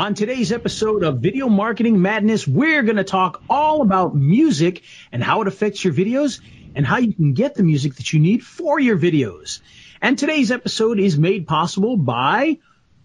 On 0.00 0.14
today's 0.14 0.50
episode 0.50 1.04
of 1.04 1.18
Video 1.18 1.50
Marketing 1.50 2.00
Madness, 2.00 2.48
we're 2.48 2.84
going 2.84 2.96
to 2.96 3.04
talk 3.04 3.42
all 3.50 3.82
about 3.82 4.16
music 4.16 4.82
and 5.12 5.22
how 5.22 5.42
it 5.42 5.46
affects 5.46 5.84
your 5.84 5.92
videos 5.92 6.40
and 6.74 6.86
how 6.86 6.96
you 6.96 7.12
can 7.12 7.34
get 7.34 7.54
the 7.54 7.62
music 7.62 7.96
that 7.96 8.10
you 8.10 8.18
need 8.18 8.42
for 8.42 8.80
your 8.80 8.98
videos. 8.98 9.60
And 10.00 10.18
today's 10.18 10.50
episode 10.50 10.98
is 10.98 11.18
made 11.18 11.46
possible 11.46 11.98
by 11.98 12.60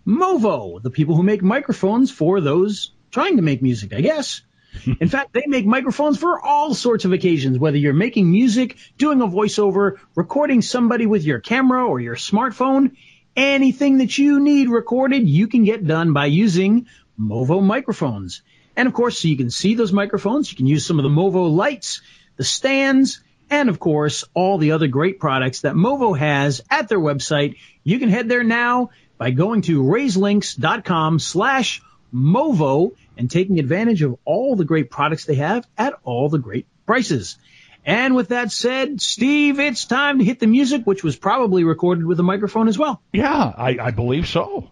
Movo, 0.08 0.82
the 0.82 0.90
people 0.90 1.18
who 1.18 1.24
make 1.24 1.44
microphones 1.44 2.12
for 2.12 2.40
those 2.40 2.94
trying 3.12 3.36
to 3.36 3.42
make 3.42 3.62
music, 3.62 3.94
I 3.94 4.00
guess. 4.00 4.44
In 5.02 5.10
fact, 5.10 5.34
they 5.34 5.48
make 5.48 5.66
microphones 5.66 6.18
for 6.18 6.40
all 6.40 6.74
sorts 6.74 7.04
of 7.04 7.12
occasions, 7.12 7.60
whether 7.60 7.78
you're 7.78 7.92
making 7.92 8.32
music, 8.32 8.78
doing 8.98 9.22
a 9.22 9.28
voiceover, 9.28 9.98
recording 10.16 10.62
somebody 10.62 11.08
with 11.08 11.26
your 11.26 11.42
camera 11.42 11.86
or 11.86 12.00
your 12.00 12.16
smartphone, 12.16 12.96
anything 13.36 13.98
that 13.98 14.18
you 14.18 14.40
need 14.40 14.70
recorded, 14.70 15.28
you 15.28 15.48
can 15.48 15.64
get 15.64 15.86
done 15.86 16.14
by 16.14 16.26
using 16.28 16.88
Movo 17.20 17.64
microphones. 17.64 18.42
And 18.76 18.88
of 18.88 18.94
course, 18.94 19.20
so 19.20 19.28
you 19.28 19.38
can 19.38 19.50
see 19.50 19.76
those 19.76 19.94
microphones, 19.94 20.52
you 20.52 20.58
can 20.58 20.68
use 20.68 20.86
some 20.86 21.00
of 21.00 21.04
the 21.04 21.10
Movo 21.10 21.54
lights, 21.54 22.02
the 22.36 22.44
stands, 22.44 23.22
and 23.50 23.70
of 23.70 23.80
course, 23.80 24.24
all 24.34 24.58
the 24.58 24.72
other 24.72 24.88
great 24.88 25.20
products 25.20 25.62
that 25.62 25.76
Movo 25.76 26.18
has 26.18 26.62
at 26.70 26.90
their 26.90 27.00
website. 27.00 27.58
You 27.84 28.00
can 28.00 28.10
head 28.10 28.28
there 28.28 28.44
now 28.44 28.90
by 29.18 29.32
going 29.32 29.62
to 29.64 29.84
raiselinks.com 29.84 31.20
slash 31.20 31.82
Movo 32.14 32.92
and 33.18 33.30
taking 33.30 33.60
advantage 33.60 34.02
of 34.02 34.18
all 34.26 34.56
the 34.56 34.66
great 34.66 34.90
products 34.90 35.26
they 35.26 35.36
have 35.36 35.68
at 35.78 35.94
all 36.04 36.30
the 36.30 36.40
great 36.40 36.66
prices. 36.86 37.38
And 37.86 38.16
with 38.16 38.30
that 38.30 38.52
said, 38.52 39.00
Steve, 39.00 39.60
it's 39.60 39.86
time 39.86 40.18
to 40.18 40.26
hit 40.26 40.40
the 40.40 40.48
music, 40.48 40.86
which 40.86 41.04
was 41.04 41.16
probably 41.16 41.64
recorded 41.64 42.06
with 42.06 42.20
a 42.20 42.24
microphone 42.24 42.68
as 42.68 42.78
well. 42.78 43.02
Yeah, 43.14 43.54
I, 43.56 43.78
I 43.80 43.92
believe 43.92 44.28
so. 44.28 44.70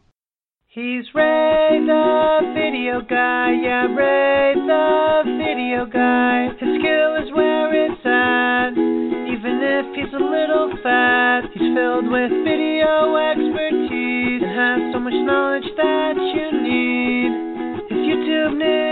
He's 0.67 1.05
Ray 1.13 1.85
the 1.85 2.53
video 2.55 3.01
guy, 3.01 3.53
yeah, 3.61 3.85
Ray 3.93 4.55
the 4.55 5.21
video 5.37 5.85
guy. 5.85 6.49
His 6.57 6.81
skill 6.81 7.15
is 7.21 7.29
where 7.35 7.69
it's 7.69 8.01
at, 8.03 8.73
even 8.73 9.61
if 9.61 9.85
he's 9.93 10.11
a 10.11 10.17
little 10.17 10.73
fat. 10.81 11.41
He's 11.53 11.69
filled 11.77 12.09
with 12.09 12.31
video 12.41 13.15
expertise 13.21 14.41
and 14.41 14.57
has 14.57 14.93
so 14.93 14.99
much 14.99 15.13
knowledge 15.13 15.69
that 15.77 16.17
you 16.17 16.49
need. 16.65 17.29
His 17.93 18.01
YouTube 18.09 18.57
ninja 18.57 18.82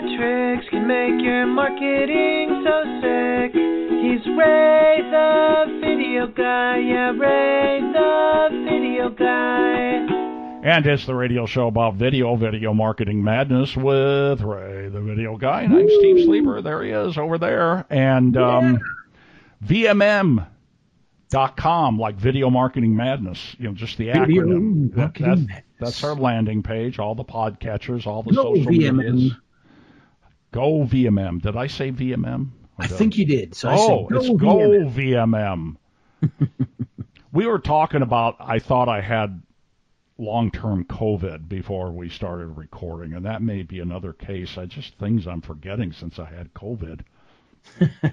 tricks 0.00 0.66
can 0.70 0.86
make 0.86 1.22
your 1.22 1.46
marketing 1.46 2.64
so 2.64 2.84
sick. 3.00 3.52
He's 3.52 4.26
Ray 4.36 5.02
the 5.10 5.78
video 5.80 6.26
guy, 6.26 6.78
yeah, 6.78 7.10
Ray 7.10 7.80
the 7.92 8.64
video 8.64 9.10
guy. 9.10 10.06
And 10.62 10.86
it's 10.86 11.04
the 11.04 11.14
radio 11.14 11.46
show 11.46 11.68
about 11.68 11.94
video, 11.94 12.36
video 12.36 12.72
marketing 12.72 13.22
madness 13.22 13.76
with 13.76 14.40
Ray 14.40 14.88
the 14.88 15.00
video 15.00 15.36
guy. 15.36 15.62
And 15.62 15.74
I'm 15.74 15.88
Steve 15.88 16.24
Sleeper. 16.24 16.62
There 16.62 16.82
he 16.82 16.90
is 16.90 17.18
over 17.18 17.36
there. 17.36 17.84
And 17.90 18.36
um, 18.38 18.80
yeah. 19.62 19.98
VMM 19.98 20.46
dot 21.28 21.56
com 21.56 21.98
like 21.98 22.16
video 22.16 22.50
marketing 22.50 22.96
madness 22.96 23.54
you 23.56 23.68
know 23.68 23.72
just 23.72 23.96
the 23.98 24.08
acronym 24.08 24.92
that, 24.96 25.14
that, 25.14 25.62
that's 25.78 26.02
our 26.02 26.16
landing 26.16 26.60
page 26.60 26.98
all 26.98 27.14
the 27.14 27.22
podcatchers 27.22 28.04
all 28.04 28.24
the 28.24 28.32
Go 28.32 28.56
social 28.56 28.72
VMM. 28.72 28.96
medias 28.96 29.32
Go 30.52 30.84
VMM 30.84 31.42
did 31.42 31.56
I 31.56 31.66
say 31.66 31.92
VMM 31.92 32.50
I 32.78 32.86
think 32.86 33.18
you 33.18 33.26
did. 33.26 33.54
So 33.54 33.68
oh 33.70 34.06
Go 34.06 34.16
it's 34.16 34.28
Go 34.28 34.56
VMM, 34.88 35.76
we 37.32 37.46
were 37.46 37.58
talking 37.58 38.02
about 38.02 38.36
I 38.40 38.58
thought 38.58 38.88
I 38.88 39.00
had 39.00 39.42
long-term 40.18 40.84
COVID 40.84 41.48
before 41.48 41.90
we 41.92 42.08
started 42.10 42.56
recording 42.58 43.14
and 43.14 43.26
that 43.26 43.42
may 43.42 43.62
be 43.62 43.80
another 43.80 44.12
case. 44.12 44.58
I 44.58 44.66
just 44.66 44.94
things 44.98 45.26
I'm 45.26 45.40
forgetting 45.40 45.92
since 45.92 46.18
I 46.18 46.26
had 46.26 46.52
COVID. 46.54 47.00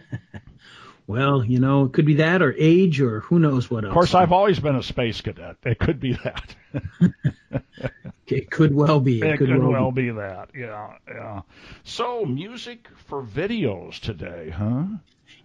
Well, 1.07 1.41
you 1.45 1.59
know, 1.59 1.85
it 1.85 1.93
could 1.93 2.05
be 2.05 2.15
that 2.15 2.41
or 2.41 2.53
age 2.57 2.99
or 2.99 3.21
who 3.21 3.39
knows 3.39 3.71
what 3.71 3.85
else. 3.85 3.91
Of 3.91 3.93
course, 3.93 4.13
I've 4.13 4.33
always 4.33 4.59
been 4.59 4.75
a 4.75 4.83
space 4.83 5.21
cadet. 5.21 5.55
It 5.63 5.79
could 5.79 6.01
be 6.01 6.17
that. 6.21 6.55
it 8.27 8.51
could 8.51 8.73
well 8.73 8.99
be. 8.99 9.19
It, 9.19 9.25
it 9.25 9.37
could, 9.37 9.49
could, 9.49 9.59
well, 9.59 9.71
well 9.71 9.91
be. 9.91 10.09
be. 10.09 10.11
that. 10.11 10.49
Yeah, 10.55 10.93
yeah. 11.07 11.41
So, 11.83 12.25
music 12.25 12.87
for 13.07 13.23
videos 13.23 13.99
today, 13.99 14.49
huh? 14.49 14.85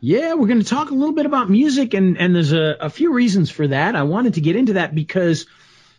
Yeah, 0.00 0.34
we're 0.34 0.48
going 0.48 0.60
to 0.60 0.66
talk 0.66 0.90
a 0.90 0.94
little 0.94 1.14
bit 1.14 1.26
about 1.26 1.48
music, 1.48 1.94
and 1.94 2.18
and 2.18 2.34
there's 2.34 2.52
a, 2.52 2.76
a 2.80 2.90
few 2.90 3.12
reasons 3.12 3.50
for 3.50 3.68
that. 3.68 3.94
I 3.94 4.02
wanted 4.02 4.34
to 4.34 4.40
get 4.40 4.56
into 4.56 4.74
that 4.74 4.94
because, 4.94 5.46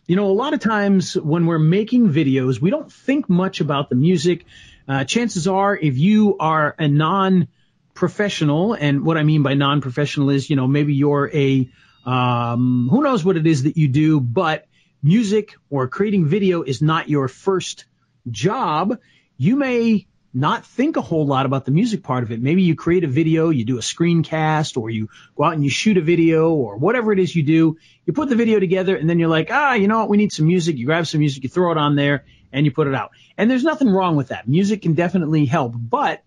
you 0.07 0.15
know, 0.15 0.25
a 0.25 0.33
lot 0.33 0.53
of 0.53 0.59
times 0.59 1.15
when 1.15 1.45
we're 1.45 1.59
making 1.59 2.09
videos, 2.09 2.59
we 2.59 2.69
don't 2.69 2.91
think 2.91 3.29
much 3.29 3.61
about 3.61 3.89
the 3.89 3.95
music. 3.95 4.45
Uh, 4.87 5.05
chances 5.05 5.47
are, 5.47 5.77
if 5.77 5.97
you 5.97 6.37
are 6.37 6.75
a 6.77 6.87
non 6.87 7.47
professional, 7.93 8.73
and 8.73 9.05
what 9.05 9.17
I 9.17 9.23
mean 9.23 9.43
by 9.43 9.53
non-professional 9.53 10.29
is, 10.31 10.49
you 10.49 10.55
know, 10.55 10.67
maybe 10.67 10.93
you're 10.95 11.29
a, 11.33 11.69
um, 12.05 12.87
who 12.89 13.03
knows 13.03 13.23
what 13.23 13.37
it 13.37 13.47
is 13.47 13.63
that 13.63 13.77
you 13.77 13.87
do, 13.87 14.19
but 14.19 14.65
music 15.03 15.55
or 15.69 15.87
creating 15.87 16.25
video 16.25 16.63
is 16.63 16.81
not 16.81 17.09
your 17.09 17.27
first 17.27 17.85
job. 18.31 18.97
You 19.37 19.57
may 19.57 20.07
not 20.33 20.65
think 20.65 20.97
a 20.97 21.01
whole 21.01 21.27
lot 21.27 21.45
about 21.45 21.65
the 21.65 21.71
music 21.71 22.01
part 22.01 22.23
of 22.23 22.31
it. 22.31 22.41
Maybe 22.41 22.63
you 22.63 22.73
create 22.73 23.03
a 23.03 23.07
video, 23.07 23.49
you 23.49 23.65
do 23.65 23.77
a 23.77 23.81
screencast, 23.81 24.77
or 24.77 24.89
you 24.89 25.09
go 25.35 25.43
out 25.43 25.53
and 25.53 25.63
you 25.63 25.69
shoot 25.69 25.97
a 25.97 26.01
video, 26.01 26.51
or 26.53 26.77
whatever 26.77 27.11
it 27.11 27.19
is 27.19 27.35
you 27.35 27.43
do. 27.43 27.77
You 28.05 28.13
put 28.13 28.29
the 28.29 28.35
video 28.35 28.59
together, 28.59 28.95
and 28.95 29.07
then 29.07 29.19
you're 29.19 29.29
like, 29.29 29.49
ah, 29.51 29.73
you 29.73 29.87
know 29.87 29.99
what? 29.99 30.09
We 30.09 30.17
need 30.17 30.31
some 30.31 30.47
music. 30.47 30.77
You 30.77 30.87
grab 30.87 31.05
some 31.05 31.19
music, 31.19 31.43
you 31.43 31.49
throw 31.49 31.71
it 31.71 31.77
on 31.77 31.95
there, 31.95 32.25
and 32.51 32.65
you 32.65 32.71
put 32.71 32.87
it 32.87 32.95
out. 32.95 33.11
And 33.37 33.51
there's 33.51 33.63
nothing 33.63 33.89
wrong 33.89 34.15
with 34.15 34.29
that. 34.29 34.47
Music 34.47 34.81
can 34.81 34.93
definitely 34.93 35.45
help, 35.45 35.73
but 35.77 36.23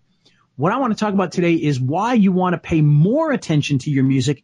what 0.55 0.71
I 0.71 0.77
want 0.77 0.93
to 0.93 0.99
talk 0.99 1.13
about 1.13 1.33
today 1.33 1.53
is 1.53 1.79
why 1.79 2.13
you 2.13 2.31
want 2.31 2.53
to 2.53 2.57
pay 2.57 2.81
more 2.81 3.31
attention 3.31 3.77
to 3.79 3.91
your 3.91 4.03
music. 4.03 4.43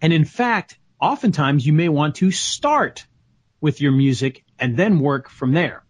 And 0.00 0.12
in 0.12 0.24
fact, 0.24 0.78
oftentimes 1.00 1.64
you 1.64 1.72
may 1.72 1.88
want 1.88 2.16
to 2.16 2.30
start 2.30 3.06
with 3.62 3.80
your 3.80 3.92
music 3.92 4.44
and 4.58 4.76
then 4.76 5.00
work 5.00 5.30
from 5.30 5.52
there. 5.52 5.84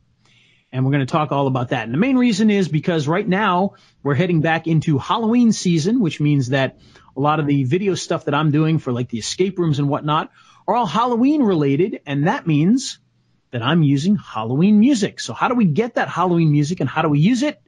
And 0.71 0.85
we're 0.85 0.93
going 0.93 1.07
to 1.07 1.11
talk 1.11 1.33
all 1.33 1.49
about 1.49 1.71
that. 1.71 1.85
And 1.85 1.93
the 1.93 1.99
main 1.99 2.17
reason 2.17 2.49
is 2.51 2.69
because 2.69 3.09
right 3.09 3.27
now 3.27 3.75
we're 4.03 4.15
heading 4.15 4.41
back 4.41 4.67
into 4.67 4.99
Halloween 4.99 5.53
season, 5.53 6.01
which 6.01 6.21
means 6.21 6.51
that 6.51 6.79
a 7.17 7.21
lot 7.21 7.41
of 7.41 7.47
the 7.47 7.65
video 7.65 7.95
stuff 7.95 8.27
that 8.27 8.35
I'm 8.35 8.53
doing 8.53 8.79
for 8.79 8.93
like 8.93 9.09
the 9.09 9.19
escape 9.19 9.59
rooms 9.59 9.81
and 9.81 9.89
whatnot 9.89 10.31
are 10.69 10.75
all 10.75 10.87
Halloween 10.87 11.43
related. 11.43 12.01
And 12.07 12.29
that 12.29 12.47
means 12.47 13.01
that 13.51 13.63
I'm 13.63 13.83
using 13.83 14.17
Halloween 14.17 14.79
music. 14.79 15.21
So 15.21 15.35
how 15.35 15.49
do 15.49 15.55
we 15.55 15.65
get 15.65 15.97
that 15.97 16.09
Halloween 16.09 16.53
music 16.53 16.81
and 16.81 16.89
how 16.89 17.03
do 17.03 17.09
we 17.09 17.19
use 17.19 17.43
it? 17.43 17.61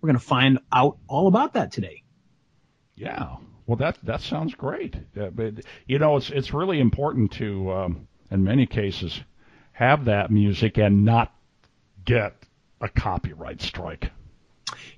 We're 0.00 0.08
going 0.08 0.18
to 0.18 0.24
find 0.24 0.58
out 0.72 0.98
all 1.08 1.28
about 1.28 1.54
that 1.54 1.72
today. 1.72 2.02
Yeah. 2.96 3.36
Well, 3.66 3.76
that 3.76 3.98
that 4.04 4.22
sounds 4.22 4.54
great. 4.54 4.96
Uh, 5.20 5.28
but 5.30 5.64
you 5.86 5.98
know, 5.98 6.16
it's 6.16 6.30
it's 6.30 6.54
really 6.54 6.80
important 6.80 7.32
to, 7.32 7.70
um, 7.70 8.08
in 8.30 8.42
many 8.42 8.66
cases, 8.66 9.20
have 9.78 10.06
that 10.06 10.28
music 10.28 10.76
and 10.76 11.04
not 11.04 11.32
get 12.04 12.34
a 12.80 12.88
copyright 12.88 13.62
strike. 13.62 14.10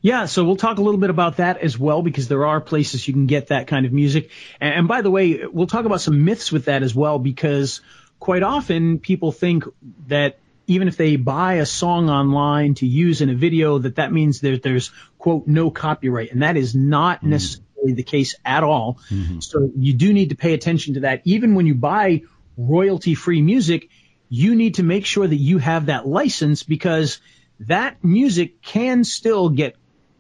Yeah, 0.00 0.24
so 0.24 0.42
we'll 0.44 0.56
talk 0.56 0.78
a 0.78 0.80
little 0.80 0.98
bit 0.98 1.10
about 1.10 1.36
that 1.36 1.58
as 1.58 1.78
well 1.78 2.00
because 2.00 2.28
there 2.28 2.46
are 2.46 2.62
places 2.62 3.06
you 3.06 3.12
can 3.12 3.26
get 3.26 3.48
that 3.48 3.66
kind 3.66 3.84
of 3.84 3.92
music. 3.92 4.30
And, 4.58 4.74
and 4.74 4.88
by 4.88 5.02
the 5.02 5.10
way, 5.10 5.44
we'll 5.46 5.66
talk 5.66 5.84
about 5.84 6.00
some 6.00 6.24
myths 6.24 6.50
with 6.50 6.64
that 6.64 6.82
as 6.82 6.94
well 6.94 7.18
because 7.18 7.82
quite 8.18 8.42
often 8.42 9.00
people 9.00 9.32
think 9.32 9.64
that 10.06 10.38
even 10.66 10.88
if 10.88 10.96
they 10.96 11.16
buy 11.16 11.54
a 11.54 11.66
song 11.66 12.08
online 12.08 12.74
to 12.76 12.86
use 12.86 13.20
in 13.20 13.28
a 13.28 13.34
video, 13.34 13.78
that 13.78 13.96
that 13.96 14.12
means 14.12 14.40
that 14.40 14.62
there's 14.62 14.92
quote 15.18 15.46
no 15.46 15.70
copyright, 15.70 16.32
and 16.32 16.42
that 16.42 16.56
is 16.56 16.74
not 16.74 17.20
mm 17.20 17.28
necessarily 17.28 17.66
the 17.94 18.02
case 18.02 18.34
at 18.44 18.62
all. 18.62 18.98
Mm-hmm. 19.10 19.40
So 19.40 19.70
you 19.74 19.94
do 19.94 20.12
need 20.12 20.30
to 20.30 20.36
pay 20.36 20.52
attention 20.52 20.94
to 20.94 21.00
that. 21.00 21.22
Even 21.24 21.54
when 21.54 21.66
you 21.66 21.74
buy 21.74 22.22
royalty-free 22.58 23.40
music, 23.40 23.88
you 24.30 24.54
need 24.54 24.76
to 24.76 24.82
make 24.84 25.04
sure 25.04 25.26
that 25.26 25.36
you 25.36 25.58
have 25.58 25.86
that 25.86 26.06
license 26.06 26.62
because 26.62 27.20
that 27.58 28.02
music 28.02 28.62
can 28.62 29.04
still 29.04 29.50
get 29.50 29.76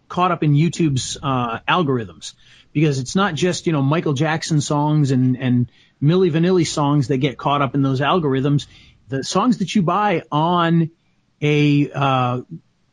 caught 0.08 0.32
up 0.32 0.42
in 0.42 0.52
YouTube's 0.52 1.16
uh, 1.22 1.60
algorithms. 1.60 2.34
Because 2.72 2.98
it's 2.98 3.16
not 3.16 3.34
just 3.34 3.66
you 3.66 3.72
know 3.72 3.82
Michael 3.82 4.12
Jackson 4.12 4.60
songs 4.60 5.10
and 5.10 5.36
and 5.36 5.72
Milli 6.02 6.30
Vanilli 6.30 6.66
songs 6.66 7.08
that 7.08 7.18
get 7.18 7.38
caught 7.38 7.62
up 7.62 7.74
in 7.74 7.82
those 7.82 8.00
algorithms. 8.00 8.66
The 9.08 9.24
songs 9.24 9.58
that 9.58 9.74
you 9.74 9.82
buy 9.82 10.22
on 10.30 10.90
a 11.40 11.90
uh, 11.90 12.42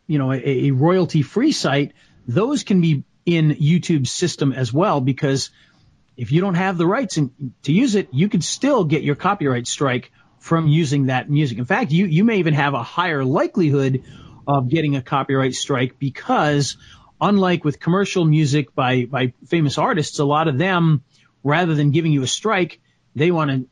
you 0.07 0.17
know 0.17 0.31
a, 0.31 0.67
a 0.67 0.71
royalty 0.71 1.21
free 1.21 1.51
site, 1.51 1.93
those 2.27 2.63
can 2.63 2.81
be 2.81 3.03
in 3.25 3.51
YouTube's 3.51 4.11
system 4.11 4.53
as 4.53 4.71
well 4.71 5.01
because 5.01 5.51
if 6.15 6.31
you 6.31 6.41
don't 6.41 6.55
have 6.55 6.77
the 6.77 6.87
rights 6.87 7.17
in, 7.17 7.53
to 7.63 7.71
use 7.71 7.93
it, 7.93 8.07
you 8.11 8.29
could 8.29 8.43
still 8.43 8.83
get 8.83 9.03
your 9.03 9.15
copyright 9.15 9.67
strike 9.67 10.11
from 10.47 10.67
using 10.67 11.07
that 11.07 11.29
music. 11.29 11.57
In 11.57 11.65
fact, 11.65 11.91
you 11.91 12.05
you 12.05 12.23
may 12.23 12.37
even 12.39 12.53
have 12.53 12.73
a 12.73 12.81
higher 12.81 13.25
likelihood 13.25 14.03
of 14.47 14.69
getting 14.69 14.95
a 14.95 15.01
copyright 15.01 15.53
strike 15.53 15.99
because 15.99 16.77
unlike 17.19 17.65
with 17.65 17.81
commercial 17.81 18.23
music 18.23 18.73
by 18.73 19.05
by 19.05 19.33
famous 19.45 19.77
artists, 19.77 20.19
a 20.19 20.25
lot 20.25 20.47
of 20.47 20.57
them 20.57 21.03
rather 21.43 21.75
than 21.75 21.91
giving 21.91 22.13
you 22.13 22.23
a 22.23 22.27
strike, 22.27 22.79
they 23.13 23.29
want 23.29 23.51
to 23.51 23.67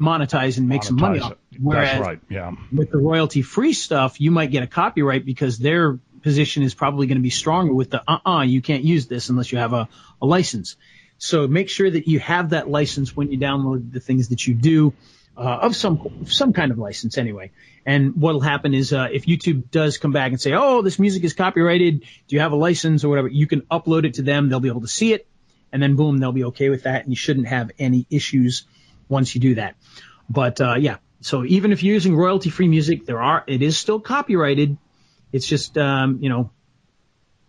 monetize 0.00 0.56
and 0.58 0.68
make 0.68 0.84
some 0.84 0.96
money 0.96 1.18
Monetize 1.18 1.22
off. 1.22 1.36
Whereas 1.60 1.90
That's 1.90 2.06
right. 2.06 2.20
Yeah. 2.28 2.52
with 2.72 2.90
the 2.90 2.98
royalty 2.98 3.42
free 3.42 3.72
stuff, 3.72 4.20
you 4.20 4.30
might 4.30 4.50
get 4.50 4.62
a 4.62 4.66
copyright 4.68 5.24
because 5.24 5.58
their 5.58 5.98
position 6.22 6.62
is 6.62 6.74
probably 6.74 7.06
going 7.06 7.18
to 7.18 7.22
be 7.22 7.30
stronger 7.30 7.74
with 7.74 7.90
the 7.90 8.02
uh-uh, 8.08 8.42
you 8.42 8.62
can't 8.62 8.84
use 8.84 9.06
this 9.06 9.28
unless 9.28 9.52
you 9.52 9.58
have 9.58 9.72
a, 9.72 9.88
a 10.22 10.26
license. 10.26 10.76
So 11.18 11.46
make 11.46 11.68
sure 11.68 11.90
that 11.90 12.08
you 12.08 12.18
have 12.20 12.50
that 12.50 12.68
license 12.68 13.16
when 13.16 13.30
you 13.30 13.38
download 13.38 13.92
the 13.92 14.00
things 14.00 14.28
that 14.28 14.46
you 14.46 14.54
do, 14.54 14.94
uh, 15.36 15.40
of 15.62 15.74
some, 15.74 16.26
some 16.26 16.52
kind 16.52 16.70
of 16.70 16.78
license 16.78 17.18
anyway. 17.18 17.50
And 17.86 18.16
what'll 18.16 18.40
happen 18.40 18.72
is, 18.74 18.92
uh, 18.92 19.08
if 19.12 19.26
YouTube 19.26 19.70
does 19.70 19.98
come 19.98 20.12
back 20.12 20.30
and 20.30 20.40
say, 20.40 20.52
oh, 20.54 20.82
this 20.82 20.98
music 20.98 21.24
is 21.24 21.34
copyrighted, 21.34 22.00
do 22.00 22.36
you 22.36 22.40
have 22.40 22.52
a 22.52 22.56
license 22.56 23.04
or 23.04 23.08
whatever, 23.08 23.28
you 23.28 23.46
can 23.46 23.62
upload 23.62 24.04
it 24.04 24.14
to 24.14 24.22
them, 24.22 24.48
they'll 24.48 24.60
be 24.60 24.68
able 24.68 24.80
to 24.82 24.88
see 24.88 25.12
it, 25.12 25.26
and 25.72 25.82
then 25.82 25.96
boom, 25.96 26.18
they'll 26.18 26.32
be 26.32 26.44
okay 26.44 26.70
with 26.70 26.84
that, 26.84 27.02
and 27.02 27.12
you 27.12 27.16
shouldn't 27.16 27.48
have 27.48 27.70
any 27.78 28.06
issues 28.10 28.64
once 29.08 29.34
you 29.34 29.40
do 29.40 29.56
that. 29.56 29.76
But 30.30 30.60
uh, 30.60 30.76
yeah, 30.78 30.96
so 31.20 31.44
even 31.44 31.72
if 31.72 31.82
you're 31.82 31.94
using 31.94 32.16
royalty-free 32.16 32.68
music, 32.68 33.06
there 33.06 33.20
are 33.20 33.44
it 33.46 33.60
is 33.60 33.76
still 33.76 34.00
copyrighted. 34.00 34.78
It's 35.32 35.46
just 35.46 35.76
um, 35.76 36.18
you 36.20 36.28
know, 36.28 36.50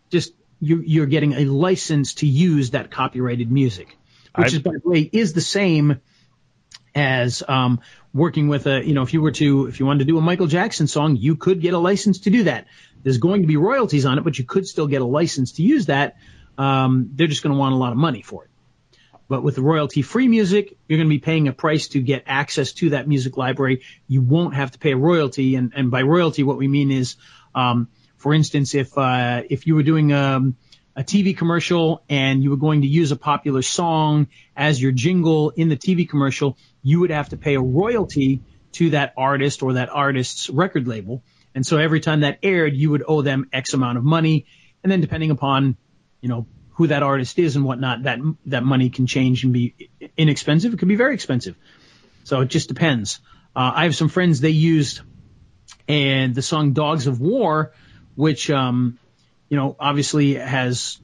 just 0.10 0.34
you, 0.60 0.82
you're 0.86 1.06
getting 1.06 1.34
a 1.34 1.46
license 1.46 2.16
to 2.16 2.28
use 2.28 2.72
that 2.72 2.92
copyrighted 2.92 3.52
music, 3.52 3.96
which 4.36 4.48
I've- 4.48 4.56
is 4.58 4.62
by 4.62 4.72
the 4.72 4.90
way 4.90 5.10
is 5.12 5.34
the 5.34 5.42
same 5.42 6.02
as 6.96 7.44
um, 7.48 7.82
working 8.14 8.48
with 8.48 8.66
a 8.66 8.84
you 8.84 8.94
know 8.94 9.04
if 9.04 9.14
you 9.14 9.22
were 9.22 9.32
to 9.32 9.68
if 9.68 9.80
you 9.80 9.86
wanted 9.86 10.00
to 10.00 10.06
do 10.06 10.18
a 10.18 10.22
Michael 10.22 10.48
Jackson 10.48 10.88
song, 10.88 11.18
you 11.18 11.36
could 11.36 11.62
get 11.62 11.74
a 11.74 11.78
license 11.78 12.22
to 12.22 12.30
do 12.30 12.44
that. 12.44 12.68
There's 13.04 13.18
going 13.18 13.42
to 13.42 13.48
be 13.48 13.58
royalties 13.58 14.06
on 14.06 14.18
it, 14.18 14.24
but 14.24 14.40
you 14.40 14.46
could 14.46 14.66
still 14.66 14.88
get 14.88 15.02
a 15.02 15.06
license 15.06 15.54
to 15.54 15.64
use 15.64 15.88
that. 15.88 16.18
Um, 16.58 17.12
they're 17.14 17.28
just 17.28 17.44
going 17.44 17.54
to 17.54 17.60
want 17.60 17.74
a 17.74 17.78
lot 17.78 17.92
of 17.92 17.98
money 17.98 18.22
for 18.22 18.46
it. 18.46 18.50
But 19.28 19.44
with 19.44 19.56
the 19.56 19.62
royalty 19.62 20.02
free 20.02 20.28
music, 20.28 20.78
you're 20.88 20.98
going 20.98 21.10
to 21.10 21.14
be 21.14 21.20
paying 21.20 21.48
a 21.48 21.54
price 21.54 21.90
to 21.90 22.02
get 22.02 22.24
access 22.28 22.74
to 22.74 22.92
that 22.92 23.08
music 23.08 23.38
library. 23.38 23.82
You 24.08 24.22
won't 24.22 24.54
have 24.54 24.72
to 24.72 24.80
pay 24.80 24.92
a 24.92 24.98
royalty. 24.98 25.56
And, 25.56 25.74
and 25.76 25.90
by 25.90 26.04
royalty, 26.04 26.44
what 26.44 26.58
we 26.58 26.68
mean 26.68 26.92
is, 26.92 27.16
um, 27.56 27.90
for 28.18 28.34
instance, 28.34 28.76
if, 28.76 28.96
uh, 28.98 29.42
if 29.50 29.66
you 29.66 29.76
were 29.76 29.84
doing, 29.84 30.14
um, 30.14 30.56
a 30.96 31.04
TV 31.04 31.38
commercial 31.38 32.04
and 32.10 32.44
you 32.44 32.50
were 32.50 32.58
going 32.58 32.82
to 32.82 32.88
use 32.88 33.12
a 33.12 33.16
popular 33.16 33.62
song 33.62 34.28
as 34.56 34.82
your 34.82 34.92
jingle 34.92 35.50
in 35.50 35.68
the 35.68 35.76
TV 35.76 36.08
commercial, 36.08 36.58
you 36.82 37.02
would 37.02 37.10
have 37.10 37.30
to 37.30 37.38
pay 37.38 37.56
a 37.56 37.62
royalty 37.62 38.42
to 38.74 38.92
that 38.92 39.14
artist 39.18 39.62
or 39.62 39.74
that 39.74 39.90
artist's 39.90 40.50
record 40.50 40.88
label. 40.88 41.22
And 41.54 41.66
so 41.66 41.78
every 41.78 42.00
time 42.00 42.22
that 42.22 42.40
aired, 42.44 42.76
you 42.76 42.92
would 42.92 43.04
owe 43.08 43.22
them 43.22 43.50
X 43.52 43.74
amount 43.74 43.98
of 43.98 44.04
money. 44.04 44.46
And 44.84 44.92
then 44.92 45.02
depending 45.02 45.32
upon, 45.32 45.78
you 46.22 46.30
know, 46.30 46.48
who 46.72 46.88
that 46.88 47.04
artist 47.04 47.40
is 47.40 47.56
and 47.56 47.64
whatnot, 47.64 48.04
that 48.04 48.20
that 48.48 48.64
money 48.64 48.90
can 48.90 49.08
change 49.08 49.44
and 49.44 49.54
be 49.54 49.74
inexpensive. 50.18 50.74
It 50.74 50.80
can 50.80 50.90
be 50.90 50.98
very 50.98 51.14
expensive. 51.14 51.56
So 52.26 52.42
it 52.42 52.50
just 52.50 52.68
depends. 52.68 53.20
Uh, 53.56 53.72
I 53.76 53.84
have 53.84 53.96
some 53.96 54.10
friends 54.10 54.42
they 54.42 54.50
used 54.50 55.00
and 55.88 56.36
the 56.36 56.42
song 56.42 56.74
"Dogs 56.74 57.08
of 57.08 57.22
War," 57.22 57.72
which 58.16 58.50
um, 58.50 59.00
you 59.50 59.58
know 59.58 59.76
obviously 59.80 60.36
has 60.36 61.00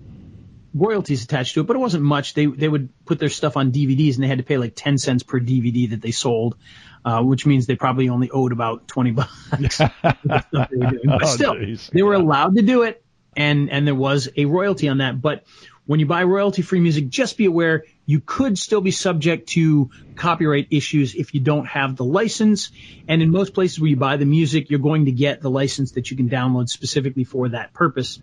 royalties 0.74 1.24
attached 1.24 1.54
to 1.56 1.62
it, 1.62 1.68
but 1.68 1.76
it 1.76 1.80
wasn't 1.80 2.04
much. 2.04 2.34
They 2.34 2.46
they 2.46 2.68
would 2.68 2.90
put 3.06 3.20
their 3.20 3.30
stuff 3.30 3.58
on 3.58 3.72
DVDs 3.72 4.16
and 4.16 4.24
they 4.24 4.28
had 4.28 4.38
to 4.38 4.44
pay 4.44 4.58
like 4.58 4.74
ten 4.76 4.98
cents 4.98 5.24
per 5.24 5.40
DVD 5.40 5.90
that 5.92 6.02
they 6.02 6.12
sold, 6.12 6.56
uh, 7.04 7.22
which 7.22 7.46
means 7.46 7.66
they 7.68 7.76
probably 7.76 8.10
only 8.10 8.30
owed 8.32 8.52
about 8.52 8.88
twenty 8.88 9.12
bucks. 9.12 9.30
for 9.78 9.92
the 10.24 10.44
stuff 10.48 10.70
they 10.70 10.78
were. 10.78 10.92
But 11.06 11.24
Oh, 11.24 11.28
still, 11.28 11.56
geez. 11.56 11.90
they 11.94 12.04
were 12.04 12.14
Yeah. 12.16 12.22
allowed 12.22 12.56
to 12.56 12.62
do 12.62 12.84
it, 12.84 13.04
and 13.36 13.70
and 13.70 13.86
there 13.86 13.96
was 13.96 14.30
a 14.36 14.46
royalty 14.46 14.88
on 14.88 15.00
that. 15.00 15.22
But 15.22 15.44
when 15.86 16.00
you 16.00 16.06
buy 16.06 16.24
royalty 16.24 16.62
free 16.62 16.80
music, 16.80 17.10
just 17.10 17.38
be 17.38 17.46
aware 17.46 17.84
you 18.12 18.20
could 18.20 18.58
still 18.58 18.82
be 18.82 18.92
subject 18.92 19.48
to 19.50 19.90
copyright 20.16 20.68
issues 20.70 21.16
if 21.16 21.34
you 21.34 21.40
don't 21.40 21.66
have 21.66 21.96
the 21.96 22.04
license. 22.04 22.70
And 23.08 23.22
in 23.22 23.32
most 23.32 23.54
places 23.54 23.80
where 23.80 23.90
you 23.90 23.96
buy 23.96 24.18
the 24.18 24.26
music, 24.26 24.70
you're 24.70 24.80
going 24.80 25.06
to 25.06 25.14
get 25.14 25.40
the 25.40 25.50
license 25.50 25.94
that 25.94 26.12
you 26.12 26.18
can 26.18 26.30
download 26.30 26.68
specifically 26.68 27.24
for 27.24 27.48
that 27.50 27.72
purpose. 27.72 28.22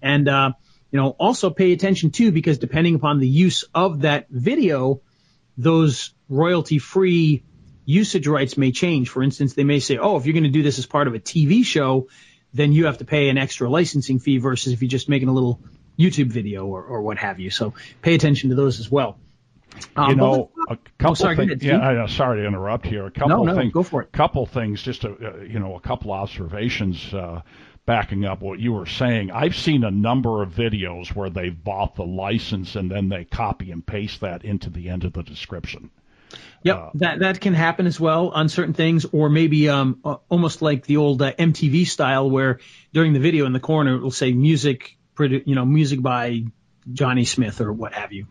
And 0.00 0.26
uh, 0.26 0.52
you 0.90 0.98
know, 0.98 1.10
also 1.10 1.50
pay 1.50 1.72
attention 1.72 2.12
too, 2.12 2.32
because 2.32 2.56
depending 2.56 2.94
upon 2.94 3.20
the 3.20 3.28
use 3.28 3.62
of 3.74 4.00
that 4.00 4.26
video, 4.30 5.02
those 5.58 6.14
royalty 6.30 6.78
free 6.78 7.44
usage 7.84 8.26
rights 8.26 8.56
may 8.56 8.72
change. 8.72 9.10
For 9.10 9.22
instance, 9.22 9.52
they 9.52 9.64
may 9.64 9.80
say, 9.80 9.98
oh, 9.98 10.16
if 10.16 10.24
you're 10.24 10.32
going 10.32 10.44
to 10.44 10.58
do 10.58 10.62
this 10.62 10.78
as 10.78 10.86
part 10.86 11.08
of 11.08 11.14
a 11.14 11.18
TV 11.18 11.62
show, 11.62 12.08
then 12.54 12.72
you 12.72 12.86
have 12.86 12.98
to 12.98 13.04
pay 13.04 13.28
an 13.28 13.36
extra 13.36 13.68
licensing 13.68 14.18
fee 14.18 14.38
versus 14.38 14.72
if 14.72 14.80
you're 14.80 14.88
just 14.88 15.10
making 15.10 15.28
a 15.28 15.32
little 15.34 15.60
YouTube 15.98 16.28
video 16.28 16.64
or, 16.64 16.82
or 16.82 17.02
what 17.02 17.18
have 17.18 17.38
you. 17.38 17.50
So 17.50 17.74
pay 18.00 18.14
attention 18.14 18.48
to 18.48 18.56
those 18.56 18.80
as 18.80 18.90
well. 18.90 19.18
Um, 19.94 20.10
you 20.10 20.16
know, 20.16 20.50
a 20.68 20.76
couple 20.98 21.16
sorry, 21.16 21.36
things. 21.36 21.50
ahead, 21.50 21.62
yeah, 21.62 21.78
I, 21.78 21.96
uh, 22.04 22.06
sorry 22.06 22.40
to 22.42 22.46
interrupt 22.46 22.86
here. 22.86 23.06
A 23.06 23.10
couple 23.10 23.28
No, 23.28 23.44
no, 23.44 23.54
things. 23.54 23.72
go 23.72 23.82
for 23.82 24.02
it. 24.02 24.12
Couple 24.12 24.46
things. 24.46 24.82
Just 24.82 25.04
a, 25.04 25.10
uh, 25.10 25.36
you 25.42 25.58
know, 25.58 25.74
a 25.76 25.80
couple 25.80 26.12
observations. 26.12 27.12
Uh, 27.12 27.42
backing 27.84 28.24
up 28.24 28.40
what 28.40 28.58
you 28.58 28.72
were 28.72 28.86
saying, 28.86 29.30
I've 29.30 29.54
seen 29.54 29.84
a 29.84 29.90
number 29.92 30.42
of 30.42 30.50
videos 30.50 31.14
where 31.14 31.30
they've 31.30 31.56
bought 31.62 31.94
the 31.94 32.02
license 32.04 32.74
and 32.74 32.90
then 32.90 33.08
they 33.08 33.24
copy 33.24 33.70
and 33.70 33.86
paste 33.86 34.22
that 34.22 34.44
into 34.44 34.70
the 34.70 34.88
end 34.88 35.04
of 35.04 35.12
the 35.12 35.22
description. 35.22 35.90
Yep, 36.64 36.76
Uh, 36.76 36.90
that 36.94 37.18
that 37.20 37.40
can 37.40 37.54
happen 37.54 37.86
as 37.86 38.00
well 38.00 38.30
on 38.30 38.48
certain 38.48 38.74
things, 38.74 39.04
or 39.12 39.30
maybe 39.30 39.68
um 39.68 40.00
uh, 40.04 40.16
almost 40.28 40.62
like 40.62 40.84
the 40.84 40.96
old 40.96 41.22
uh, 41.22 41.32
MTV 41.32 41.86
style, 41.86 42.28
where 42.28 42.58
during 42.92 43.12
the 43.12 43.20
video 43.20 43.46
in 43.46 43.52
the 43.52 43.60
corner 43.60 43.94
it 43.94 44.00
will 44.02 44.10
say 44.10 44.32
music, 44.32 44.96
produ- 45.14 45.44
you 45.46 45.54
know, 45.54 45.64
music 45.64 46.02
by 46.02 46.42
Johnny 46.92 47.24
Smith 47.24 47.60
or 47.60 47.72
what 47.72 47.92
have 47.92 48.12
you, 48.12 48.26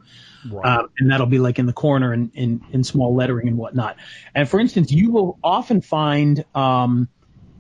Right. 0.51 0.79
um, 0.79 0.89
and 0.99 1.11
that'll 1.11 1.25
be 1.27 1.39
like 1.39 1.57
in 1.59 1.65
the 1.65 1.73
corner 1.73 2.13
in, 2.13 2.31
in 2.35 2.61
in 2.71 2.83
small 2.83 3.15
lettering 3.15 3.47
and 3.47 3.57
whatnot. 3.57 3.97
And 4.33 4.47
for 4.47 4.59
instance, 4.59 4.91
you 4.91 5.11
will 5.11 5.39
often 5.43 5.81
find 5.81 6.43
um 6.53 7.09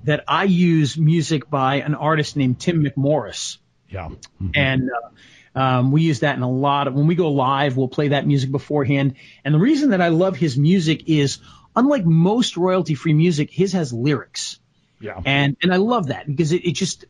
that 0.03 0.23
I 0.27 0.43
use 0.43 0.97
music 0.97 1.49
by 1.49 1.75
an 1.77 1.95
artist 1.95 2.35
named 2.37 2.59
Tim 2.59 2.83
McMorris 2.83 3.57
yeah. 3.89 4.09
Mhm. 4.41 4.51
and 4.55 4.89
uh, 4.91 5.59
um, 5.59 5.91
we 5.91 6.01
use 6.03 6.19
that 6.19 6.35
in 6.35 6.43
a 6.43 6.49
lot 6.51 6.87
of 6.87 6.93
when 6.93 7.07
we 7.07 7.15
go 7.15 7.31
live 7.31 7.77
we'll 7.77 7.87
play 7.87 8.09
that 8.09 8.27
music 8.27 8.51
beforehand 8.51 9.15
and 9.43 9.53
the 9.55 9.59
reason 9.59 9.91
that 9.91 10.01
i 10.01 10.09
love 10.09 10.35
his 10.35 10.57
music 10.57 11.07
is 11.07 11.37
unlike 11.75 12.05
most 12.05 12.57
royalty 12.57 12.93
free 12.93 13.13
music 13.13 13.49
his 13.51 13.71
has 13.73 13.93
lyrics 13.93 14.59
Yeah. 14.99 15.21
and 15.25 15.55
and 15.63 15.73
i 15.73 15.77
love 15.77 16.07
that 16.07 16.27
because 16.27 16.51
it, 16.51 16.65
it 16.65 16.73
just 16.73 17.05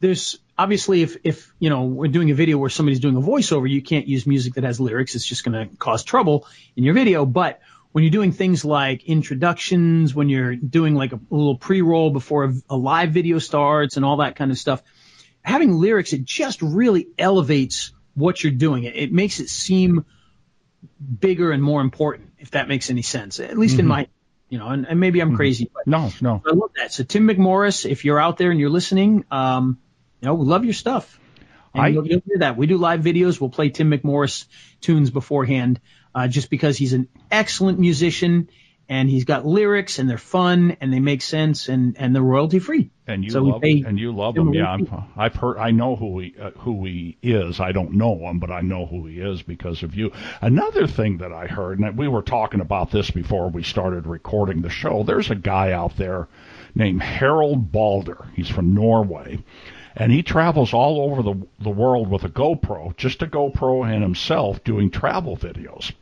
there's 0.00 0.38
obviously 0.62 1.02
if 1.02 1.16
if 1.24 1.52
you 1.58 1.70
know 1.70 1.82
we're 1.84 2.14
doing 2.18 2.30
a 2.30 2.34
video 2.34 2.56
where 2.56 2.70
somebody's 2.70 3.00
doing 3.00 3.16
a 3.16 3.20
voiceover 3.20 3.68
you 3.68 3.82
can't 3.82 4.06
use 4.06 4.26
music 4.26 4.54
that 4.54 4.64
has 4.64 4.78
lyrics. 4.80 5.14
It's 5.16 5.26
just 5.26 5.44
going 5.44 5.56
to 5.68 5.76
cause 5.76 6.04
trouble 6.04 6.46
in 6.76 6.84
your 6.84 6.94
video. 6.94 7.26
But 7.26 7.60
when 7.90 8.04
you're 8.04 8.12
doing 8.12 8.32
things 8.32 8.64
like 8.64 9.04
introductions 9.04 10.14
when 10.14 10.28
you're 10.28 10.54
doing 10.54 10.94
like 10.94 11.12
a, 11.12 11.20
little 11.30 11.56
pre-roll 11.56 12.10
before 12.10 12.44
a, 12.44 12.54
a 12.70 12.76
live 12.76 13.10
video 13.10 13.38
starts 13.38 13.96
and 13.96 14.04
all 14.04 14.18
that 14.18 14.36
kind 14.36 14.50
of 14.50 14.58
stuff 14.58 14.82
having 15.42 15.72
lyrics 15.74 16.12
it 16.12 16.24
just 16.24 16.62
really 16.62 17.08
elevates 17.18 17.92
what 18.14 18.42
you're 18.42 18.52
doing. 18.52 18.84
It, 18.84 18.96
it 18.96 19.12
makes 19.12 19.40
it 19.40 19.48
seem 19.48 20.04
bigger 21.20 21.50
and 21.50 21.62
more 21.62 21.80
important 21.80 22.30
if 22.38 22.52
that 22.52 22.68
makes 22.68 22.90
any 22.90 23.02
sense 23.02 23.40
at 23.40 23.58
least 23.58 23.78
in 23.78 23.86
my 23.86 24.08
you 24.48 24.58
know 24.58 24.68
and, 24.68 24.86
and 24.86 24.98
maybe 24.98 25.20
i'm 25.20 25.36
crazy 25.36 25.70
but 25.72 25.86
no, 25.86 26.10
no. 26.20 26.42
I 26.46 26.52
love 26.54 26.70
that. 26.76 26.92
So 26.92 27.04
Tim 27.04 27.28
McMorris, 27.28 27.88
if 27.88 28.04
you're 28.04 28.20
out 28.20 28.36
there 28.36 28.50
and 28.50 28.60
you're 28.60 28.70
listening, 28.70 29.24
um, 29.30 29.78
you 30.22 30.28
know, 30.28 30.34
we 30.34 30.46
love 30.46 30.64
your 30.64 30.74
stuff. 30.74 31.18
And 31.74 31.82
I- 31.82 31.88
you'll, 31.88 32.06
you'll 32.06 32.22
hear 32.26 32.38
that. 32.38 32.56
We 32.56 32.66
do 32.66 32.78
live 32.78 33.00
videos. 33.00 33.40
We'll 33.40 33.50
play 33.50 33.70
Tim 33.70 33.90
McMorris 33.90 34.46
tunes 34.80 35.10
beforehand, 35.10 35.80
uh, 36.14 36.28
just 36.28 36.48
because 36.50 36.76
he's 36.78 36.92
an 36.92 37.08
excellent 37.30 37.78
musician 37.78 38.48
and 38.88 39.08
he's 39.08 39.24
got 39.24 39.46
lyrics 39.46 39.98
and 39.98 40.08
they're 40.10 40.18
fun 40.18 40.76
and 40.80 40.92
they 40.92 41.00
make 41.00 41.22
sense 41.22 41.68
and, 41.68 41.96
and 41.98 42.14
they're 42.14 42.22
royalty 42.22 42.58
free. 42.58 42.90
And 43.06 43.24
you 43.24 43.30
So 43.30 43.42
love 43.42 43.62
pay 43.62 43.82
and 43.86 43.98
you 43.98 44.12
love 44.14 44.36
him. 44.36 44.52
Yeah, 44.52 44.66
I'm, 44.70 44.86
I've 45.16 45.34
heard. 45.34 45.56
I 45.56 45.70
know 45.70 45.96
who 45.96 46.18
he 46.20 46.34
uh, 46.40 46.50
who 46.50 46.84
he 46.84 47.16
is. 47.22 47.58
I 47.58 47.72
don't 47.72 47.92
know 47.92 48.16
him, 48.18 48.38
but 48.38 48.50
I 48.50 48.60
know 48.60 48.86
who 48.86 49.06
he 49.06 49.18
is 49.18 49.42
because 49.42 49.82
of 49.82 49.94
you. 49.94 50.12
Another 50.40 50.86
thing 50.86 51.18
that 51.18 51.32
I 51.32 51.46
heard, 51.46 51.78
and 51.80 51.96
we 51.96 52.06
were 52.06 52.22
talking 52.22 52.60
about 52.60 52.90
this 52.90 53.10
before 53.10 53.48
we 53.50 53.62
started 53.62 54.06
recording 54.06 54.62
the 54.62 54.70
show. 54.70 55.02
There's 55.04 55.30
a 55.30 55.34
guy 55.36 55.72
out 55.72 55.96
there 55.96 56.28
named 56.74 57.02
Harald 57.02 57.72
Baldr. 57.72 58.26
He's 58.34 58.48
from 58.48 58.74
Norway. 58.74 59.42
And 59.96 60.10
he 60.12 60.22
travels 60.22 60.72
all 60.72 61.00
over 61.10 61.22
the 61.22 61.46
the 61.60 61.70
world 61.70 62.08
with 62.08 62.24
a 62.24 62.28
GoPro, 62.28 62.96
just 62.96 63.22
a 63.22 63.26
GoPro 63.26 63.86
and 63.90 64.02
himself 64.02 64.62
doing 64.64 64.90
travel 64.90 65.36
videos. 65.36 65.92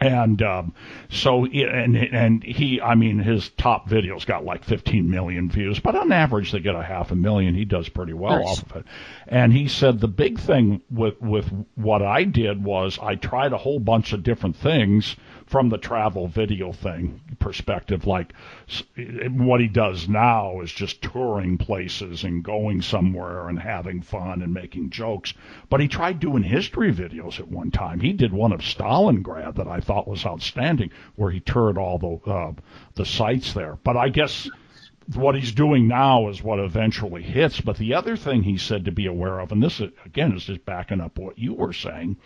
And 0.00 0.40
um, 0.42 0.74
so, 1.08 1.44
and 1.46 1.96
and 1.96 2.44
he, 2.44 2.80
I 2.80 2.94
mean, 2.94 3.18
his 3.18 3.48
top 3.50 3.88
videos 3.88 4.24
got 4.24 4.44
like 4.44 4.62
15 4.62 5.10
million 5.10 5.50
views, 5.50 5.80
but 5.80 5.96
on 5.96 6.12
average 6.12 6.52
they 6.52 6.60
get 6.60 6.76
a 6.76 6.82
half 6.84 7.10
a 7.10 7.16
million. 7.16 7.56
He 7.56 7.64
does 7.64 7.88
pretty 7.88 8.12
well 8.12 8.38
Nice. 8.38 8.46
off 8.46 8.62
of 8.70 8.76
it. 8.76 8.84
And 9.26 9.52
he 9.52 9.66
said 9.66 9.98
the 9.98 10.06
big 10.06 10.38
thing 10.38 10.82
with 10.88 11.20
with 11.20 11.50
what 11.74 12.00
I 12.02 12.22
did 12.22 12.62
was 12.62 12.96
I 13.02 13.16
tried 13.16 13.52
a 13.52 13.58
whole 13.58 13.80
bunch 13.80 14.12
of 14.12 14.22
different 14.22 14.54
things 14.54 15.16
from 15.48 15.70
the 15.70 15.78
travel 15.78 16.28
video 16.28 16.72
thing 16.72 17.20
perspective. 17.38 18.06
Like 18.06 18.34
what 19.30 19.60
he 19.60 19.66
does 19.66 20.08
now 20.08 20.60
is 20.60 20.70
just 20.70 21.00
touring 21.00 21.56
places 21.56 22.22
and 22.22 22.44
going 22.44 22.82
somewhere 22.82 23.48
and 23.48 23.58
having 23.58 24.02
fun 24.02 24.42
and 24.42 24.52
making 24.52 24.90
jokes. 24.90 25.32
But 25.70 25.80
he 25.80 25.88
tried 25.88 26.20
doing 26.20 26.42
history 26.42 26.92
videos 26.92 27.40
at 27.40 27.48
one 27.48 27.70
time. 27.70 28.00
He 28.00 28.12
did 28.12 28.32
one 28.32 28.52
of 28.52 28.60
Stalingrad 28.60 29.56
that 29.56 29.66
I 29.66 29.80
thought 29.80 30.06
was 30.06 30.26
outstanding, 30.26 30.90
where 31.16 31.30
he 31.30 31.40
toured 31.40 31.78
all 31.78 31.98
the 31.98 32.30
uh, 32.30 32.52
the 32.94 33.06
sites 33.06 33.54
there. 33.54 33.78
But 33.82 33.96
I 33.96 34.10
guess 34.10 34.50
what 35.14 35.34
he's 35.34 35.52
doing 35.52 35.88
now 35.88 36.28
is 36.28 36.42
what 36.42 36.58
eventually 36.58 37.22
hits. 37.22 37.60
But 37.60 37.78
the 37.78 37.94
other 37.94 38.16
thing 38.16 38.42
he 38.42 38.58
said 38.58 38.84
to 38.84 38.92
be 38.92 39.06
aware 39.06 39.38
of, 39.38 39.52
and 39.52 39.62
this 39.62 39.80
again 40.04 40.32
is 40.36 40.44
just 40.44 40.66
backing 40.66 41.00
up 41.00 41.18
what 41.18 41.38
you 41.38 41.54
were 41.54 41.72
saying, 41.72 42.18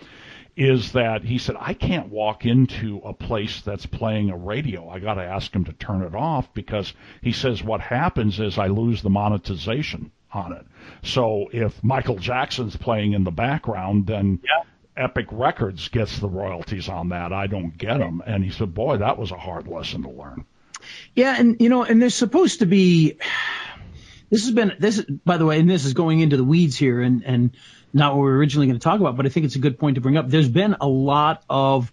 is 0.56 0.92
that 0.92 1.25
he 1.25 1.38
said 1.38 1.56
I 1.59 1.75
can't 1.75 2.09
walk 2.09 2.44
into 2.44 3.00
a 3.04 3.12
place 3.12 3.62
that's 3.62 3.87
playing 3.87 4.30
a 4.30 4.37
radio. 4.37 4.88
I 4.88 4.99
got 4.99 5.14
to 5.14 5.25
ask 5.25 5.52
him 5.54 5.64
to 5.64 5.73
turn 5.73 6.02
it 6.02 6.14
off 6.14 6.52
because 6.52 6.92
he 7.23 7.32
says 7.32 7.62
what 7.62 7.80
happens 7.80 8.38
is 8.38 8.59
I 8.59 8.66
lose 8.66 9.02
the 9.02 9.11
monetization 9.11 10.11
on 10.32 10.52
it. 10.52 10.66
So 11.02 11.49
if 11.52 11.82
Michael 11.82 12.16
Jackson's 12.16 12.76
playing 12.76 13.12
in 13.12 13.25
the 13.25 13.30
background, 13.30 14.06
then 14.06 14.40
yeah. 14.44 14.64
Epic 14.97 15.26
Records 15.30 15.88
gets 15.88 16.18
the 16.18 16.28
royalties 16.28 16.88
on 16.88 17.11
that. 17.11 17.32
I 17.32 17.47
don't 17.47 17.76
get 17.76 17.99
them. 17.99 18.23
And 18.26 18.44
he 18.44 18.50
said, 18.50 18.75
boy, 18.75 18.99
that 18.99 19.18
was 19.18 19.30
a 19.30 19.38
hard 19.38 19.66
lesson 19.68 20.02
to 20.02 20.11
learn. 20.11 20.44
Yeah, 21.14 21.37
and 21.38 21.61
you 21.61 21.68
know, 21.68 21.85
and 21.85 22.02
there's 22.02 22.14
supposed 22.14 22.61
to 22.61 22.66
be. 22.66 23.18
This 24.30 24.44
has 24.44 24.52
been 24.52 24.73
this, 24.78 25.00
by 25.25 25.37
the 25.37 25.47
way, 25.47 25.61
and 25.61 25.68
this 25.68 25.85
is 25.85 25.92
going 25.92 26.21
into 26.21 26.37
the 26.37 26.44
weeds 26.44 26.76
here, 26.76 27.00
and 27.00 27.23
and 27.25 27.50
not 27.93 28.15
what 28.15 28.23
we 28.23 28.31
are 28.31 28.37
originally 28.37 28.67
going 28.67 28.79
to 28.79 28.83
talk 28.83 29.01
about, 29.01 29.17
but 29.17 29.27
I 29.27 29.29
think 29.29 29.47
it's 29.47 29.57
a 29.57 29.61
good 29.61 29.79
point 29.79 29.97
to 29.97 30.01
bring 30.01 30.17
up. 30.17 30.29
There's 30.29 30.49
been 30.49 30.77
a 30.81 30.89
lot 30.89 31.43
of 31.49 31.93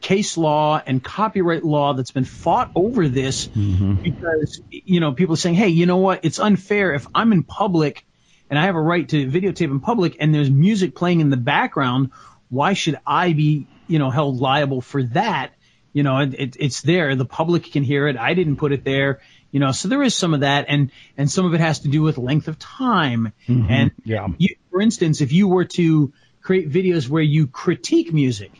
case 0.00 0.36
law 0.36 0.80
and 0.84 1.02
copyright 1.02 1.64
law 1.64 1.94
that's 1.94 2.10
been 2.10 2.24
fought 2.24 2.70
over 2.74 3.08
this 3.08 3.48
mm-hmm. 3.48 3.94
because 3.94 4.60
you 4.70 5.00
know 5.00 5.12
people 5.12 5.34
are 5.34 5.38
saying, 5.38 5.56
hey, 5.56 5.68
you 5.68 5.86
know 5.86 5.96
what? 5.96 6.24
It's 6.24 6.38
unfair 6.38 6.94
if 6.94 7.06
I'm 7.14 7.32
in 7.32 7.42
public 7.42 8.04
and 8.50 8.58
I 8.58 8.64
have 8.66 8.76
a 8.76 8.80
right 8.80 9.08
to 9.08 9.30
videotape 9.30 9.70
in 9.70 9.80
public 9.80 10.16
and 10.20 10.34
there's 10.34 10.50
music 10.50 10.94
playing 10.94 11.20
in 11.20 11.30
the 11.30 11.36
background. 11.36 12.12
Why 12.48 12.74
should 12.74 12.98
I 13.06 13.32
be 13.32 13.66
you 13.86 13.98
know 13.98 14.10
held 14.10 14.40
liable 14.40 14.80
for 14.80 15.02
that? 15.02 15.52
You 15.92 16.02
know, 16.02 16.18
it, 16.18 16.56
it's 16.60 16.82
there. 16.82 17.16
The 17.16 17.24
public 17.24 17.72
can 17.72 17.82
hear 17.82 18.06
it. 18.06 18.16
I 18.16 18.34
didn't 18.34 18.56
put 18.56 18.72
it 18.72 18.84
there. 18.84 19.20
You 19.50 19.60
know, 19.60 19.72
so 19.72 19.88
there 19.88 20.02
is 20.02 20.14
some 20.14 20.34
of 20.34 20.40
that, 20.40 20.66
and 20.68 20.92
and 21.16 21.30
some 21.30 21.46
of 21.46 21.54
it 21.54 21.60
has 21.60 21.80
to 21.80 21.88
do 21.88 22.02
with 22.02 22.18
length 22.18 22.48
of 22.48 22.58
time. 22.58 23.32
Mm-hmm. 23.48 23.70
And 23.70 23.90
yeah. 24.04 24.28
You, 24.36 24.56
for 24.78 24.82
instance, 24.82 25.20
if 25.20 25.32
you 25.32 25.48
were 25.48 25.64
to 25.64 26.12
create 26.40 26.70
videos 26.70 27.08
where 27.08 27.20
you 27.20 27.48
critique 27.48 28.12
music, 28.12 28.52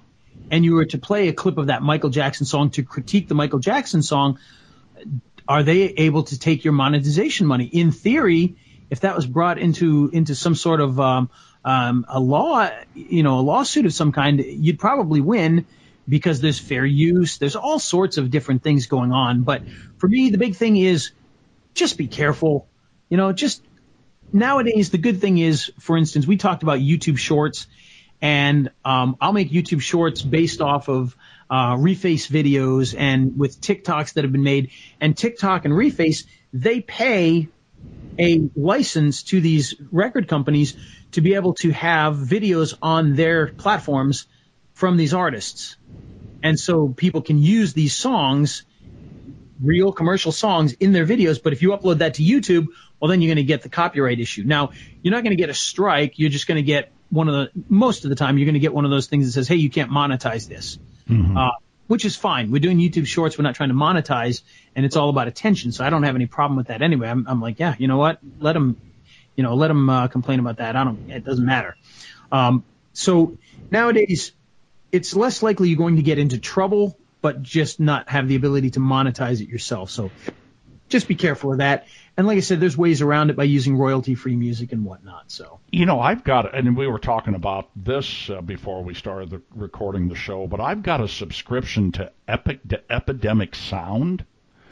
and 0.51 0.65
you 0.65 0.75
were 0.75 0.87
to 0.87 0.99
play 0.99 1.29
a 1.29 1.33
clip 1.33 1.59
of 1.59 1.69
that 1.69 1.81
Michael 1.81 2.11
Jackson 2.11 2.45
song 2.45 2.71
to 2.71 2.83
critique 2.83 3.29
the 3.29 3.37
Michael 3.37 3.61
Jackson 3.61 4.03
song, 4.03 4.41
are 5.47 5.63
they 5.63 5.83
able 5.85 6.25
to 6.25 6.37
take 6.37 6.65
your 6.65 6.73
monetization 6.73 7.47
money? 7.47 7.67
In 7.67 7.93
theory, 7.93 8.57
if 8.91 9.03
that 9.03 9.15
was 9.15 9.27
brought 9.27 9.59
into 9.59 10.11
into 10.13 10.35
some 10.35 10.57
sort 10.57 10.81
of 10.81 10.99
um, 10.99 11.31
um, 11.65 12.05
a 12.09 12.19
law, 12.19 12.69
you 12.97 13.23
know, 13.23 13.39
a 13.39 13.45
lawsuit 13.53 13.87
of 13.87 13.93
some 13.93 14.11
kind, 14.11 14.45
you'd 14.45 14.81
probably 14.81 15.21
win 15.21 15.67
because 16.09 16.41
there's 16.41 16.59
fair 16.59 16.85
use. 16.85 17.39
There's 17.39 17.55
all 17.55 17.79
sorts 17.79 18.19
of 18.19 18.33
different 18.33 18.65
things 18.65 18.89
going 18.89 19.13
on. 19.13 19.45
But 19.45 19.63
for 19.99 20.09
me, 20.09 20.31
the 20.31 20.39
big 20.39 20.57
thing 20.57 20.79
is 20.79 21.13
just 21.75 21.97
be 21.97 22.09
careful. 22.09 22.67
You 23.09 23.19
know, 23.19 23.31
just 23.31 23.63
nowadays, 24.33 24.91
the 24.91 24.99
good 24.99 25.21
thing 25.21 25.39
is, 25.39 25.73
for 25.79 25.97
instance, 25.97 26.27
we 26.27 26.37
talked 26.37 26.63
about 26.63 26.79
YouTube 26.79 27.19
Shorts, 27.19 27.67
and 28.21 28.71
um, 28.85 29.17
I'll 29.21 29.33
make 29.33 29.51
YouTube 29.51 29.81
Shorts 29.81 30.23
based 30.23 30.61
off 30.61 30.89
of 30.89 31.17
uh, 31.51 31.77
Reface 31.77 32.29
videos 32.29 32.95
and 32.99 33.39
with 33.39 33.61
TikToks 33.61 34.15
that 34.15 34.25
have 34.25 34.33
been 34.33 34.43
made. 34.43 34.71
And 35.01 35.17
TikTok 35.17 35.65
and 35.65 35.75
Reface, 35.75 36.25
they 36.53 36.81
pay 36.81 37.49
a 38.19 38.51
license 38.57 39.23
to 39.25 39.41
these 39.41 39.75
record 39.93 40.29
companies 40.29 40.77
to 41.13 41.21
be 41.21 41.35
able 41.35 41.55
to 41.55 41.71
have 41.71 42.17
videos 42.17 42.75
on 42.83 43.15
their 43.15 43.47
platforms 43.47 44.27
from 44.75 44.97
these 44.97 45.15
artists. 45.15 45.77
And 46.43 46.59
so 46.59 46.89
people 46.89 47.23
can 47.23 47.39
use 47.39 47.73
these 47.73 47.95
songs, 47.95 48.65
real 49.63 49.93
commercial 49.93 50.33
songs 50.33 50.73
in 50.75 50.93
their 50.93 51.07
videos. 51.07 51.43
But 51.43 51.53
if 51.53 51.63
you 51.63 51.71
upload 51.71 51.99
that 51.99 52.15
to 52.15 52.23
YouTube, 52.23 52.67
well, 53.01 53.09
then 53.09 53.21
you're 53.21 53.29
going 53.29 53.45
to 53.45 53.49
get 53.49 53.63
the 53.63 53.69
copyright 53.69 54.21
issue. 54.21 54.43
Now, 54.45 54.73
you're 55.03 55.13
not 55.13 55.23
going 55.23 55.37
to 55.37 55.41
get 55.41 55.51
a 55.51 55.55
strike. 55.55 56.19
You're 56.19 56.31
just 56.31 56.47
going 56.47 56.57
to 56.57 56.63
get 56.63 56.91
one 57.11 57.29
of 57.29 57.35
the, 57.35 57.51
most 57.69 58.05
of 58.05 58.11
the 58.11 58.17
time, 58.17 58.39
you're 58.39 58.47
going 58.47 58.55
to 58.55 58.61
get 58.61 58.75
one 58.75 58.85
of 58.85 58.91
those 58.91 59.07
things 59.07 59.27
that 59.27 59.33
says, 59.33 59.49
hey, 59.49 59.57
you 59.57 59.71
can't 59.71 59.91
monetize 59.91 60.49
this. 60.49 60.79
Mm-hmm. 61.09 61.37
Uh, 61.37 61.51
which 61.87 62.05
is 62.05 62.17
fine. 62.17 62.51
We're 62.51 62.61
doing 62.61 62.79
YouTube 62.79 63.07
shorts. 63.07 63.39
We're 63.39 63.45
not 63.45 63.55
trying 63.55 63.71
to 63.71 63.75
monetize 63.75 64.43
and 64.77 64.85
it's 64.85 64.95
all 64.95 65.09
about 65.09 65.27
attention. 65.27 65.73
So 65.73 65.85
I 65.85 65.91
don't 65.91 66.03
have 66.03 66.15
any 66.15 66.27
problem 66.27 66.57
with 66.57 66.67
that 66.67 66.83
anyway. 66.83 67.09
I'm, 67.09 67.27
I'm 67.27 67.41
like, 67.41 67.59
yeah, 67.59 67.75
you 67.79 67.89
know 67.89 67.97
what? 67.97 68.19
Let 68.39 68.53
them, 68.53 68.79
you 69.37 69.43
know, 69.43 69.55
let 69.55 69.69
them 69.69 69.89
uh, 69.89 70.09
complain 70.09 70.39
about 70.39 70.59
that. 70.59 70.77
I 70.77 70.85
don't, 70.85 71.11
it 71.11 71.25
doesn't 71.25 71.47
matter. 71.47 71.77
Um, 72.31 72.63
so 72.93 73.39
nowadays, 73.71 74.33
it's 74.93 75.17
less 75.17 75.43
likely 75.43 75.71
you're 75.71 75.79
going 75.79 75.97
to 75.97 76.03
get 76.03 76.19
into 76.19 76.39
trouble, 76.39 76.99
but 77.23 77.43
just 77.43 77.81
not 77.81 78.11
have 78.11 78.29
the 78.29 78.37
ability 78.37 78.71
to 78.71 78.81
monetize 78.81 79.41
it 79.41 79.49
yourself. 79.49 79.91
So 79.91 80.11
just 80.91 81.09
be 81.09 81.15
careful 81.15 81.53
of 81.53 81.59
that. 81.59 81.87
And 82.19 82.27
like 82.27 82.37
I 82.37 82.41
said, 82.41 82.59
there's 82.59 82.77
ways 82.77 83.01
around 83.01 83.31
it 83.31 83.37
by 83.37 83.45
using 83.45 83.77
royalty 83.77 84.17
free 84.17 84.35
music 84.35 84.73
and 84.73 84.85
whatnot. 84.85 85.31
So, 85.31 85.61
you 85.71 85.87
know, 85.87 86.01
I've 86.01 86.25
got, 86.25 86.53
and 86.53 86.77
we 86.77 86.89
were 86.89 86.99
talking 86.99 87.37
about 87.37 87.71
this 87.77 88.29
uh, 88.29 88.41
before 88.41 88.83
we 88.83 88.95
started 88.95 89.31
the, 89.31 89.41
recording 89.55 90.09
the 90.09 90.17
show, 90.17 90.49
but 90.49 90.61
I've 90.61 90.83
got 90.83 91.01
a 91.01 91.07
subscription 91.07 91.93
to 91.93 92.11
Epic, 92.27 92.59
to 92.71 92.83
Epidemic 92.93 93.55
Sound. 93.55 94.25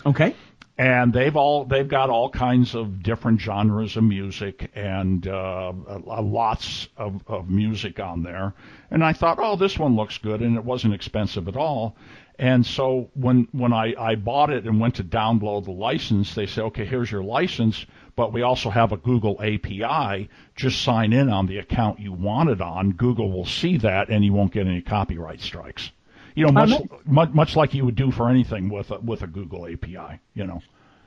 Okay 0.04 0.34
and 0.78 1.12
they've 1.12 1.36
all 1.36 1.64
they've 1.64 1.88
got 1.88 2.10
all 2.10 2.28
kinds 2.28 2.74
of 2.74 3.02
different 3.02 3.40
genres 3.40 3.96
of 3.96 4.04
music 4.04 4.70
and 4.74 5.26
uh, 5.26 5.72
lots 5.72 6.88
of, 6.96 7.22
of 7.26 7.48
music 7.48 7.98
on 7.98 8.22
there. 8.22 8.52
And 8.90 9.02
I 9.02 9.14
thought, 9.14 9.38
oh, 9.40 9.56
this 9.56 9.78
one 9.78 9.96
looks 9.96 10.18
good, 10.18 10.42
and 10.42 10.56
it 10.56 10.64
wasn't 10.64 10.94
expensive 10.94 11.48
at 11.48 11.56
all. 11.56 11.96
And 12.38 12.66
so 12.66 13.10
when 13.14 13.48
when 13.52 13.72
I, 13.72 13.94
I 13.98 14.14
bought 14.14 14.50
it 14.50 14.64
and 14.64 14.78
went 14.78 14.96
to 14.96 15.04
download 15.04 15.64
the 15.64 15.72
license, 15.72 16.34
they 16.34 16.46
say, 16.46 16.62
okay, 16.62 16.84
here's 16.84 17.10
your 17.10 17.22
license, 17.22 17.86
but 18.14 18.32
we 18.32 18.42
also 18.42 18.68
have 18.68 18.92
a 18.92 18.98
Google 18.98 19.40
API. 19.40 20.28
Just 20.54 20.82
sign 20.82 21.12
in 21.14 21.30
on 21.30 21.46
the 21.46 21.58
account 21.58 22.00
you 22.00 22.12
want 22.12 22.50
it 22.50 22.60
on. 22.60 22.92
Google 22.92 23.30
will 23.32 23.46
see 23.46 23.78
that, 23.78 24.10
and 24.10 24.24
you 24.24 24.34
won't 24.34 24.52
get 24.52 24.66
any 24.66 24.82
copyright 24.82 25.40
strikes. 25.40 25.90
You 26.34 26.44
know, 26.44 26.52
much, 26.52 26.82
much 27.06 27.30
much 27.30 27.56
like 27.56 27.72
you 27.72 27.86
would 27.86 27.96
do 27.96 28.10
for 28.10 28.28
anything 28.28 28.68
with 28.68 28.90
a, 28.90 28.98
with 28.98 29.22
a 29.22 29.26
Google 29.26 29.66
API. 29.66 30.20
You 30.34 30.46
know. 30.46 30.60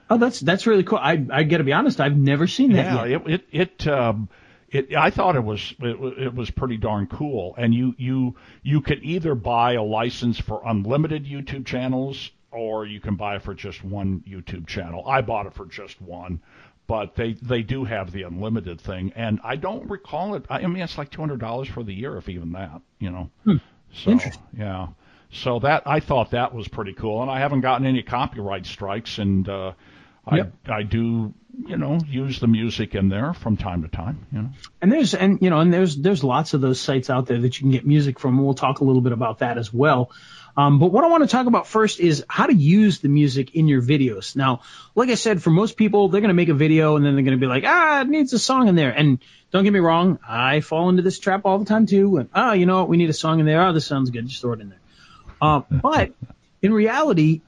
Oh, 0.10 0.18
that's 0.18 0.40
that's 0.40 0.66
really 0.66 0.84
cool. 0.84 0.98
I 0.98 1.24
I 1.32 1.44
got 1.44 1.58
to 1.58 1.64
be 1.64 1.74
honest, 1.74 2.02
I've 2.02 2.18
never 2.18 2.48
seen 2.48 2.74
that 2.74 2.86
yeah, 2.86 3.06
yet. 3.06 3.22
it 3.28 3.32
it 3.32 3.48
it. 3.52 3.88
Um, 3.88 4.30
it, 4.72 4.96
I 4.96 5.10
thought 5.10 5.36
it 5.36 5.44
was 5.44 5.74
it, 5.80 6.20
it 6.20 6.34
was 6.34 6.52
pretty 6.52 6.78
darn 6.78 7.08
cool, 7.08 7.56
and 7.58 7.74
you 7.74 7.96
you 7.98 8.36
you 8.64 8.82
could 8.82 9.04
either 9.04 9.36
buy 9.36 9.74
a 9.74 9.84
license 9.84 10.40
for 10.40 10.62
unlimited 10.66 11.26
YouTube 11.26 11.66
channels, 11.66 12.32
or 12.52 12.86
you 12.86 13.00
can 13.00 13.16
buy 13.16 13.36
it 13.36 13.42
for 13.42 13.54
just 13.54 13.84
one 13.84 14.24
YouTube 14.28 14.68
channel. 14.68 15.04
I 15.08 15.22
bought 15.22 15.46
it 15.46 15.54
for 15.54 15.66
just 15.66 16.02
one, 16.02 16.42
but 16.88 17.16
they 17.16 17.34
they 17.34 17.62
do 17.62 17.84
have 17.86 18.12
the 18.12 18.24
unlimited 18.24 18.80
thing, 18.82 19.12
and 19.16 19.40
I 19.44 19.56
don't 19.56 19.90
recall 19.90 20.36
it. 20.36 20.46
I 20.50 20.66
mean, 20.68 20.82
it's 20.84 20.98
like 20.98 21.12
two 21.12 21.22
hundred 21.22 21.40
dollars 21.40 21.68
for 21.68 21.84
the 21.84 21.94
year, 21.94 22.18
if 22.18 22.30
even 22.30 22.52
that, 22.54 22.82
you 23.00 23.12
know. 23.12 23.30
Hmm. 23.44 23.58
So 23.92 24.20
yeah, 24.56 24.88
so 25.32 25.60
that 25.60 25.84
I 25.86 26.00
thought 26.00 26.32
that 26.32 26.54
was 26.54 26.68
pretty 26.68 26.94
cool, 26.94 27.22
and 27.22 27.32
I 27.32 27.40
haven't 27.40 27.62
gotten 27.62 27.86
any 27.88 28.04
copyright 28.04 28.66
strikes, 28.66 29.18
and 29.18 29.48
uh, 29.50 29.74
Yep. 30.32 30.54
I 30.68 30.74
I 30.74 30.84
do 30.84 31.34
you 31.68 31.78
know 31.78 32.00
use 32.08 32.40
the 32.40 32.48
music 32.48 32.96
in 32.96 33.10
there 33.10 33.34
from 33.34 33.58
time 33.58 33.84
to 33.84 33.88
time. 33.88 34.26
You 34.32 34.42
know. 34.44 34.50
And 34.82 34.92
there's 34.92 35.14
and 35.14 35.40
you 35.42 35.50
know 35.50 35.60
and 35.60 35.74
there's 35.74 35.98
there's 35.98 36.24
lots 36.24 36.54
of 36.54 36.62
those 36.62 36.80
sites 36.80 37.10
out 37.10 37.26
there 37.26 37.40
that 37.42 37.58
you 37.58 37.64
can 37.64 37.72
get 37.72 37.86
music 37.86 38.20
from. 38.20 38.44
We'll 38.44 38.54
talk 38.54 38.80
a 38.80 38.84
little 38.84 39.02
bit 39.02 39.12
about 39.12 39.40
that 39.40 39.58
as 39.58 39.74
well. 39.74 40.12
Um, 40.58 40.80
but 40.80 40.88
what 40.88 41.04
I 41.04 41.08
want 41.08 41.24
to 41.24 41.30
talk 41.30 41.48
about 41.48 41.68
first 41.68 42.00
is 42.00 42.26
how 42.28 42.48
to 42.48 42.54
use 42.54 43.00
the 43.00 43.08
music 43.08 43.56
in 43.56 43.68
your 43.68 43.82
videos. 43.82 44.36
Now, 44.36 44.62
like 44.94 45.10
I 45.10 45.16
said, 45.16 45.42
for 45.42 45.52
most 45.52 45.78
people, 45.78 46.10
they're 46.10 46.22
going 46.22 46.30
to 46.30 46.34
make 46.34 46.50
a 46.50 46.54
video 46.54 46.98
and 46.98 47.06
then 47.06 47.16
they're 47.16 47.24
going 47.24 47.38
to 47.38 47.40
be 47.40 47.48
like, 47.48 47.64
ah, 47.66 48.02
it 48.02 48.10
needs 48.10 48.34
a 48.34 48.40
song 48.40 48.68
in 48.68 48.76
there. 48.76 48.92
And 48.92 49.20
don't 49.52 49.64
get 49.64 49.72
me 49.72 49.80
wrong, 49.80 50.20
I 50.28 50.60
fall 50.60 50.90
into 50.90 51.02
this 51.02 51.18
trap 51.20 51.42
all 51.46 51.60
the 51.60 51.66
time 51.66 51.86
too. 51.86 52.18
And, 52.18 52.30
oh, 52.36 52.52
you 52.52 52.66
know 52.66 52.80
what? 52.80 52.90
We 52.90 52.98
need 52.98 53.10
a 53.10 53.14
song 53.14 53.40
in 53.40 53.46
there. 53.46 53.66
Oh, 53.66 53.74
this 53.74 53.86
sounds 53.86 54.10
good. 54.10 54.28
Just 54.28 54.42
throw 54.42 54.54
it 54.54 54.60
in 54.60 54.70
there. 54.70 54.80
Uh, 55.42 55.62
but 55.70 56.12
in 56.62 56.74
reality, 56.74 57.42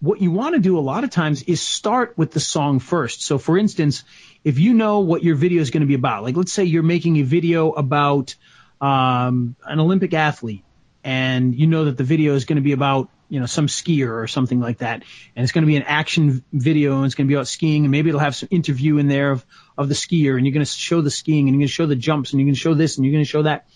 what 0.00 0.20
you 0.20 0.30
want 0.30 0.54
to 0.54 0.60
do 0.60 0.78
a 0.78 0.80
lot 0.80 1.04
of 1.04 1.10
times 1.10 1.42
is 1.44 1.60
start 1.60 2.16
with 2.16 2.30
the 2.30 2.40
song 2.40 2.80
first. 2.80 3.22
So 3.22 3.38
for 3.38 3.56
instance, 3.56 4.04
if 4.44 4.58
you 4.58 4.74
know 4.74 5.00
what 5.00 5.22
your 5.22 5.36
video 5.36 5.62
is 5.62 5.70
going 5.70 5.80
to 5.80 5.86
be 5.86 5.94
about, 5.94 6.22
like 6.22 6.36
let's 6.36 6.52
say 6.52 6.64
you're 6.64 6.82
making 6.82 7.16
a 7.16 7.22
video 7.22 7.72
about 7.72 8.34
um, 8.80 9.56
an 9.64 9.80
Olympic 9.80 10.12
athlete 10.12 10.64
and 11.02 11.54
you 11.54 11.66
know 11.66 11.86
that 11.86 11.96
the 11.96 12.04
video 12.04 12.34
is 12.34 12.44
going 12.44 12.56
to 12.56 12.62
be 12.62 12.72
about 12.72 13.08
you 13.28 13.40
know 13.40 13.46
some 13.46 13.66
skier 13.66 14.22
or 14.22 14.26
something 14.26 14.60
like 14.60 14.78
that 14.78 15.02
and 15.34 15.42
it's 15.42 15.52
going 15.52 15.62
to 15.62 15.66
be 15.66 15.76
an 15.76 15.82
action 15.82 16.44
video 16.52 16.96
and 16.96 17.06
it's 17.06 17.14
going 17.14 17.26
to 17.26 17.28
be 17.28 17.34
about 17.34 17.48
skiing 17.48 17.84
and 17.84 17.90
maybe 17.90 18.08
it'll 18.08 18.20
have 18.20 18.36
some 18.36 18.48
interview 18.52 18.98
in 18.98 19.08
there 19.08 19.32
of, 19.32 19.44
of 19.76 19.88
the 19.88 19.94
skier 19.94 20.36
and 20.36 20.46
you're 20.46 20.52
going 20.52 20.64
to 20.64 20.70
show 20.70 21.00
the 21.00 21.10
skiing 21.10 21.48
and 21.48 21.54
you're 21.54 21.60
going 21.60 21.68
to 21.68 21.72
show 21.72 21.86
the 21.86 21.96
jumps 21.96 22.32
and 22.32 22.40
you're 22.40 22.46
going 22.46 22.54
to 22.54 22.60
show 22.60 22.74
this 22.74 22.96
and 22.96 23.04
you're 23.04 23.12
going 23.12 23.24
to 23.24 23.28
show 23.28 23.42
that 23.42 23.66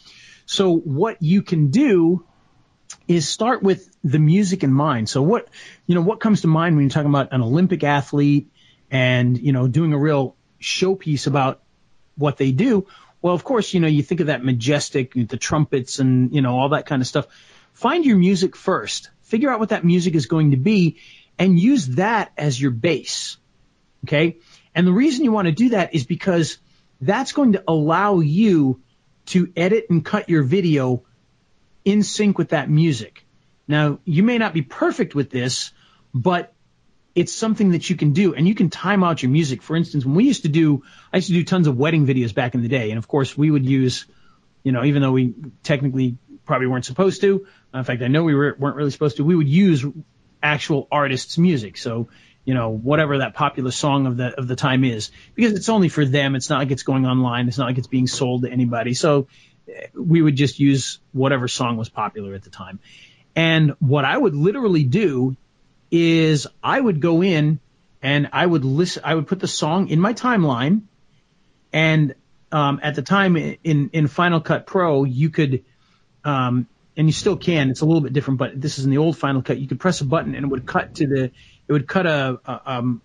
so 0.46 0.76
what 0.76 1.20
you 1.20 1.42
can 1.42 1.70
do 1.70 2.24
is 3.10 3.28
start 3.28 3.60
with 3.60 3.90
the 4.04 4.20
music 4.20 4.62
in 4.62 4.72
mind. 4.72 5.08
So 5.08 5.20
what, 5.20 5.48
you 5.84 5.96
know, 5.96 6.00
what 6.00 6.20
comes 6.20 6.42
to 6.42 6.46
mind 6.46 6.76
when 6.76 6.84
you're 6.84 6.90
talking 6.90 7.10
about 7.10 7.32
an 7.32 7.42
Olympic 7.42 7.82
athlete 7.82 8.52
and, 8.88 9.36
you 9.36 9.52
know, 9.52 9.66
doing 9.66 9.92
a 9.92 9.98
real 9.98 10.36
showpiece 10.60 11.26
about 11.26 11.60
what 12.14 12.36
they 12.36 12.52
do? 12.52 12.86
Well, 13.20 13.34
of 13.34 13.42
course, 13.42 13.74
you 13.74 13.80
know, 13.80 13.88
you 13.88 14.04
think 14.04 14.20
of 14.20 14.28
that 14.28 14.44
majestic, 14.44 15.12
the 15.14 15.36
trumpets 15.36 15.98
and, 15.98 16.32
you 16.32 16.40
know, 16.40 16.56
all 16.56 16.68
that 16.68 16.86
kind 16.86 17.02
of 17.02 17.08
stuff. 17.08 17.26
find 17.72 18.04
your 18.04 18.16
music 18.16 18.54
first. 18.54 19.10
Figure 19.22 19.50
out 19.50 19.58
what 19.58 19.70
that 19.70 19.84
music 19.84 20.14
is 20.14 20.26
going 20.26 20.52
to 20.52 20.56
be 20.56 20.98
and 21.36 21.58
use 21.58 21.88
that 21.96 22.30
as 22.38 22.60
your 22.60 22.70
base. 22.70 23.38
Okay. 24.04 24.36
And 24.72 24.86
the 24.86 24.92
reason 24.92 25.24
you 25.24 25.32
want 25.32 25.46
to 25.46 25.52
do 25.52 25.70
that 25.70 25.96
is 25.96 26.04
because 26.06 26.58
that's 27.00 27.32
going 27.32 27.54
to 27.54 27.64
allow 27.66 28.20
you 28.20 28.80
to 29.26 29.52
edit 29.56 29.86
and 29.90 30.04
cut 30.04 30.28
your 30.28 30.44
video 30.44 31.02
in 31.90 32.02
sync 32.02 32.38
with 32.38 32.50
that 32.50 32.70
music. 32.70 33.26
Now, 33.66 33.98
you 34.04 34.22
may 34.22 34.38
not 34.38 34.52
be 34.52 34.62
perfect 34.62 35.14
with 35.14 35.30
this, 35.30 35.72
but 36.14 36.52
it's 37.14 37.32
something 37.32 37.72
that 37.72 37.90
you 37.90 37.96
can 37.96 38.12
do 38.12 38.34
and 38.34 38.46
you 38.46 38.54
can 38.54 38.70
time 38.70 39.02
out 39.02 39.22
your 39.22 39.30
music. 39.30 39.62
For 39.62 39.76
instance, 39.76 40.04
when 40.04 40.14
we 40.14 40.24
used 40.24 40.42
to 40.42 40.48
do, 40.48 40.82
I 41.12 41.16
used 41.16 41.28
to 41.28 41.34
do 41.34 41.44
tons 41.44 41.66
of 41.66 41.76
wedding 41.76 42.06
videos 42.06 42.34
back 42.34 42.54
in 42.54 42.62
the 42.62 42.68
day. 42.68 42.90
And 42.90 42.98
of 42.98 43.08
course 43.08 43.36
we 43.36 43.50
would 43.50 43.66
use, 43.66 44.06
you 44.62 44.72
know, 44.72 44.84
even 44.84 45.02
though 45.02 45.12
we 45.12 45.34
technically 45.62 46.16
probably 46.44 46.68
weren't 46.68 46.84
supposed 46.84 47.20
to, 47.22 47.46
in 47.74 47.84
fact, 47.84 48.02
I 48.02 48.08
know 48.08 48.24
we 48.24 48.34
were, 48.34 48.56
weren't 48.58 48.76
really 48.76 48.90
supposed 48.90 49.16
to, 49.16 49.24
we 49.24 49.36
would 49.36 49.48
use 49.48 49.84
actual 50.42 50.88
artists' 50.90 51.38
music. 51.38 51.76
So, 51.76 52.08
you 52.44 52.54
know, 52.54 52.70
whatever 52.70 53.18
that 53.18 53.34
popular 53.34 53.70
song 53.70 54.06
of 54.06 54.16
the, 54.16 54.38
of 54.38 54.48
the 54.48 54.56
time 54.56 54.82
is, 54.84 55.10
because 55.34 55.52
it's 55.52 55.68
only 55.68 55.88
for 55.88 56.04
them. 56.04 56.34
It's 56.34 56.48
not 56.48 56.58
like 56.58 56.70
it's 56.70 56.82
going 56.82 57.06
online. 57.06 57.48
It's 57.48 57.58
not 57.58 57.66
like 57.66 57.78
it's 57.78 57.86
being 57.86 58.06
sold 58.06 58.42
to 58.42 58.50
anybody. 58.50 58.94
So 58.94 59.28
we 59.94 60.22
would 60.22 60.36
just 60.36 60.58
use 60.58 60.98
whatever 61.12 61.48
song 61.48 61.76
was 61.76 61.88
popular 61.88 62.34
at 62.34 62.42
the 62.42 62.50
time. 62.50 62.80
And 63.36 63.74
what 63.78 64.04
I 64.04 64.16
would 64.16 64.34
literally 64.34 64.84
do 64.84 65.36
is 65.90 66.46
I 66.62 66.80
would 66.80 67.00
go 67.00 67.22
in 67.22 67.60
and 68.02 68.28
I 68.32 68.44
would 68.44 68.64
listen, 68.64 69.02
I 69.04 69.14
would 69.14 69.26
put 69.26 69.40
the 69.40 69.48
song 69.48 69.88
in 69.88 70.00
my 70.00 70.14
timeline. 70.14 70.82
And, 71.72 72.14
um, 72.52 72.80
at 72.82 72.96
the 72.96 73.02
time 73.02 73.36
in, 73.36 73.90
in 73.92 74.08
Final 74.08 74.40
Cut 74.40 74.66
Pro, 74.66 75.04
you 75.04 75.30
could, 75.30 75.64
um, 76.24 76.66
and 76.96 77.06
you 77.06 77.12
still 77.12 77.36
can. 77.36 77.70
It's 77.70 77.80
a 77.80 77.86
little 77.86 78.00
bit 78.00 78.12
different, 78.12 78.38
but 78.38 78.60
this 78.60 78.78
is 78.78 78.84
in 78.84 78.90
the 78.90 78.98
old 78.98 79.16
Final 79.16 79.42
Cut. 79.42 79.58
You 79.58 79.68
could 79.68 79.78
press 79.78 80.00
a 80.00 80.04
button 80.04 80.34
and 80.34 80.44
it 80.44 80.48
would 80.48 80.66
cut 80.66 80.96
to 80.96 81.06
the, 81.06 81.24
it 81.68 81.72
would 81.72 81.86
cut 81.86 82.06
a, 82.06 82.40
a 82.44 82.60
um, 82.66 83.02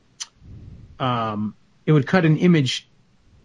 um, 0.99 1.55
it 1.85 1.91
would 1.91 2.07
cut 2.07 2.25
an 2.25 2.37
image 2.37 2.87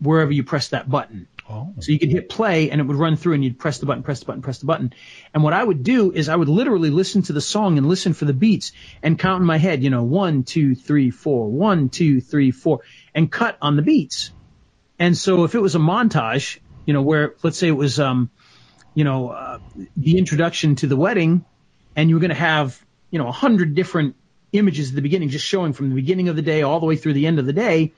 wherever 0.01 0.33
you 0.33 0.43
press 0.45 0.69
that 0.69 0.89
button. 0.89 1.29
Oh. 1.51 1.75
So 1.81 1.91
you 1.91 1.99
could 1.99 2.11
hit 2.11 2.29
play 2.29 2.71
and 2.71 2.81
it 2.81 2.85
would 2.85 2.97
run 2.97 3.17
through 3.17 3.35
and 3.35 3.43
you'd 3.43 3.59
press 3.59 3.79
the 3.79 3.87
button, 3.87 4.05
press 4.05 4.21
the 4.21 4.27
button, 4.27 4.41
press 4.41 4.59
the 4.59 4.67
button. 4.67 4.93
And 5.35 5.43
what 5.43 5.53
I 5.53 5.65
would 5.65 5.83
do 5.83 6.13
is 6.13 6.29
I 6.29 6.37
would 6.37 6.49
literally 6.49 6.91
listen 6.91 7.23
to 7.23 7.33
the 7.33 7.41
song 7.41 7.77
and 7.77 7.89
listen 7.89 8.13
for 8.13 8.25
the 8.25 8.33
beats 8.33 8.71
and 9.03 9.19
count 9.19 9.41
in 9.41 9.47
my 9.47 9.57
head, 9.57 9.83
you 9.83 9.91
know, 9.91 10.05
one, 10.05 10.45
two, 10.45 10.77
three, 10.77 11.11
four, 11.11 11.51
one, 11.51 11.89
two, 11.89 12.21
three, 12.21 12.53
four, 12.53 12.83
and 13.17 13.33
cut 13.33 13.59
on 13.61 13.75
the 13.75 13.83
beats. 13.83 14.31
And 14.97 15.19
so 15.19 15.43
if 15.43 15.57
it 15.57 15.61
was 15.61 15.75
a 15.75 15.81
montage, 15.81 16.61
you 16.87 16.95
know, 16.95 17.03
where 17.03 17.35
let's 17.43 17.59
say 17.59 17.67
it 17.67 17.73
was, 17.73 17.99
um, 17.99 18.31
you 18.95 19.03
know, 19.03 19.31
uh, 19.31 19.59
the 19.97 20.19
introduction 20.19 20.77
to 20.77 20.87
the 20.87 20.97
wedding 20.97 21.45
and 21.97 22.09
you 22.09 22.15
were 22.15 22.21
going 22.21 22.31
to 22.31 22.37
have, 22.37 22.81
you 23.11 23.19
know, 23.19 23.27
a 23.27 23.33
hundred 23.33 23.75
different 23.75 24.15
images 24.53 24.91
at 24.91 24.95
the 24.95 25.03
beginning, 25.03 25.31
just 25.31 25.47
showing 25.47 25.73
from 25.73 25.89
the 25.89 25.97
beginning 25.97 26.29
of 26.29 26.37
the 26.37 26.43
day 26.43 26.63
all 26.63 26.79
the 26.79 26.87
way 26.87 26.95
through 26.95 27.15
the 27.15 27.27
end 27.27 27.41
of 27.41 27.47
the 27.47 27.53
day, 27.53 27.93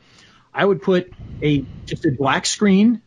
I 0.55 0.65
would 0.65 0.81
put 0.81 1.13
a, 1.43 1.67
just 1.85 2.07
a 2.07 2.13
black 2.13 2.47
screen 2.47 3.03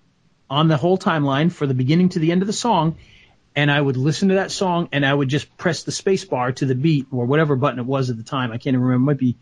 on 0.49 0.67
the 0.67 0.77
whole 0.77 0.97
timeline 0.97 1.51
for 1.51 1.65
the 1.65 1.73
beginning 1.73 2.09
to 2.09 2.19
the 2.19 2.31
end 2.31 2.41
of 2.41 2.47
the 2.47 2.53
song, 2.53 2.97
and 3.55 3.71
I 3.71 3.79
would 3.79 3.97
listen 3.97 4.29
to 4.29 4.35
that 4.35 4.51
song 4.51 4.89
and 4.91 5.05
I 5.05 5.13
would 5.13 5.29
just 5.29 5.55
press 5.57 5.83
the 5.83 5.91
space 5.91 6.25
bar 6.25 6.51
to 6.51 6.65
the 6.65 6.75
beat 6.75 7.07
or 7.11 7.25
whatever 7.25 7.55
button 7.55 7.79
it 7.79 7.85
was 7.85 8.09
at 8.09 8.17
the 8.17 8.23
time. 8.23 8.51
I 8.51 8.57
can't 8.57 8.73
even 8.75 8.81
remember. 8.81 9.11
It 9.11 9.15
might 9.15 9.19
be 9.19 9.37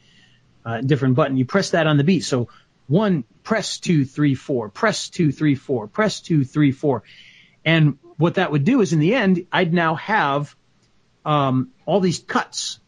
a 0.65 0.81
different 0.81 1.15
button. 1.15 1.35
You 1.35 1.45
press 1.45 1.71
that 1.71 1.87
on 1.87 1.97
the 1.97 2.03
beat. 2.03 2.21
So 2.21 2.49
one, 2.87 3.23
press 3.43 3.79
two, 3.79 4.05
three, 4.05 4.35
four, 4.35 4.69
press 4.69 5.09
two, 5.09 5.31
three, 5.31 5.55
four, 5.55 5.87
press 5.87 6.21
two, 6.21 6.43
three, 6.43 6.71
four. 6.71 7.03
And 7.65 7.97
what 8.17 8.35
that 8.35 8.51
would 8.51 8.63
do 8.63 8.81
is 8.81 8.93
in 8.93 8.99
the 8.99 9.15
end, 9.15 9.47
I'd 9.51 9.73
now 9.73 9.95
have, 9.95 10.55
um, 11.25 11.71
all 11.85 11.99
these 11.99 12.19
cuts 12.19 12.79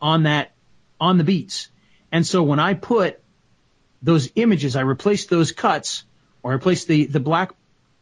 on 0.00 0.22
that, 0.22 0.52
on 1.00 1.18
the 1.18 1.24
beats. 1.24 1.68
And 2.10 2.26
so 2.26 2.42
when 2.42 2.58
I 2.58 2.74
put 2.74 3.20
those 4.02 4.30
images, 4.34 4.76
I 4.76 4.80
replaced 4.80 5.28
those 5.28 5.52
cuts 5.52 6.04
or 6.42 6.52
I 6.52 6.54
replaced 6.54 6.88
the, 6.88 7.06
the 7.06 7.20
black 7.20 7.52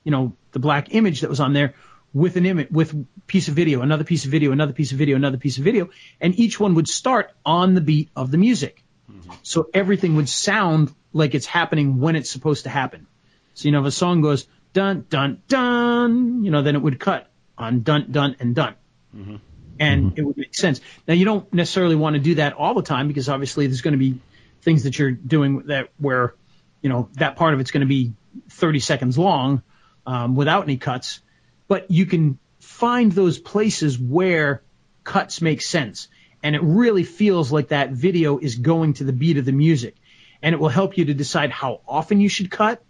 you 0.09 0.13
know, 0.13 0.33
the 0.53 0.59
black 0.59 0.95
image 0.95 1.21
that 1.21 1.29
was 1.29 1.39
on 1.39 1.53
there 1.53 1.75
with 2.15 2.37
an 2.37 2.47
image, 2.47 2.71
with 2.71 3.07
piece 3.27 3.49
of 3.49 3.55
video, 3.55 3.83
another 3.83 4.05
piece 4.05 4.25
of 4.25 4.31
video, 4.31 4.53
another 4.53 4.73
piece 4.73 4.91
of 4.93 4.97
video, 4.97 5.17
another 5.17 5.37
piece 5.37 5.59
of 5.59 5.65
video, 5.65 5.91
and 6.19 6.35
each 6.39 6.59
one 6.59 6.75
would 6.77 6.89
start 6.89 7.31
on 7.45 7.75
the 7.75 7.83
beat 7.83 8.09
of 8.17 8.31
the 8.31 8.39
music. 8.39 8.83
Mm-hmm. 9.13 9.33
So 9.43 9.69
everything 9.75 10.17
would 10.17 10.31
sound 10.31 10.95
like 11.13 11.35
it's 11.35 11.45
happening 11.45 12.01
when 12.01 12.17
it's 12.17 12.31
supposed 12.31 12.65
to 12.65 12.71
happen. 12.71 13.07
So, 13.53 13.67
you 13.67 13.73
know, 13.73 13.81
if 13.81 13.85
a 13.85 13.91
song 13.91 14.23
goes 14.23 14.47
dun, 14.73 15.05
dun, 15.11 15.43
dun, 15.47 16.43
you 16.43 16.53
know, 16.53 16.63
then 16.63 16.75
it 16.75 16.81
would 16.81 16.99
cut 16.99 17.31
on 17.59 17.83
dun, 17.83 18.11
dun, 18.11 18.37
and 18.41 18.55
dun. 18.55 18.77
Mm-hmm. 19.15 19.37
And 19.79 20.05
mm-hmm. 20.07 20.19
it 20.19 20.23
would 20.23 20.39
make 20.39 20.55
sense. 20.55 20.81
Now, 21.07 21.13
you 21.13 21.27
don't 21.27 21.53
necessarily 21.53 21.97
want 21.97 22.15
to 22.15 22.21
do 22.21 22.37
that 22.37 22.55
all 22.55 22.73
the 22.73 22.83
time 22.83 23.09
because 23.09 23.29
obviously 23.29 23.67
there's 23.67 23.83
going 23.83 23.93
to 23.93 23.99
be 23.99 24.21
things 24.63 24.85
that 24.85 24.99
you're 24.99 25.11
doing 25.11 25.65
that 25.67 25.91
where, 25.99 26.35
you 26.81 26.89
know, 26.89 27.11
that 27.17 27.37
part 27.37 27.53
of 27.53 27.61
it's 27.61 27.73
going 27.73 27.83
to 27.83 27.87
be 27.87 28.15
30 28.49 28.79
seconds 28.79 29.19
long 29.19 29.63
um, 30.09 30.35
without 30.35 30.63
any 30.63 30.79
cuts, 30.79 31.21
but 31.69 31.91
you 31.91 32.07
can 32.07 32.39
find 32.61 33.13
those 33.13 33.39
places 33.39 33.99
where 33.99 34.63
cuts 35.05 35.43
make 35.43 35.61
sense. 35.61 36.09
And 36.43 36.57
it 36.57 36.63
really 36.63 37.05
feels 37.05 37.53
like 37.53 37.69
that 37.69 37.91
video 37.91 38.39
is 38.39 38.55
going 38.55 38.95
to 38.95 39.05
the 39.05 39.13
beat 39.13 39.37
of 39.37 39.45
the 39.45 39.53
music. 39.53 39.97
And 40.43 40.55
it 40.55 40.59
will 40.59 40.71
help 40.71 40.97
you 40.97 41.05
to 41.07 41.15
decide 41.15 41.51
how 41.51 41.83
often 41.87 42.23
you 42.23 42.31
should 42.31 42.51
cut. 42.51 42.83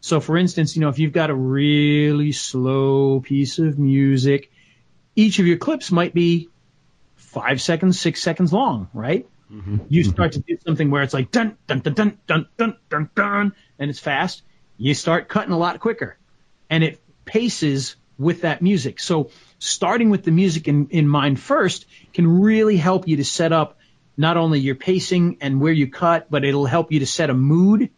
So 0.00 0.20
for 0.20 0.36
instance, 0.36 0.76
you 0.76 0.82
know, 0.82 0.90
if 0.90 0.98
you've 0.98 1.14
got 1.14 1.30
a 1.30 1.34
really 1.34 2.32
slow 2.32 3.20
piece 3.20 3.58
of 3.58 3.78
music, 3.78 4.52
each 5.14 5.38
of 5.38 5.46
your 5.46 5.56
clips 5.56 5.90
might 5.90 6.12
be 6.12 6.50
five 7.14 7.62
seconds, 7.62 7.98
six 7.98 8.22
seconds 8.22 8.52
long, 8.52 8.90
right? 8.92 9.26
Mm-hmm. 9.50 9.78
You 9.88 10.04
start 10.04 10.32
to 10.32 10.40
do 10.40 10.58
something 10.66 10.90
where 10.90 11.02
it's 11.02 11.14
like 11.14 11.30
dun 11.30 11.56
dun 11.68 11.80
dun 11.80 11.94
dun 11.94 12.18
dun 12.26 12.46
dun 12.58 12.76
dun 12.90 13.10
dun, 13.14 13.52
and 13.78 13.88
it's 13.88 14.00
fast. 14.00 14.42
You 14.76 14.92
start 14.92 15.28
cutting 15.28 15.52
a 15.52 15.58
lot 15.58 15.80
quicker 15.80 16.18
and 16.70 16.84
it 16.84 17.00
paces 17.24 17.96
with 18.18 18.42
that 18.42 18.62
music. 18.62 19.00
So 19.00 19.30
starting 19.58 20.10
with 20.10 20.24
the 20.24 20.30
music 20.30 20.68
in, 20.68 20.88
in 20.88 21.08
mind 21.08 21.38
first 21.38 21.86
can 22.14 22.40
really 22.40 22.76
help 22.76 23.08
you 23.08 23.18
to 23.18 23.24
set 23.24 23.52
up 23.52 23.78
not 24.16 24.36
only 24.36 24.60
your 24.60 24.74
pacing 24.74 25.38
and 25.40 25.60
where 25.60 25.72
you 25.72 25.90
cut, 25.90 26.30
but 26.30 26.44
it'll 26.44 26.66
help 26.66 26.92
you 26.92 27.00
to 27.00 27.06
set 27.06 27.28
a 27.28 27.34
mood. 27.34 27.90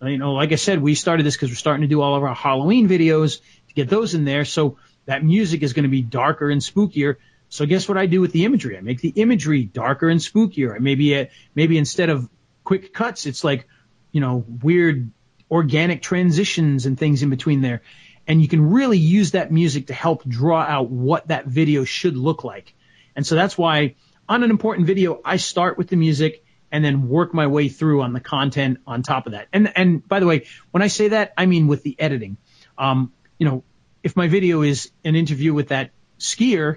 You 0.00 0.16
know, 0.16 0.32
like 0.32 0.52
I 0.52 0.56
said, 0.56 0.80
we 0.80 0.94
started 0.94 1.26
this 1.26 1.36
because 1.36 1.50
we're 1.50 1.56
starting 1.56 1.82
to 1.82 1.88
do 1.88 2.00
all 2.00 2.14
of 2.14 2.22
our 2.22 2.34
Halloween 2.34 2.88
videos 2.88 3.40
to 3.68 3.74
get 3.74 3.88
those 3.90 4.14
in 4.14 4.24
there. 4.24 4.44
So 4.44 4.78
that 5.06 5.24
music 5.24 5.62
is 5.62 5.72
going 5.72 5.82
to 5.82 5.90
be 5.90 6.02
darker 6.02 6.50
and 6.50 6.60
spookier. 6.62 7.16
So 7.50 7.66
guess 7.66 7.88
what 7.88 7.98
I 7.98 8.06
do 8.06 8.20
with 8.20 8.32
the 8.32 8.44
imagery? 8.44 8.78
I 8.78 8.80
make 8.80 9.00
the 9.00 9.12
imagery 9.16 9.64
darker 9.64 10.08
and 10.08 10.20
spookier. 10.20 10.78
Maybe, 10.78 11.18
uh, 11.18 11.26
maybe 11.54 11.76
instead 11.76 12.08
of 12.08 12.28
quick 12.64 12.94
cuts, 12.94 13.26
it's 13.26 13.42
like, 13.42 13.66
you 14.12 14.20
know, 14.20 14.44
weird 14.62 15.10
organic 15.50 16.02
transitions 16.02 16.86
and 16.86 16.98
things 16.98 17.22
in 17.22 17.30
between 17.30 17.60
there 17.60 17.82
and 18.28 18.42
you 18.42 18.46
can 18.46 18.70
really 18.70 18.98
use 18.98 19.32
that 19.32 19.50
music 19.50 19.86
to 19.86 19.94
help 19.94 20.22
draw 20.24 20.60
out 20.60 20.90
what 20.90 21.28
that 21.28 21.46
video 21.46 21.84
should 21.84 22.16
look 22.16 22.44
like. 22.44 22.74
And 23.16 23.26
so 23.26 23.34
that's 23.34 23.56
why 23.56 23.96
on 24.28 24.44
an 24.44 24.50
important 24.50 24.86
video, 24.86 25.20
I 25.24 25.38
start 25.38 25.78
with 25.78 25.88
the 25.88 25.96
music 25.96 26.44
and 26.70 26.84
then 26.84 27.08
work 27.08 27.32
my 27.32 27.46
way 27.46 27.70
through 27.70 28.02
on 28.02 28.12
the 28.12 28.20
content 28.20 28.78
on 28.86 29.02
top 29.02 29.26
of 29.26 29.32
that. 29.32 29.48
And 29.52 29.72
and 29.74 30.06
by 30.06 30.20
the 30.20 30.26
way, 30.26 30.46
when 30.70 30.82
I 30.82 30.88
say 30.88 31.08
that, 31.08 31.32
I 31.36 31.46
mean 31.46 31.66
with 31.66 31.82
the 31.82 31.96
editing. 31.98 32.36
Um, 32.76 33.12
you 33.38 33.46
know, 33.48 33.64
if 34.02 34.14
my 34.14 34.28
video 34.28 34.60
is 34.62 34.90
an 35.02 35.16
interview 35.16 35.54
with 35.54 35.68
that 35.68 35.90
skier, 36.18 36.76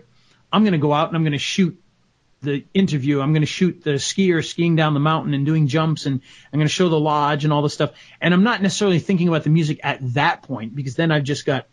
I'm 0.52 0.64
going 0.64 0.72
to 0.74 0.80
go 0.80 0.94
out 0.94 1.10
and 1.10 1.18
I'm 1.18 1.24
going 1.24 1.34
to 1.34 1.38
shoot 1.38 1.78
the 2.42 2.66
interview. 2.74 3.22
I'm 3.22 3.34
going 3.34 3.42
to 3.42 3.48
shoot 3.48 3.84
the 3.84 3.92
skier 3.92 4.44
skiing 4.46 4.76
down 4.76 4.94
the 4.94 5.00
mountain 5.00 5.34
and 5.34 5.46
doing 5.46 5.68
jumps 5.68 6.06
and 6.06 6.22
I'm 6.52 6.60
going 6.60 6.68
to 6.68 6.74
show 6.74 6.90
the 6.90 7.00
lodge 7.00 7.44
and 7.44 7.54
all 7.54 7.62
this 7.62 7.74
stuff. 7.74 7.92
And 8.20 8.34
I'm 8.34 8.44
not 8.44 8.62
necessarily 8.62 9.00
thinking 9.00 9.28
about 9.28 9.44
the 9.44 9.50
music 9.50 9.80
at 9.84 10.00
that 10.14 10.44
point 10.44 10.76
because 10.76 10.96
then 10.96 11.12
I've 11.12 11.24
just 11.24 11.46
got, 11.46 11.68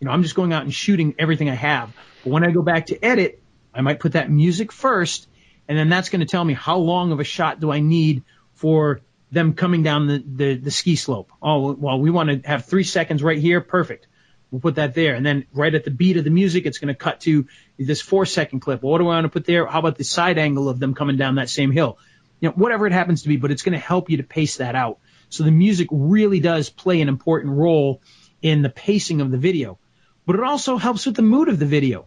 you 0.00 0.06
know, 0.06 0.12
I'm 0.12 0.22
just 0.22 0.34
going 0.34 0.52
out 0.52 0.62
and 0.62 0.72
shooting 0.72 1.14
everything 1.18 1.50
I 1.50 1.54
have. 1.54 1.92
But 2.22 2.30
when 2.30 2.44
I 2.44 2.50
go 2.50 2.62
back 2.62 2.86
to 2.86 3.04
edit, 3.04 3.42
I 3.74 3.82
might 3.82 4.00
put 4.00 4.12
that 4.12 4.30
music 4.30 4.72
first 4.72 5.28
and 5.68 5.78
then 5.78 5.88
that's 5.88 6.08
going 6.08 6.20
to 6.20 6.26
tell 6.26 6.44
me 6.44 6.54
how 6.54 6.78
long 6.78 7.12
of 7.12 7.20
a 7.20 7.24
shot 7.24 7.60
do 7.60 7.70
I 7.70 7.80
need 7.80 8.22
for 8.54 9.00
them 9.30 9.54
coming 9.54 9.82
down 9.82 10.06
the, 10.06 10.24
the, 10.24 10.54
the 10.56 10.70
ski 10.70 10.96
slope. 10.96 11.30
Oh, 11.42 11.72
well, 11.72 11.98
we 11.98 12.10
want 12.10 12.42
to 12.42 12.48
have 12.48 12.66
three 12.66 12.84
seconds 12.84 13.22
right 13.22 13.38
here. 13.38 13.60
Perfect. 13.60 14.06
We'll 14.54 14.60
put 14.60 14.76
that 14.76 14.94
there. 14.94 15.16
And 15.16 15.26
then 15.26 15.46
right 15.52 15.74
at 15.74 15.82
the 15.82 15.90
beat 15.90 16.16
of 16.16 16.22
the 16.22 16.30
music, 16.30 16.64
it's 16.64 16.78
going 16.78 16.86
to 16.86 16.94
cut 16.94 17.22
to 17.22 17.48
this 17.76 18.00
four 18.00 18.24
second 18.24 18.60
clip. 18.60 18.84
What 18.84 18.98
do 18.98 19.04
I 19.06 19.16
want 19.16 19.24
to 19.24 19.28
put 19.28 19.46
there? 19.46 19.66
How 19.66 19.80
about 19.80 19.98
the 19.98 20.04
side 20.04 20.38
angle 20.38 20.68
of 20.68 20.78
them 20.78 20.94
coming 20.94 21.16
down 21.16 21.34
that 21.34 21.50
same 21.50 21.72
hill? 21.72 21.98
You 22.38 22.50
know, 22.50 22.54
whatever 22.54 22.86
it 22.86 22.92
happens 22.92 23.22
to 23.22 23.28
be, 23.28 23.36
but 23.36 23.50
it's 23.50 23.62
going 23.62 23.72
to 23.72 23.84
help 23.84 24.10
you 24.10 24.18
to 24.18 24.22
pace 24.22 24.58
that 24.58 24.76
out. 24.76 25.00
So 25.28 25.42
the 25.42 25.50
music 25.50 25.88
really 25.90 26.38
does 26.38 26.70
play 26.70 27.00
an 27.00 27.08
important 27.08 27.54
role 27.54 28.00
in 28.42 28.62
the 28.62 28.68
pacing 28.68 29.20
of 29.20 29.32
the 29.32 29.38
video, 29.38 29.76
but 30.24 30.36
it 30.36 30.44
also 30.44 30.76
helps 30.76 31.04
with 31.04 31.16
the 31.16 31.22
mood 31.22 31.48
of 31.48 31.58
the 31.58 31.66
video. 31.66 32.06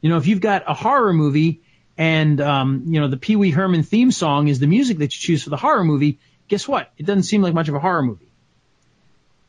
You 0.00 0.10
know, 0.10 0.16
if 0.16 0.26
you've 0.26 0.40
got 0.40 0.64
a 0.66 0.74
horror 0.74 1.12
movie 1.12 1.62
and, 1.96 2.40
um, 2.40 2.86
you 2.88 2.98
know, 2.98 3.06
the 3.06 3.18
Pee 3.18 3.36
Wee 3.36 3.52
Herman 3.52 3.84
theme 3.84 4.10
song 4.10 4.48
is 4.48 4.58
the 4.58 4.66
music 4.66 4.98
that 4.98 5.14
you 5.14 5.20
choose 5.20 5.44
for 5.44 5.50
the 5.50 5.56
horror 5.56 5.84
movie, 5.84 6.18
guess 6.48 6.66
what? 6.66 6.90
It 6.98 7.06
doesn't 7.06 7.22
seem 7.22 7.40
like 7.40 7.54
much 7.54 7.68
of 7.68 7.76
a 7.76 7.78
horror 7.78 8.02
movie. 8.02 8.32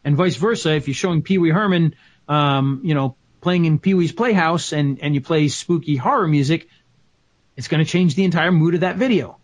And 0.04 0.16
vice 0.16 0.36
versa, 0.36 0.76
if 0.76 0.88
you're 0.88 0.94
showing 0.94 1.24
Pee 1.24 1.40
Wee 1.40 1.50
Herman 1.50 1.96
um, 2.28 2.82
you 2.84 2.96
know, 2.96 3.16
playing 3.42 3.66
in 3.66 3.80
Pee 3.80 3.94
Wee's 3.94 4.12
Playhouse 4.12 4.74
and, 4.74 5.00
and 5.02 5.14
you 5.14 5.22
play 5.22 5.48
spooky 5.48 5.96
horror 5.96 6.28
music, 6.28 6.68
it's 7.56 7.68
going 7.68 7.84
to 7.84 7.90
change 7.90 8.16
the 8.16 8.24
entire 8.24 8.52
mood 8.52 8.74
of 8.74 8.80
that 8.82 8.98
video. 8.98 9.38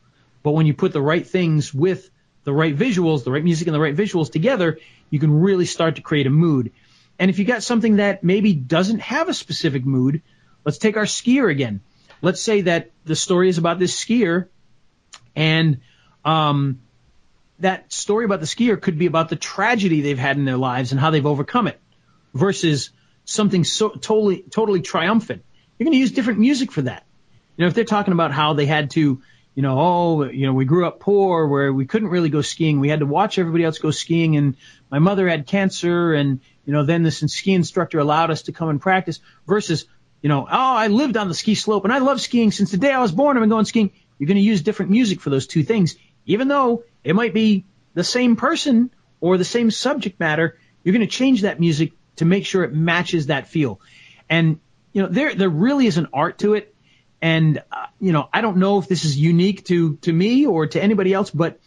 But 0.43 0.51
when 0.51 0.65
you 0.65 0.73
put 0.73 0.91
the 0.93 1.01
right 1.01 1.25
things 1.25 1.73
with 1.73 2.09
the 2.43 2.53
right 2.53 2.75
visuals, 2.75 3.23
the 3.23 3.31
right 3.31 3.43
music 3.43 3.67
and 3.67 3.75
the 3.75 3.79
right 3.79 3.95
visuals 3.95 4.31
together, 4.31 4.79
you 5.09 5.19
can 5.19 5.41
really 5.41 5.65
start 5.65 5.97
to 5.97 6.01
create 6.01 6.27
a 6.27 6.31
mood. 6.31 6.71
And 7.19 7.29
if 7.29 7.37
you 7.37 7.45
got 7.45 7.61
something 7.61 7.97
that 7.97 8.23
maybe 8.23 8.53
doesn't 8.53 9.01
have 9.01 9.29
a 9.29 9.33
specific 9.33 9.85
mood, 9.85 10.23
let's 10.65 10.79
take 10.79 10.97
our 10.97 11.05
skier 11.05 11.51
again. 11.51 11.81
Let's 12.21 12.41
say 12.41 12.61
that 12.61 12.91
the 13.05 13.15
story 13.15 13.49
is 13.49 13.57
about 13.57 13.77
this 13.77 13.95
skier 13.95 14.47
and, 15.35 15.81
um, 16.25 16.81
that 17.59 17.93
story 17.93 18.25
about 18.25 18.39
the 18.39 18.47
skier 18.47 18.81
could 18.81 18.97
be 18.97 19.05
about 19.05 19.29
the 19.29 19.35
tragedy 19.35 20.01
they've 20.01 20.17
had 20.17 20.37
in 20.37 20.45
their 20.45 20.57
lives 20.57 20.91
and 20.91 20.99
how 20.99 21.11
they've 21.11 21.25
overcome 21.25 21.67
it 21.67 21.79
versus 22.33 22.91
something 23.25 23.63
so 23.63 23.89
totally, 23.89 24.43
totally 24.49 24.81
triumphant. 24.81 25.43
You're 25.77 25.85
going 25.85 25.93
to 25.93 25.99
use 25.99 26.11
different 26.11 26.39
music 26.39 26.71
for 26.71 26.83
that. 26.83 27.05
You 27.57 27.63
know, 27.63 27.67
if 27.67 27.73
they're 27.73 27.83
talking 27.83 28.13
about 28.13 28.31
how 28.31 28.53
they 28.53 28.65
had 28.65 28.91
to, 28.91 29.21
you 29.55 29.61
know, 29.61 29.77
oh, 29.79 30.23
you 30.29 30.45
know, 30.45 30.53
we 30.53 30.65
grew 30.65 30.85
up 30.85 30.99
poor 30.99 31.47
where 31.47 31.73
we 31.73 31.85
couldn't 31.85 32.09
really 32.09 32.29
go 32.29 32.41
skiing. 32.41 32.79
We 32.79 32.89
had 32.89 32.99
to 32.99 33.05
watch 33.05 33.37
everybody 33.37 33.65
else 33.65 33.79
go 33.79 33.91
skiing 33.91 34.37
and 34.37 34.55
my 34.89 34.99
mother 34.99 35.27
had 35.27 35.47
cancer 35.47 36.13
and, 36.13 36.39
you 36.65 36.73
know, 36.73 36.85
then 36.85 37.03
this 37.03 37.19
ski 37.19 37.53
instructor 37.53 37.99
allowed 37.99 38.31
us 38.31 38.43
to 38.43 38.51
come 38.51 38.69
and 38.69 38.79
practice 38.79 39.19
versus, 39.47 39.85
you 40.21 40.29
know, 40.29 40.43
oh, 40.43 40.75
I 40.75 40.87
lived 40.87 41.17
on 41.17 41.27
the 41.27 41.33
ski 41.33 41.55
slope 41.55 41.83
and 41.83 41.93
I 41.93 41.97
love 41.97 42.21
skiing 42.21 42.51
since 42.51 42.71
the 42.71 42.77
day 42.77 42.91
I 42.91 43.01
was 43.01 43.11
born. 43.11 43.35
I've 43.35 43.41
been 43.41 43.49
going 43.49 43.65
skiing. 43.65 43.91
You're 44.17 44.27
going 44.27 44.37
to 44.37 44.43
use 44.43 44.61
different 44.61 44.91
music 44.91 45.19
for 45.19 45.29
those 45.29 45.47
two 45.47 45.63
things, 45.63 45.95
even 46.25 46.47
though 46.47 46.83
it 47.03 47.15
might 47.15 47.33
be 47.33 47.65
the 47.93 48.03
same 48.03 48.35
person 48.35 48.91
or 49.19 49.37
the 49.37 49.45
same 49.45 49.71
subject 49.71 50.19
matter. 50.19 50.57
You're 50.83 50.93
going 50.93 51.07
to 51.07 51.11
change 51.11 51.41
that 51.41 51.59
music 51.59 51.93
to 52.17 52.25
make 52.25 52.45
sure 52.45 52.63
it 52.63 52.73
matches 52.73 53.27
that 53.27 53.47
feel. 53.47 53.79
And, 54.29 54.59
you 54.93 55.01
know, 55.01 55.09
there, 55.09 55.33
there 55.35 55.49
really 55.49 55.87
is 55.87 55.97
an 55.97 56.07
art 56.13 56.39
to 56.39 56.53
it. 56.53 56.73
And, 57.21 57.61
uh, 57.71 57.87
you 57.99 58.11
know, 58.11 58.29
I 58.33 58.41
don't 58.41 58.57
know 58.57 58.79
if 58.79 58.87
this 58.87 59.05
is 59.05 59.17
unique 59.17 59.65
to, 59.65 59.97
to 59.97 60.11
me 60.11 60.45
or 60.45 60.67
to 60.67 60.81
anybody 60.81 61.13
else, 61.13 61.29
but 61.29 61.59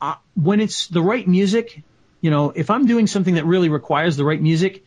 uh, 0.00 0.14
when 0.34 0.60
it's 0.60 0.86
the 0.86 1.02
right 1.02 1.26
music, 1.26 1.82
you 2.20 2.30
know, 2.30 2.50
if 2.50 2.70
I'm 2.70 2.86
doing 2.86 3.06
something 3.06 3.34
that 3.34 3.44
really 3.44 3.68
requires 3.68 4.16
the 4.16 4.24
right 4.24 4.40
music, 4.40 4.84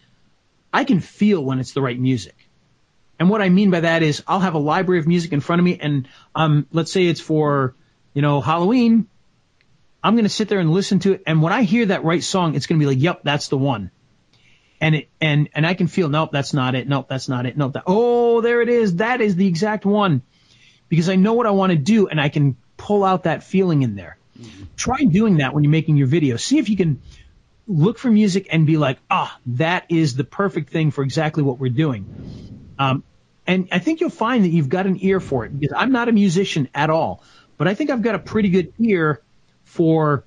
I 0.71 0.85
can 0.85 1.01
feel 1.01 1.43
when 1.43 1.59
it's 1.59 1.73
the 1.73 1.81
right 1.81 1.99
music. 1.99 2.35
And 3.19 3.29
what 3.29 3.41
I 3.41 3.49
mean 3.49 3.69
by 3.69 3.81
that 3.81 4.01
is 4.01 4.23
I'll 4.27 4.39
have 4.39 4.55
a 4.55 4.59
library 4.59 4.99
of 4.99 5.07
music 5.07 5.33
in 5.33 5.41
front 5.41 5.59
of 5.59 5.65
me 5.65 5.77
and, 5.79 6.07
um, 6.33 6.67
let's 6.71 6.91
say 6.91 7.05
it's 7.05 7.21
for, 7.21 7.75
you 8.13 8.21
know, 8.21 8.41
Halloween. 8.41 9.07
I'm 10.03 10.15
going 10.15 10.25
to 10.25 10.29
sit 10.29 10.47
there 10.47 10.59
and 10.59 10.71
listen 10.71 10.99
to 10.99 11.13
it. 11.13 11.23
And 11.27 11.41
when 11.41 11.53
I 11.53 11.63
hear 11.63 11.87
that 11.87 12.03
right 12.03 12.23
song, 12.23 12.55
it's 12.55 12.65
going 12.65 12.79
to 12.79 12.83
be 12.83 12.87
like, 12.87 13.01
yep, 13.01 13.21
that's 13.23 13.49
the 13.49 13.57
one 13.57 13.91
and 14.81 14.95
it 14.95 15.09
and 15.21 15.47
and 15.53 15.65
I 15.65 15.75
can 15.75 15.87
feel 15.87 16.09
nope 16.09 16.31
that's 16.33 16.53
not 16.53 16.75
it 16.75 16.89
nope 16.89 17.07
that's 17.07 17.29
not 17.29 17.45
it 17.45 17.55
nope 17.55 17.73
that 17.73 17.83
oh 17.85 18.41
there 18.41 18.61
it 18.61 18.67
is 18.67 18.97
that 18.97 19.21
is 19.21 19.35
the 19.35 19.47
exact 19.47 19.85
one 19.85 20.23
because 20.89 21.07
I 21.07 21.15
know 21.15 21.33
what 21.33 21.45
I 21.45 21.51
want 21.51 21.71
to 21.71 21.77
do 21.77 22.07
and 22.07 22.19
I 22.19 22.27
can 22.27 22.57
pull 22.75 23.05
out 23.05 23.23
that 23.23 23.43
feeling 23.43 23.83
in 23.83 23.95
there. 23.95 24.17
Mm-hmm. 24.37 24.63
Try 24.75 25.03
doing 25.03 25.37
that 25.37 25.53
when 25.53 25.63
you're 25.63 25.71
making 25.71 25.95
your 25.95 26.07
video. 26.07 26.35
See 26.35 26.57
if 26.57 26.67
you 26.67 26.75
can 26.75 27.01
look 27.67 27.99
for 27.99 28.09
music 28.09 28.47
and 28.51 28.65
be 28.65 28.75
like 28.75 28.97
ah 29.09 29.39
that 29.45 29.85
is 29.87 30.15
the 30.15 30.23
perfect 30.23 30.71
thing 30.71 30.91
for 30.91 31.03
exactly 31.03 31.43
what 31.43 31.59
we're 31.59 31.71
doing. 31.71 32.73
Um, 32.79 33.03
and 33.45 33.67
I 33.71 33.79
think 33.79 34.01
you'll 34.01 34.09
find 34.09 34.43
that 34.43 34.49
you've 34.49 34.69
got 34.69 34.87
an 34.87 34.97
ear 34.99 35.19
for 35.19 35.45
it 35.45 35.57
because 35.57 35.75
I'm 35.77 35.91
not 35.91 36.09
a 36.09 36.11
musician 36.11 36.67
at 36.73 36.89
all, 36.89 37.23
but 37.57 37.67
I 37.67 37.75
think 37.75 37.91
I've 37.91 38.01
got 38.01 38.15
a 38.15 38.19
pretty 38.19 38.49
good 38.49 38.73
ear 38.79 39.21
for 39.63 40.25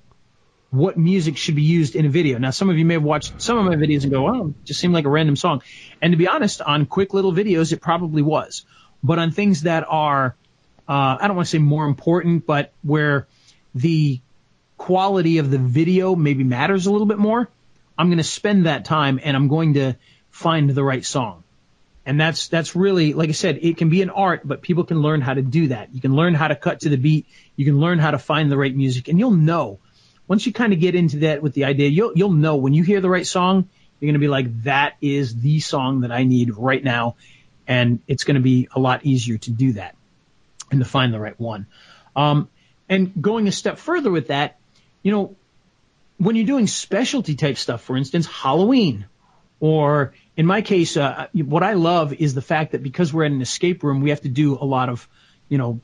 what 0.71 0.97
music 0.97 1.37
should 1.37 1.55
be 1.55 1.61
used 1.61 1.95
in 1.95 2.05
a 2.05 2.09
video. 2.09 2.37
Now, 2.37 2.49
some 2.49 2.69
of 2.69 2.77
you 2.77 2.85
may 2.85 2.95
have 2.95 3.03
watched 3.03 3.41
some 3.41 3.57
of 3.57 3.65
my 3.65 3.75
videos 3.75 4.03
and 4.03 4.11
go, 4.11 4.27
"Oh, 4.27 4.47
it 4.49 4.65
just 4.65 4.79
seemed 4.79 4.93
like 4.93 5.05
a 5.05 5.09
random 5.09 5.35
song." 5.35 5.61
And 6.01 6.11
to 6.11 6.17
be 6.17 6.27
honest, 6.27 6.61
on 6.61 6.85
quick 6.85 7.13
little 7.13 7.31
videos, 7.31 7.71
it 7.71 7.81
probably 7.81 8.21
was. 8.21 8.65
But 9.03 9.19
on 9.19 9.31
things 9.31 9.61
that 9.61 9.85
are, 9.87 10.35
uh, 10.87 11.17
I 11.19 11.27
don't 11.27 11.35
want 11.35 11.47
to 11.47 11.51
say 11.51 11.59
more 11.59 11.85
important, 11.85 12.45
but 12.45 12.73
where 12.81 13.27
the 13.73 14.19
quality 14.77 15.37
of 15.37 15.51
the 15.51 15.57
video 15.57 16.15
maybe 16.15 16.43
matters 16.43 16.85
a 16.85 16.91
little 16.91 17.07
bit 17.07 17.17
more, 17.17 17.49
I'm 17.97 18.07
going 18.07 18.17
to 18.17 18.23
spend 18.23 18.65
that 18.65 18.85
time 18.85 19.19
and 19.23 19.35
I'm 19.35 19.47
going 19.47 19.75
to 19.75 19.95
find 20.31 20.69
the 20.69 20.83
right 20.83 21.05
song. 21.05 21.43
And 22.05 22.19
that's, 22.19 22.49
that's 22.49 22.75
really, 22.75 23.13
like 23.13 23.29
I 23.29 23.33
said, 23.33 23.59
it 23.61 23.77
can 23.77 23.89
be 23.89 24.01
an 24.01 24.11
art, 24.11 24.41
but 24.43 24.61
people 24.61 24.83
can 24.83 25.01
learn 25.01 25.21
how 25.21 25.33
to 25.33 25.41
do 25.41 25.69
that. 25.69 25.93
You 25.93 26.01
can 26.01 26.15
learn 26.15 26.35
how 26.35 26.47
to 26.47 26.55
cut 26.55 26.81
to 26.81 26.89
the 26.89 26.97
beat. 26.97 27.25
You 27.55 27.65
can 27.65 27.79
learn 27.79 27.97
how 27.97 28.11
to 28.11 28.19
find 28.19 28.51
the 28.51 28.57
right 28.57 28.75
music 28.75 29.07
and 29.07 29.17
you'll 29.17 29.31
know 29.31 29.79
once 30.27 30.45
you 30.45 30.53
kind 30.53 30.73
of 30.73 30.79
get 30.79 30.95
into 30.95 31.19
that 31.19 31.41
with 31.41 31.53
the 31.53 31.65
idea, 31.65 31.89
you'll 31.89 32.13
you'll 32.15 32.31
know 32.31 32.55
when 32.55 32.73
you 32.73 32.83
hear 32.83 33.01
the 33.01 33.09
right 33.09 33.25
song, 33.25 33.69
you're 33.99 34.07
going 34.07 34.13
to 34.13 34.19
be 34.19 34.27
like, 34.27 34.63
that 34.63 34.95
is 35.01 35.39
the 35.39 35.59
song 35.59 36.01
that 36.01 36.11
I 36.11 36.23
need 36.23 36.55
right 36.55 36.83
now, 36.83 37.15
and 37.67 37.99
it's 38.07 38.23
going 38.23 38.35
to 38.35 38.41
be 38.41 38.67
a 38.75 38.79
lot 38.79 39.05
easier 39.05 39.37
to 39.37 39.51
do 39.51 39.73
that 39.73 39.95
and 40.71 40.79
to 40.79 40.85
find 40.85 41.13
the 41.13 41.19
right 41.19 41.39
one. 41.39 41.67
Um, 42.15 42.49
and 42.89 43.11
going 43.21 43.47
a 43.47 43.51
step 43.51 43.77
further 43.77 44.11
with 44.11 44.27
that, 44.27 44.57
you 45.03 45.11
know, 45.11 45.35
when 46.17 46.35
you're 46.35 46.45
doing 46.45 46.67
specialty 46.67 47.35
type 47.35 47.57
stuff, 47.57 47.81
for 47.81 47.97
instance, 47.97 48.25
Halloween, 48.25 49.05
or 49.59 50.13
in 50.37 50.45
my 50.45 50.61
case, 50.61 50.97
uh, 50.97 51.27
what 51.33 51.63
I 51.63 51.73
love 51.73 52.13
is 52.13 52.33
the 52.33 52.41
fact 52.41 52.71
that 52.71 52.83
because 52.83 53.13
we're 53.13 53.25
in 53.25 53.33
an 53.33 53.41
escape 53.41 53.83
room, 53.83 54.01
we 54.01 54.09
have 54.09 54.21
to 54.21 54.29
do 54.29 54.55
a 54.55 54.65
lot 54.65 54.89
of, 54.89 55.07
you 55.49 55.57
know, 55.57 55.79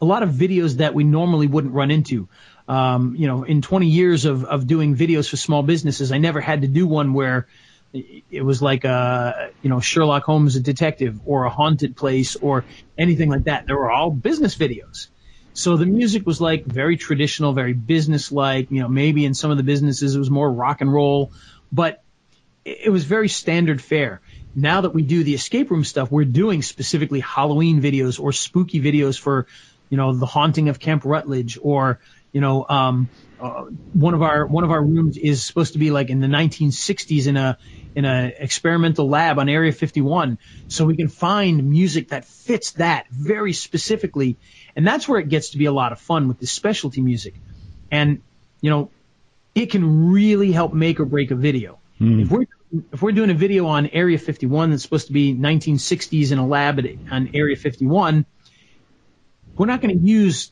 a 0.00 0.04
lot 0.04 0.22
of 0.22 0.30
videos 0.30 0.78
that 0.78 0.94
we 0.94 1.04
normally 1.04 1.46
wouldn't 1.46 1.74
run 1.74 1.90
into 1.90 2.28
um, 2.72 3.14
you 3.16 3.26
know, 3.26 3.42
in 3.42 3.60
20 3.60 3.86
years 3.86 4.24
of, 4.24 4.46
of 4.46 4.66
doing 4.66 4.96
videos 4.96 5.28
for 5.28 5.36
small 5.36 5.62
businesses, 5.62 6.10
I 6.10 6.16
never 6.16 6.40
had 6.40 6.62
to 6.62 6.68
do 6.68 6.86
one 6.86 7.12
where 7.12 7.46
it 7.92 8.42
was 8.42 8.62
like 8.62 8.84
a, 8.84 9.50
you 9.60 9.68
know, 9.68 9.80
Sherlock 9.80 10.24
Holmes, 10.24 10.56
a 10.56 10.60
detective 10.60 11.20
or 11.26 11.44
a 11.44 11.50
haunted 11.50 11.94
place 11.96 12.34
or 12.36 12.64
anything 12.96 13.28
like 13.28 13.44
that. 13.44 13.66
They 13.66 13.74
were 13.74 13.90
all 13.90 14.10
business 14.10 14.56
videos. 14.56 15.08
So 15.52 15.76
the 15.76 15.84
music 15.84 16.24
was 16.24 16.40
like 16.40 16.64
very 16.64 16.96
traditional, 16.96 17.52
very 17.52 17.74
business 17.74 18.32
like, 18.32 18.70
you 18.70 18.80
know, 18.80 18.88
maybe 18.88 19.26
in 19.26 19.34
some 19.34 19.50
of 19.50 19.58
the 19.58 19.62
businesses 19.62 20.14
it 20.14 20.18
was 20.18 20.30
more 20.30 20.50
rock 20.50 20.80
and 20.80 20.90
roll, 20.90 21.30
but 21.70 22.02
it 22.64 22.90
was 22.90 23.04
very 23.04 23.28
standard 23.28 23.82
fare. 23.82 24.22
Now 24.54 24.80
that 24.80 24.94
we 24.94 25.02
do 25.02 25.24
the 25.24 25.34
escape 25.34 25.70
room 25.70 25.84
stuff, 25.84 26.10
we're 26.10 26.24
doing 26.24 26.62
specifically 26.62 27.20
Halloween 27.20 27.82
videos 27.82 28.18
or 28.18 28.32
spooky 28.32 28.80
videos 28.80 29.20
for, 29.20 29.46
you 29.90 29.98
know, 29.98 30.14
the 30.14 30.24
haunting 30.24 30.70
of 30.70 30.78
Camp 30.78 31.04
Rutledge 31.04 31.58
or, 31.60 32.00
you 32.32 32.40
know, 32.40 32.66
um, 32.68 33.08
uh, 33.40 33.64
one 33.92 34.14
of 34.14 34.22
our 34.22 34.46
one 34.46 34.64
of 34.64 34.70
our 34.70 34.82
rooms 34.82 35.16
is 35.16 35.44
supposed 35.44 35.74
to 35.74 35.78
be 35.78 35.90
like 35.90 36.10
in 36.10 36.20
the 36.20 36.26
1960s 36.26 37.26
in 37.26 37.36
a 37.36 37.58
in 37.94 38.04
a 38.04 38.32
experimental 38.38 39.08
lab 39.08 39.38
on 39.38 39.48
Area 39.48 39.72
51, 39.72 40.38
so 40.68 40.86
we 40.86 40.96
can 40.96 41.08
find 41.08 41.68
music 41.68 42.08
that 42.08 42.24
fits 42.24 42.72
that 42.72 43.06
very 43.10 43.52
specifically, 43.52 44.38
and 44.74 44.86
that's 44.86 45.06
where 45.06 45.20
it 45.20 45.28
gets 45.28 45.50
to 45.50 45.58
be 45.58 45.66
a 45.66 45.72
lot 45.72 45.92
of 45.92 46.00
fun 46.00 46.28
with 46.28 46.38
the 46.38 46.46
specialty 46.46 47.02
music, 47.02 47.34
and 47.90 48.22
you 48.60 48.70
know, 48.70 48.90
it 49.54 49.66
can 49.66 50.12
really 50.12 50.52
help 50.52 50.72
make 50.72 51.00
or 51.00 51.04
break 51.04 51.30
a 51.30 51.36
video. 51.36 51.78
Mm. 52.00 52.22
If 52.22 52.30
we're 52.30 52.46
if 52.92 53.02
we're 53.02 53.12
doing 53.12 53.30
a 53.30 53.34
video 53.34 53.66
on 53.66 53.88
Area 53.88 54.18
51 54.18 54.70
that's 54.70 54.82
supposed 54.82 55.08
to 55.08 55.12
be 55.12 55.34
1960s 55.34 56.32
in 56.32 56.38
a 56.38 56.46
lab 56.46 56.78
at, 56.78 56.86
on 57.10 57.30
Area 57.34 57.56
51, 57.56 58.24
we're 59.56 59.66
not 59.66 59.82
going 59.82 59.98
to 59.98 60.06
use 60.06 60.50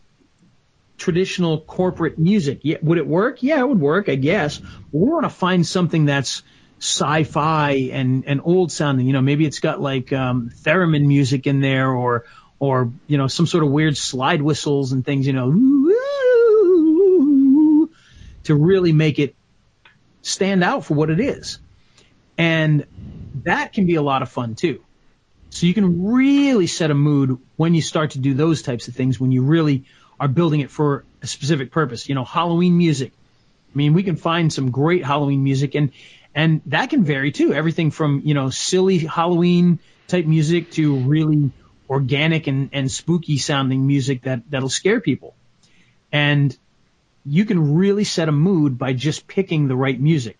traditional 1.00 1.58
corporate 1.58 2.18
music. 2.18 2.60
Yeah, 2.62 2.76
would 2.82 2.98
it 2.98 3.06
work? 3.06 3.42
Yeah, 3.42 3.60
it 3.60 3.68
would 3.68 3.80
work, 3.80 4.08
I 4.08 4.16
guess. 4.16 4.60
We 4.92 5.08
want 5.08 5.24
to 5.24 5.30
find 5.30 5.66
something 5.66 6.04
that's 6.04 6.42
sci-fi 6.78 7.90
and, 7.92 8.24
and 8.26 8.40
old 8.44 8.70
sounding. 8.70 9.06
You 9.06 9.14
know, 9.14 9.22
maybe 9.22 9.46
it's 9.46 9.60
got 9.60 9.80
like 9.80 10.12
um, 10.12 10.50
theremin 10.62 11.06
music 11.06 11.46
in 11.46 11.60
there, 11.60 11.90
or 11.90 12.26
or 12.58 12.92
you 13.06 13.16
know 13.16 13.26
some 13.26 13.46
sort 13.46 13.64
of 13.64 13.70
weird 13.70 13.96
slide 13.96 14.42
whistles 14.42 14.92
and 14.92 15.04
things. 15.04 15.26
You 15.26 15.32
know, 15.32 15.50
to 18.44 18.54
really 18.54 18.92
make 18.92 19.18
it 19.18 19.34
stand 20.22 20.62
out 20.62 20.84
for 20.84 20.94
what 20.94 21.08
it 21.08 21.18
is, 21.18 21.58
and 22.36 22.86
that 23.42 23.72
can 23.72 23.86
be 23.86 23.94
a 23.94 24.02
lot 24.02 24.20
of 24.20 24.30
fun 24.30 24.54
too. 24.54 24.84
So 25.48 25.66
you 25.66 25.74
can 25.74 26.12
really 26.12 26.66
set 26.66 26.90
a 26.90 26.94
mood 26.94 27.38
when 27.56 27.74
you 27.74 27.82
start 27.82 28.12
to 28.12 28.18
do 28.18 28.34
those 28.34 28.62
types 28.62 28.86
of 28.86 28.94
things. 28.94 29.18
When 29.18 29.32
you 29.32 29.42
really 29.42 29.84
are 30.20 30.28
building 30.28 30.60
it 30.60 30.70
for 30.70 31.04
a 31.22 31.26
specific 31.26 31.72
purpose. 31.72 32.08
You 32.08 32.14
know, 32.14 32.24
Halloween 32.24 32.76
music. 32.76 33.12
I 33.74 33.76
mean, 33.76 33.94
we 33.94 34.02
can 34.02 34.16
find 34.16 34.52
some 34.52 34.70
great 34.70 35.04
Halloween 35.04 35.42
music 35.42 35.74
and, 35.74 35.92
and 36.34 36.60
that 36.66 36.90
can 36.90 37.04
vary 37.04 37.32
too. 37.32 37.54
Everything 37.54 37.90
from, 37.90 38.22
you 38.24 38.34
know, 38.34 38.50
silly 38.50 38.98
Halloween 38.98 39.78
type 40.08 40.26
music 40.26 40.72
to 40.72 40.96
really 40.96 41.50
organic 41.88 42.46
and, 42.46 42.70
and 42.72 42.90
spooky 42.90 43.38
sounding 43.38 43.86
music 43.86 44.22
that, 44.22 44.42
that'll 44.50 44.68
scare 44.68 45.00
people. 45.00 45.34
And 46.12 46.56
you 47.24 47.44
can 47.44 47.74
really 47.74 48.04
set 48.04 48.28
a 48.28 48.32
mood 48.32 48.76
by 48.76 48.92
just 48.92 49.26
picking 49.26 49.68
the 49.68 49.76
right 49.76 49.98
music. 49.98 50.38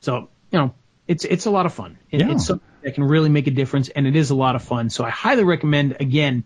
So, 0.00 0.28
you 0.50 0.58
know, 0.58 0.74
it's, 1.08 1.24
it's 1.24 1.46
a 1.46 1.50
lot 1.50 1.66
of 1.66 1.72
fun. 1.72 1.98
It, 2.10 2.20
yeah. 2.20 2.32
It's 2.32 2.46
something 2.46 2.68
that 2.82 2.94
can 2.94 3.04
really 3.04 3.30
make 3.30 3.46
a 3.46 3.50
difference 3.50 3.88
and 3.88 4.06
it 4.06 4.14
is 4.14 4.30
a 4.30 4.34
lot 4.34 4.56
of 4.56 4.62
fun. 4.62 4.90
So 4.90 5.04
I 5.04 5.10
highly 5.10 5.44
recommend 5.44 5.96
again, 6.00 6.44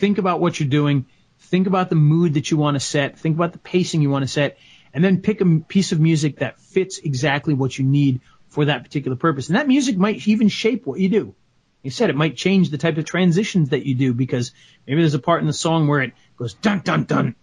think 0.00 0.18
about 0.18 0.40
what 0.40 0.58
you're 0.58 0.68
doing, 0.68 1.06
think 1.38 1.66
about 1.66 1.90
the 1.90 1.94
mood 1.94 2.34
that 2.34 2.50
you 2.50 2.56
want 2.56 2.74
to 2.74 2.80
set, 2.80 3.18
think 3.18 3.36
about 3.36 3.52
the 3.52 3.58
pacing 3.58 4.02
you 4.02 4.10
want 4.10 4.22
to 4.22 4.28
set, 4.28 4.58
and 4.92 5.04
then 5.04 5.20
pick 5.20 5.40
a 5.40 5.60
piece 5.68 5.92
of 5.92 6.00
music 6.00 6.38
that 6.38 6.60
fits 6.60 6.98
exactly 6.98 7.54
what 7.54 7.78
you 7.78 7.84
need 7.84 8.20
for 8.48 8.64
that 8.64 8.82
particular 8.82 9.16
purpose. 9.16 9.48
And 9.48 9.56
that 9.56 9.68
music 9.68 9.96
might 9.96 10.26
even 10.26 10.48
shape 10.48 10.86
what 10.86 10.98
you 10.98 11.08
do. 11.08 11.34
You 11.82 11.90
said 11.90 12.10
it 12.10 12.16
might 12.16 12.36
change 12.36 12.70
the 12.70 12.78
type 12.78 12.98
of 12.98 13.04
transitions 13.04 13.70
that 13.70 13.86
you 13.86 13.94
do 13.94 14.12
because 14.12 14.52
maybe 14.86 15.00
there's 15.00 15.14
a 15.14 15.20
part 15.20 15.40
in 15.40 15.46
the 15.46 15.52
song 15.52 15.86
where 15.86 16.00
it 16.00 16.12
goes 16.36 16.54
dun 16.54 16.80
dun 16.80 17.04
dun. 17.04 17.36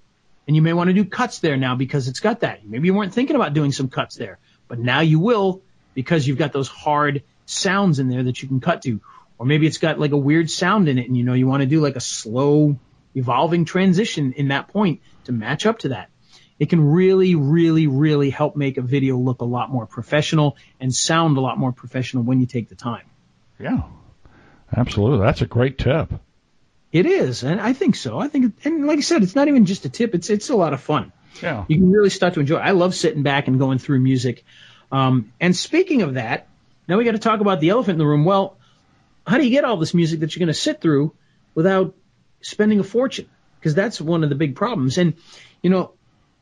And 0.46 0.56
you 0.56 0.62
may 0.62 0.74
want 0.74 0.90
to 0.90 0.94
do 0.94 1.06
cuts 1.06 1.40
there 1.40 1.58
now 1.58 1.76
because 1.76 2.08
it's 2.08 2.20
got 2.20 2.42
that. 2.42 2.66
Maybe 2.66 2.88
you 2.88 2.94
weren't 2.94 3.14
thinking 3.14 3.36
about 3.36 3.54
doing 3.54 3.72
some 3.72 3.90
cuts 3.90 4.16
there, 4.16 4.40
but 4.68 4.80
now 4.80 5.02
you 5.02 5.20
will 5.20 5.62
because 5.94 6.28
you've 6.28 6.38
got 6.38 6.54
those 6.54 6.68
hard 6.68 7.24
sounds 7.46 8.00
in 8.00 8.10
there 8.10 8.24
that 8.24 8.42
you 8.42 8.48
can 8.48 8.60
cut 8.60 8.84
to. 8.84 9.02
Or 9.40 9.46
maybe 9.46 9.68
it's 9.68 9.78
got 9.78 10.00
like 10.00 10.12
a 10.12 10.18
weird 10.18 10.50
sound 10.50 10.90
in 10.90 10.98
it 10.98 11.08
and 11.08 11.16
you 11.16 11.24
know 11.24 11.34
you 11.34 11.48
want 11.48 11.62
to 11.62 11.68
do 11.68 11.80
like 11.80 11.96
a 11.96 12.02
slow 12.02 12.80
evolving 13.16 13.66
transition 13.66 14.34
in 14.34 14.50
that 14.50 14.68
point 14.68 15.02
to 15.26 15.32
match 15.32 15.66
up 15.66 15.80
to 15.80 15.90
that. 15.90 16.10
It 16.60 16.70
can 16.70 16.84
really, 16.84 17.36
really, 17.36 17.86
really 17.88 18.30
help 18.30 18.56
make 18.56 18.78
a 18.78 18.82
video 18.82 19.18
look 19.18 19.42
a 19.42 19.46
lot 19.46 19.70
more 19.70 19.86
professional 19.86 20.58
and 20.80 20.94
sound 20.94 21.38
a 21.38 21.42
lot 21.42 21.58
more 21.58 21.72
professional 21.72 22.24
when 22.24 22.40
you 22.40 22.48
take 22.48 22.70
the 22.70 22.76
time. 22.76 23.06
Yeah, 23.60 23.84
absolutely. 24.76 25.20
That's 25.20 25.42
a 25.42 25.46
great 25.46 25.78
tip. 25.78 26.14
It 26.92 27.06
is, 27.06 27.44
and 27.44 27.60
I 27.60 27.74
think 27.74 27.96
so. 27.96 28.18
I 28.18 28.28
think, 28.28 28.66
and 28.66 28.88
like 28.88 28.98
I 28.98 29.02
said, 29.02 29.22
it's 29.22 29.36
not 29.36 29.48
even 29.48 29.66
just 29.66 29.86
a 29.86 29.90
tip; 29.90 30.16
it's 30.16 30.30
it's 30.30 30.50
a 30.50 30.56
lot 30.56 30.74
of 30.74 30.82
fun. 30.82 31.12
Yeah, 31.42 31.66
you 31.68 31.78
can 31.78 31.92
really 31.92 32.10
start 32.10 32.34
to 32.36 32.40
enjoy. 32.40 32.58
It. 32.58 32.62
I 32.62 32.72
love 32.72 32.96
sitting 32.96 33.24
back 33.24 33.48
and 33.48 33.60
going 33.60 33.78
through 33.78 34.00
music. 34.00 34.44
Um, 34.92 35.34
and 35.40 35.56
speaking 35.56 36.02
of 36.02 36.14
that, 36.14 36.48
now 36.88 36.98
we 36.98 37.04
got 37.04 37.12
to 37.12 37.20
talk 37.20 37.42
about 37.42 37.60
the 37.60 37.70
elephant 37.70 37.96
in 37.96 38.00
the 38.00 38.08
room. 38.08 38.26
Well, 38.26 38.57
how 39.28 39.38
do 39.38 39.44
you 39.44 39.52
get 39.52 39.66
all 39.66 39.78
this 39.78 39.94
music 39.94 40.22
that 40.22 40.36
you're 40.36 40.40
going 40.40 40.54
to 40.54 40.60
sit 40.60 40.82
through 40.82 41.14
without 41.54 41.94
spending 42.42 42.80
a 42.80 42.84
fortune? 42.84 43.30
Because 43.60 43.76
that's 43.76 44.00
one 44.00 44.24
of 44.24 44.30
the 44.30 44.36
big 44.36 44.56
problems. 44.56 44.98
And 44.98 45.16
you 45.62 45.70
know, 45.70 45.94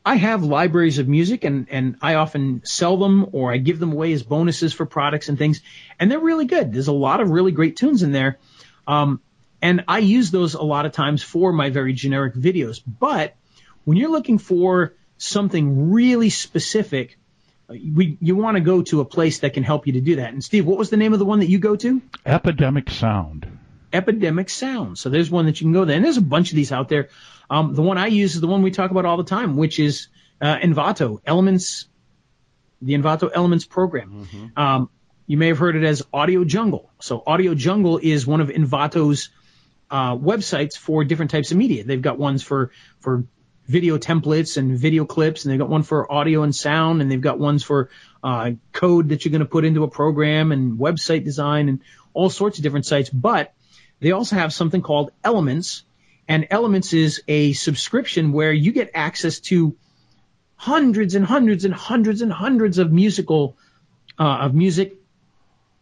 I 0.04 0.14
have 0.14 0.44
libraries 0.44 0.98
of 0.98 1.08
music 1.08 1.42
and, 1.42 1.66
and 1.68 1.96
I 2.00 2.14
often 2.14 2.62
sell 2.64 2.96
them 2.96 3.26
or 3.32 3.52
I 3.52 3.56
give 3.56 3.80
them 3.80 3.92
away 3.92 4.12
as 4.12 4.22
bonuses 4.22 4.72
for 4.72 4.86
products 4.86 5.28
and 5.28 5.36
things. 5.36 5.62
And 5.98 6.10
they're 6.10 6.20
really 6.20 6.44
good. 6.44 6.72
There's 6.72 6.86
a 6.86 6.92
lot 6.92 7.20
of 7.20 7.28
really 7.28 7.50
great 7.50 7.76
tunes 7.76 8.04
in 8.04 8.12
there. 8.12 8.38
Um, 8.86 9.20
and 9.60 9.84
I 9.88 9.98
use 9.98 10.30
those 10.30 10.54
a 10.54 10.62
lot 10.62 10.86
of 10.86 10.92
times 10.92 11.24
for 11.24 11.52
my 11.52 11.70
very 11.70 11.92
generic 11.92 12.34
videos. 12.34 12.80
But 12.86 13.34
when 13.84 13.96
you're 13.96 14.10
looking 14.10 14.38
for 14.38 14.94
something 15.18 15.90
really 15.90 16.30
specific, 16.30 17.18
we, 17.68 18.16
you 18.20 18.36
want 18.36 18.56
to 18.56 18.60
go 18.60 18.82
to 18.82 19.00
a 19.00 19.04
place 19.04 19.40
that 19.40 19.54
can 19.54 19.62
help 19.62 19.86
you 19.86 19.94
to 19.94 20.00
do 20.00 20.16
that. 20.16 20.32
And 20.32 20.42
Steve, 20.42 20.66
what 20.66 20.78
was 20.78 20.90
the 20.90 20.96
name 20.96 21.12
of 21.12 21.18
the 21.18 21.24
one 21.24 21.40
that 21.40 21.48
you 21.48 21.58
go 21.58 21.76
to? 21.76 22.00
Epidemic 22.24 22.90
Sound. 22.90 23.58
Epidemic 23.92 24.50
Sound. 24.50 24.98
So 24.98 25.08
there's 25.08 25.30
one 25.30 25.46
that 25.46 25.60
you 25.60 25.64
can 25.64 25.72
go 25.72 25.84
there. 25.84 25.96
And 25.96 26.04
there's 26.04 26.16
a 26.16 26.22
bunch 26.22 26.50
of 26.50 26.56
these 26.56 26.72
out 26.72 26.88
there. 26.88 27.08
Um, 27.50 27.74
the 27.74 27.82
one 27.82 27.98
I 27.98 28.06
use 28.06 28.34
is 28.34 28.40
the 28.40 28.46
one 28.46 28.62
we 28.62 28.70
talk 28.70 28.90
about 28.90 29.04
all 29.04 29.16
the 29.16 29.24
time, 29.24 29.56
which 29.56 29.78
is 29.78 30.08
uh, 30.40 30.56
Envato 30.58 31.20
Elements, 31.24 31.86
the 32.82 32.94
Envato 32.94 33.30
Elements 33.32 33.64
program. 33.64 34.26
Mm-hmm. 34.26 34.58
Um, 34.60 34.90
you 35.26 35.36
may 35.36 35.48
have 35.48 35.58
heard 35.58 35.76
it 35.76 35.84
as 35.84 36.04
Audio 36.12 36.44
Jungle. 36.44 36.90
So 37.00 37.22
Audio 37.26 37.54
Jungle 37.54 37.98
is 37.98 38.26
one 38.26 38.40
of 38.40 38.48
Envato's 38.48 39.30
uh, 39.90 40.16
websites 40.16 40.76
for 40.76 41.04
different 41.04 41.30
types 41.30 41.50
of 41.50 41.56
media. 41.56 41.84
They've 41.84 42.02
got 42.02 42.18
ones 42.18 42.42
for 42.42 42.70
for 43.00 43.24
video 43.66 43.98
templates 43.98 44.56
and 44.56 44.78
video 44.78 45.04
clips, 45.04 45.44
and 45.44 45.52
they've 45.52 45.58
got 45.58 45.68
one 45.68 45.82
for 45.82 46.10
audio 46.10 46.42
and 46.42 46.54
sound, 46.54 47.02
and 47.02 47.10
they've 47.10 47.20
got 47.20 47.38
ones 47.38 47.64
for 47.64 47.90
uh, 48.22 48.52
code 48.72 49.08
that 49.08 49.24
you're 49.24 49.30
going 49.30 49.40
to 49.40 49.46
put 49.46 49.64
into 49.64 49.82
a 49.84 49.88
program 49.88 50.52
and 50.52 50.78
website 50.78 51.24
design 51.24 51.68
and 51.68 51.80
all 52.14 52.30
sorts 52.30 52.58
of 52.58 52.62
different 52.62 52.86
sites. 52.86 53.10
But 53.10 53.52
they 54.00 54.12
also 54.12 54.36
have 54.36 54.52
something 54.52 54.82
called 54.82 55.10
Elements, 55.24 55.84
and 56.28 56.46
Elements 56.50 56.92
is 56.92 57.22
a 57.28 57.52
subscription 57.52 58.32
where 58.32 58.52
you 58.52 58.72
get 58.72 58.90
access 58.94 59.40
to 59.40 59.76
hundreds 60.56 61.14
and 61.14 61.24
hundreds 61.24 61.64
and 61.64 61.74
hundreds 61.74 62.22
and 62.22 62.32
hundreds 62.32 62.78
of 62.78 62.92
musical 62.92 63.56
uh, 64.18 64.38
of 64.42 64.54
music 64.54 64.96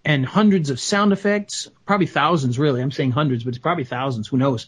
and 0.05 0.27
hundreds 0.27 0.71
of 0.71 0.79
sound 0.81 1.13
effects, 1.13 1.69
probably 1.87 2.07
thousands 2.07 2.59
really. 2.59 2.83
I'm 2.83 2.91
saying 2.91 3.13
hundreds, 3.13 3.45
but 3.45 3.51
it's 3.51 3.59
probably 3.59 3.85
thousands. 3.85 4.29
Who 4.29 4.37
knows? 4.37 4.67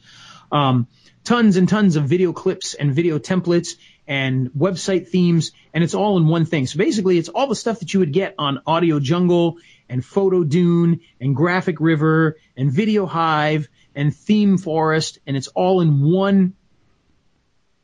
Um, 0.50 0.88
tons 1.24 1.56
and 1.56 1.68
tons 1.68 1.96
of 1.96 2.04
video 2.04 2.32
clips 2.32 2.74
and 2.74 2.94
video 2.94 3.18
templates 3.18 3.76
and 4.06 4.50
website 4.52 5.08
themes, 5.08 5.52
and 5.74 5.82
it's 5.82 5.94
all 5.94 6.16
in 6.16 6.28
one 6.28 6.46
thing. 6.46 6.66
So 6.66 6.78
basically, 6.78 7.18
it's 7.18 7.28
all 7.28 7.48
the 7.48 7.56
stuff 7.56 7.80
that 7.80 7.92
you 7.92 8.00
would 8.00 8.12
get 8.12 8.34
on 8.38 8.62
Audio 8.66 9.00
Jungle 9.00 9.58
and 9.88 10.04
Photo 10.04 10.44
Dune 10.44 11.00
and 11.20 11.34
Graphic 11.34 11.80
River 11.80 12.36
and 12.56 12.70
Video 12.70 13.06
Hive 13.06 13.68
and 13.94 14.14
Theme 14.14 14.58
Forest, 14.58 15.18
and 15.26 15.36
it's 15.36 15.48
all 15.48 15.80
in 15.80 16.02
one 16.02 16.54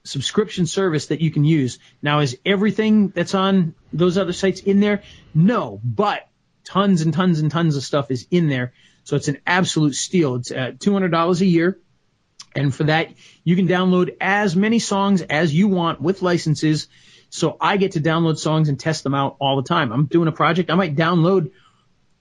subscription 0.04 0.66
service 0.66 1.06
that 1.06 1.20
you 1.20 1.30
can 1.30 1.44
use. 1.44 1.78
Now, 2.02 2.20
is 2.20 2.38
everything 2.44 3.08
that's 3.08 3.34
on 3.34 3.74
those 3.92 4.18
other 4.18 4.32
sites 4.32 4.60
in 4.60 4.80
there? 4.80 5.02
No, 5.34 5.80
but 5.82 6.28
tons 6.64 7.02
and 7.02 7.12
tons 7.12 7.40
and 7.40 7.50
tons 7.50 7.76
of 7.76 7.82
stuff 7.82 8.10
is 8.10 8.26
in 8.30 8.48
there. 8.48 8.72
So 9.04 9.16
it's 9.16 9.28
an 9.28 9.38
absolute 9.46 9.94
steal. 9.94 10.36
It's 10.36 10.50
uh, 10.50 10.72
$200 10.76 11.40
a 11.40 11.46
year. 11.46 11.78
And 12.54 12.74
for 12.74 12.84
that, 12.84 13.12
you 13.44 13.56
can 13.56 13.66
download 13.66 14.16
as 14.20 14.54
many 14.54 14.78
songs 14.78 15.22
as 15.22 15.54
you 15.54 15.68
want 15.68 16.00
with 16.00 16.22
licenses. 16.22 16.88
So 17.30 17.56
I 17.60 17.76
get 17.78 17.92
to 17.92 18.00
download 18.00 18.38
songs 18.38 18.68
and 18.68 18.78
test 18.78 19.04
them 19.04 19.14
out 19.14 19.36
all 19.40 19.56
the 19.56 19.68
time. 19.68 19.92
I'm 19.92 20.06
doing 20.06 20.28
a 20.28 20.32
project. 20.32 20.70
I 20.70 20.74
might 20.74 20.94
download, 20.94 21.50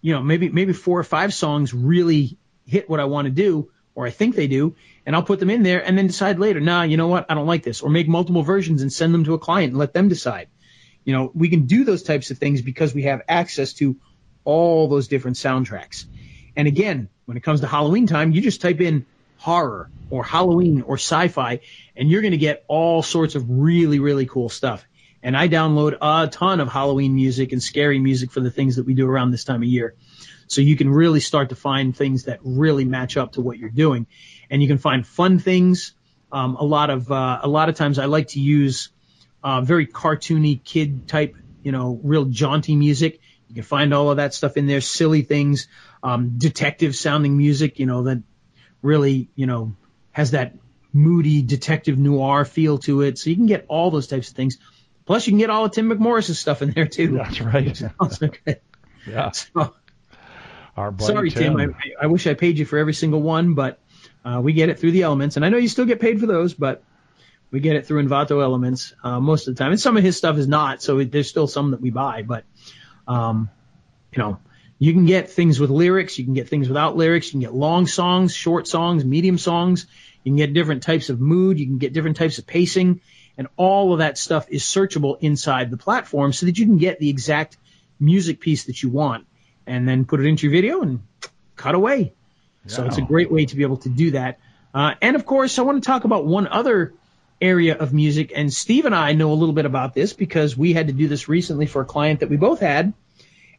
you 0.02 0.14
know, 0.14 0.22
maybe, 0.22 0.50
maybe 0.50 0.74
four 0.74 1.00
or 1.00 1.04
five 1.04 1.34
songs 1.34 1.74
really 1.74 2.38
hit 2.66 2.90
what 2.90 3.00
I 3.00 3.06
want 3.06 3.26
to 3.26 3.32
do 3.32 3.72
or 3.94 4.08
I 4.08 4.10
think 4.10 4.36
they 4.36 4.48
do, 4.48 4.76
and 5.06 5.16
I'll 5.16 5.24
put 5.24 5.40
them 5.40 5.50
in 5.50 5.64
there 5.64 5.86
and 5.86 5.98
then 5.98 6.08
decide 6.08 6.40
later, 6.40 6.60
nah, 6.60 6.84
you 6.84 6.98
know 6.98 7.08
what, 7.08 7.26
I 7.30 7.34
don't 7.34 7.48
like 7.48 7.64
this, 7.64 7.82
or 7.82 7.90
make 7.90 8.08
multiple 8.08 8.44
versions 8.44 8.82
and 8.82 8.92
send 8.92 9.14
them 9.14 9.26
to 9.26 9.34
a 9.34 9.40
client 9.40 9.72
and 9.72 9.80
let 9.80 9.94
them 9.94 10.08
decide. 10.08 10.48
You 11.04 11.14
know, 11.14 11.32
we 11.34 11.50
can 11.50 11.66
do 11.66 11.84
those 11.84 12.04
types 12.04 12.32
of 12.32 12.38
things 12.38 12.62
because 12.62 12.94
we 12.94 13.04
have 13.04 13.22
access 13.28 13.74
to 13.74 13.98
all 14.44 14.88
those 14.88 15.08
different 15.08 15.38
soundtracks. 15.38 16.06
And 16.56 16.68
again, 16.68 17.10
when 17.26 17.38
it 17.38 17.44
comes 17.44 17.62
to 17.62 17.68
Halloween 17.68 18.08
time, 18.08 18.32
you 18.32 18.42
just 18.42 18.62
type 18.62 18.82
in 18.82 19.06
horror 19.42 19.90
or 20.12 20.24
Halloween 20.24 20.84
or 20.84 20.96
sci-fi 20.96 21.62
and 21.96 22.12
you're 22.12 22.22
going 22.22 22.32
to 22.32 22.38
get 22.38 22.64
all 22.68 23.02
sorts 23.02 23.34
of 23.34 23.50
really, 23.50 23.98
really 23.98 24.28
cool 24.28 24.50
stuff. 24.50 24.86
And 25.24 25.36
I 25.36 25.48
download 25.48 25.98
a 26.00 26.28
ton 26.28 26.60
of 26.60 26.68
Halloween 26.68 27.16
music 27.16 27.52
and 27.52 27.62
scary 27.62 27.98
music 27.98 28.32
for 28.32 28.40
the 28.40 28.52
things 28.52 28.76
that 28.76 28.86
we 28.86 28.94
do 28.94 29.10
around 29.10 29.32
this 29.32 29.44
time 29.44 29.64
of 29.64 29.68
year. 29.68 29.96
So 30.46 30.62
you 30.62 30.76
can 30.76 30.90
really 30.90 31.22
start 31.22 31.50
to 31.50 31.56
find 31.56 31.98
things 31.98 32.26
that 32.26 32.40
really 32.44 32.86
match 32.86 33.18
up 33.18 33.34
to 33.34 33.42
what 33.42 33.58
you're 33.58 33.70
doing, 33.70 34.06
and 34.50 34.62
you 34.62 34.68
can 34.68 34.78
find 34.78 35.08
fun 35.08 35.40
things. 35.40 35.94
Um, 36.32 36.56
a 36.56 36.64
lot 36.64 36.90
of 36.90 37.12
uh, 37.12 37.40
a 37.42 37.48
lot 37.48 37.70
of 37.70 37.76
times 37.76 37.98
I 37.98 38.06
like 38.06 38.30
to 38.30 38.40
use 38.40 38.90
uh, 39.44 39.62
very 39.62 39.88
cartoony 39.88 40.64
kid 40.64 41.08
type, 41.08 41.36
you 41.64 41.72
know, 41.72 42.00
real 42.04 42.26
jaunty 42.26 42.76
music. 42.76 43.22
You 43.48 43.56
can 43.56 43.64
find 43.64 43.94
all 43.94 44.12
of 44.12 44.18
that 44.18 44.34
stuff 44.34 44.58
in 44.58 44.68
there, 44.68 44.82
silly 44.82 45.22
things, 45.22 45.68
um, 46.04 46.38
detective 46.38 46.96
sounding 46.96 47.38
music, 47.38 47.80
you 47.80 47.86
know, 47.86 48.04
that 48.04 48.22
really, 48.82 49.30
you 49.36 49.46
know, 49.46 49.76
has 50.12 50.32
that 50.32 50.56
moody 50.94 51.42
detective 51.42 51.98
noir 51.98 52.46
feel 52.46 52.78
to 52.80 53.02
it. 53.02 53.18
So 53.18 53.30
you 53.30 53.36
can 53.36 53.46
get 53.46 53.66
all 53.68 53.92
those 53.92 54.08
types 54.08 54.30
of 54.30 54.36
things. 54.36 54.58
Plus, 55.06 55.26
you 55.28 55.32
can 55.32 55.40
get 55.40 55.50
all 55.50 55.66
of 55.66 55.72
Tim 55.72 55.90
McMorris's 55.90 56.40
stuff 56.40 56.62
in 56.62 56.72
there 56.72 56.88
too. 56.88 57.18
That's 57.18 57.42
right. 57.42 57.82
yeah. 59.08 59.32
So, 59.32 59.74
our 60.78 60.94
Sorry, 61.00 61.32
Tim. 61.32 61.58
Tim 61.58 61.76
I, 61.76 62.04
I, 62.04 62.08
wish 62.08 62.28
I 62.28 62.34
paid 62.34 62.58
you 62.58 62.66
for 62.66 62.78
every 62.78 62.94
single 62.94 63.22
one, 63.22 63.56
but 63.56 63.80
uh, 64.24 64.40
we 64.44 64.54
get 64.54 64.70
it 64.70 64.80
through 64.80 64.92
the 64.92 65.02
elements, 65.02 65.36
and 65.36 65.46
I 65.46 65.50
know 65.50 65.58
you 65.58 65.68
still 65.68 65.86
get 65.86 66.00
paid 66.00 66.20
for 66.20 66.28
those, 66.28 66.54
but 66.54 66.84
we 67.50 67.60
get 67.60 67.76
it 67.76 67.86
through 67.86 68.04
Envato 68.04 68.42
Elements 68.42 68.94
uh, 69.04 69.20
most 69.20 69.48
of 69.48 69.56
the 69.56 69.62
time. 69.62 69.72
And 69.72 69.82
some 69.82 69.98
of 69.98 70.04
his 70.04 70.16
stuff 70.18 70.38
is 70.38 70.48
not, 70.48 70.82
so 70.82 71.04
there's 71.04 71.30
still 71.30 71.48
some 71.48 71.72
that 71.72 71.82
we 71.82 71.90
buy. 71.90 72.22
But 72.22 72.46
um, 73.08 73.50
you 74.14 74.20
know, 74.20 74.40
you 74.82 74.94
can 74.94 75.06
get 75.06 75.30
things 75.30 75.60
with 75.60 75.70
lyrics, 75.70 76.18
you 76.18 76.26
can 76.26 76.34
get 76.34 76.50
things 76.50 76.68
without 76.68 76.98
lyrics, 76.98 77.28
you 77.28 77.34
can 77.34 77.42
get 77.42 77.54
long 77.54 77.86
songs, 77.86 78.34
short 78.34 78.68
songs, 78.68 79.06
medium 79.06 79.38
songs. 79.38 79.86
You 80.24 80.32
can 80.32 80.38
get 80.38 80.56
different 80.56 80.82
types 80.82 81.12
of 81.12 81.22
mood, 81.22 81.60
you 81.60 81.68
can 81.68 81.78
get 81.78 81.94
different 81.94 82.18
types 82.18 82.40
of 82.40 82.48
pacing, 82.48 83.00
and 83.38 83.48
all 83.58 83.94
of 83.94 84.00
that 84.00 84.18
stuff 84.18 84.48
is 84.50 84.64
searchable 84.64 85.20
inside 85.22 85.70
the 85.70 85.78
platform 85.78 86.34
so 86.34 86.48
that 86.48 86.58
you 86.58 86.66
can 86.66 86.80
get 86.80 86.98
the 86.98 87.12
exact 87.12 87.58
music 88.00 88.40
piece 88.40 88.64
that 88.64 88.82
you 88.82 88.90
want 88.90 89.28
and 89.68 89.88
then 89.88 90.04
put 90.04 90.20
it 90.20 90.26
into 90.26 90.48
your 90.48 90.52
video 90.52 90.82
and 90.82 91.02
cut 91.56 91.76
away. 91.76 92.16
Yeah. 92.66 92.74
So 92.74 92.86
it's 92.86 92.98
a 92.98 93.04
great 93.04 93.32
way 93.32 93.46
to 93.46 93.56
be 93.56 93.62
able 93.62 93.78
to 93.78 93.90
do 93.90 94.12
that. 94.12 94.40
Uh, 94.74 94.96
and 95.00 95.16
of 95.16 95.28
course, 95.28 95.60
I 95.60 95.62
want 95.62 95.84
to 95.84 95.88
talk 95.88 96.06
about 96.06 96.26
one 96.26 96.48
other 96.48 96.96
area 97.40 97.78
of 97.78 97.94
music. 97.94 98.32
And 98.36 98.52
Steve 98.52 98.86
and 98.86 98.96
I 98.96 99.14
know 99.14 99.32
a 99.32 99.36
little 99.36 99.54
bit 99.54 99.68
about 99.68 99.94
this 99.94 100.14
because 100.14 100.58
we 100.58 100.74
had 100.74 100.88
to 100.88 100.94
do 100.94 101.08
this 101.08 101.30
recently 101.30 101.68
for 101.68 101.84
a 101.84 101.86
client 101.86 102.22
that 102.22 102.32
we 102.32 102.38
both 102.38 102.62
had, 102.62 102.94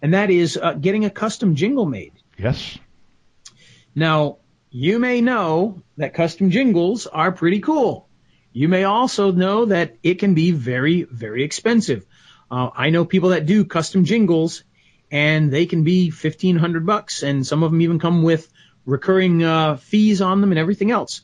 and 0.03 0.15
that 0.15 0.31
is 0.31 0.59
uh, 0.59 0.75
getting 0.75 1.05
a 1.05 1.11
custom 1.11 1.55
jingle 1.55 1.87
made. 1.87 2.12
Yes. 2.37 2.79
Now, 3.95 4.38
you 4.71 4.99
may 4.99 5.21
know 5.21 5.83
that 5.97 6.15
custom 6.15 6.51
jingles 6.51 7.07
are 7.07 7.33
pretty 7.33 7.61
cool. 7.61 8.09
You 8.53 8.69
may 8.69 8.85
also 8.85 9.33
know 9.33 9.67
that 9.67 9.97
it 10.03 10.19
can 10.19 10.35
be 10.35 10.51
very, 10.51 11.05
very 11.05 11.45
expensive. 11.45 12.05
Uh, 12.51 12.69
I 12.75 12.91
know 12.91 13.05
people 13.05 13.31
that 13.31 13.47
do 13.47 13.65
custom 13.65 14.05
jingles 14.05 14.65
and 15.11 15.51
they 15.51 15.67
can 15.67 15.85
be 15.85 16.11
fifteen 16.11 16.57
hundred 16.57 16.87
bucks, 16.87 17.23
and 17.23 17.47
some 17.47 17.62
of 17.62 17.71
them 17.71 17.81
even 17.83 17.99
come 17.99 18.23
with 18.23 18.51
recurring 18.87 19.45
uh, 19.45 19.77
fees 19.77 20.23
on 20.23 20.41
them 20.41 20.53
and 20.53 20.59
everything 20.59 20.91
else. 20.91 21.23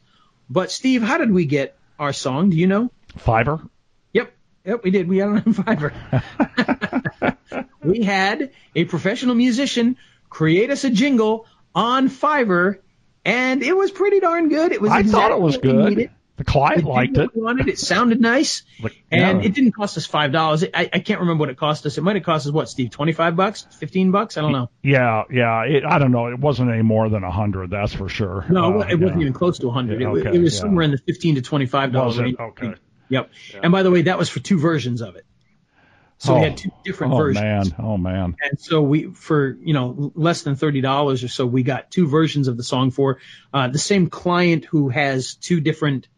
But 0.49 0.71
Steve, 0.71 1.03
how 1.03 1.19
did 1.19 1.31
we 1.31 1.47
get 1.47 1.77
our 1.99 2.13
song? 2.13 2.51
Do 2.51 2.57
you 2.57 2.67
know? 2.67 2.91
Fiverr. 3.19 3.69
Yep, 4.69 4.85
we 4.85 4.91
did. 4.91 5.09
We 5.09 5.17
got 5.19 5.37
it 5.39 5.47
on 5.47 5.55
Fiverr. 5.55 7.37
we 7.83 8.03
had 8.03 8.51
a 8.75 8.85
professional 8.85 9.35
musician 9.35 9.97
create 10.29 10.71
us 10.71 10.85
a 10.85 10.91
jingle 10.91 11.47
on 11.75 12.09
Fiverr, 12.11 12.81
and 13.25 13.63
it 13.63 13.75
was 13.75 13.91
pretty 13.91 14.21
darn 14.21 14.51
good. 14.51 14.73
It 14.73 14.83
was. 14.83 14.91
I 14.91 15.03
thought 15.05 15.31
it 15.33 15.41
was 15.41 15.57
good. 15.57 16.11
The 16.37 16.45
client 16.45 16.85
liked 16.85 17.17
it. 17.17 17.35
wanted. 17.35 17.67
It 17.69 17.79
sounded 17.81 18.21
nice, 18.21 18.63
But, 18.81 18.93
and 19.11 19.41
yeah. 19.43 19.49
it 19.49 19.55
didn't 19.55 19.73
cost 19.73 19.97
us 19.97 20.07
five 20.07 20.31
dollars. 20.33 20.63
I, 20.63 20.89
I 20.93 20.99
can't 21.01 21.19
remember 21.21 21.41
what 21.41 21.49
it 21.49 21.57
cost 21.57 21.85
us. 21.87 21.99
It 21.99 22.03
might 22.03 22.15
have 22.15 22.25
cost 22.25 22.47
us 22.47 22.53
what, 22.53 22.69
Steve? 22.69 22.91
Twenty 22.91 23.13
five 23.13 23.35
bucks, 23.37 23.67
fifteen 23.81 24.13
bucks? 24.13 24.37
I 24.37 24.43
don't 24.43 24.53
know. 24.53 24.71
Yeah, 24.83 25.25
yeah. 25.33 25.63
It, 25.65 25.85
I 25.85 25.99
don't 25.99 26.13
know. 26.13 26.27
It 26.29 26.39
wasn't 26.39 26.71
any 26.71 26.83
more 26.83 27.09
than 27.09 27.25
a 27.25 27.31
hundred. 27.31 27.71
That's 27.71 27.93
for 27.95 28.09
sure. 28.09 28.45
No, 28.51 28.83
Uh, 28.83 28.87
it 28.87 29.01
wasn't 29.01 29.23
even 29.23 29.33
close 29.33 29.59
to 29.61 29.69
a 29.69 29.73
hundred. 29.73 30.01
Yeah, 30.01 30.13
it, 30.15 30.27
okay, 30.27 30.37
it 30.37 30.41
was 30.41 30.55
yeah. 30.55 30.61
somewhere 30.61 30.85
in 30.85 30.91
the 30.93 30.99
fifteen 30.99 31.35
to 31.37 31.43
twenty 31.43 31.67
five 31.67 31.91
dollars 31.93 32.19
range. 32.19 32.37
Okay. 32.39 32.75
Yep. 33.09 33.31
And 33.63 33.73
by 33.73 33.83
the 33.83 33.91
way, 33.91 34.03
that 34.03 34.19
was 34.19 34.29
for 34.29 34.41
two 34.41 34.59
versions 34.59 35.01
of 35.01 35.17
it. 35.17 35.25
So 36.19 36.35
we 36.35 36.41
Oh. 36.41 36.43
had 36.45 36.57
two 36.57 36.71
different 36.85 37.13
Oh 37.15 37.17
versions. 37.19 37.39
Oh 37.43 37.43
man. 37.43 37.75
Oh 37.79 37.97
man. 37.97 38.37
And 38.43 38.61
so 38.61 38.83
we, 38.83 39.05
for 39.05 39.57
you 39.63 39.73
know 39.73 40.13
less 40.15 40.43
than 40.43 40.57
thirty 40.57 40.81
dollars 40.81 41.23
or 41.23 41.29
so, 41.29 41.47
we 41.47 41.63
got 41.63 41.91
two 41.91 42.09
versions 42.09 42.49
of 42.49 42.57
the 42.57 42.65
song 42.65 42.91
for 42.91 43.19
uh, 43.55 43.69
the 43.69 43.79
same 43.79 44.09
client 44.09 44.65
who 44.65 44.89
has 44.89 45.35
two 45.35 45.61
different 45.61 46.09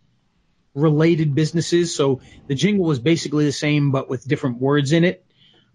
related 0.74 1.34
businesses. 1.34 1.94
So 1.94 2.20
the 2.46 2.54
jingle 2.54 2.86
was 2.86 2.98
basically 2.98 3.44
the 3.44 3.52
same, 3.52 3.90
but 3.90 4.08
with 4.08 4.26
different 4.26 4.58
words 4.58 4.92
in 4.92 5.04
it. 5.04 5.24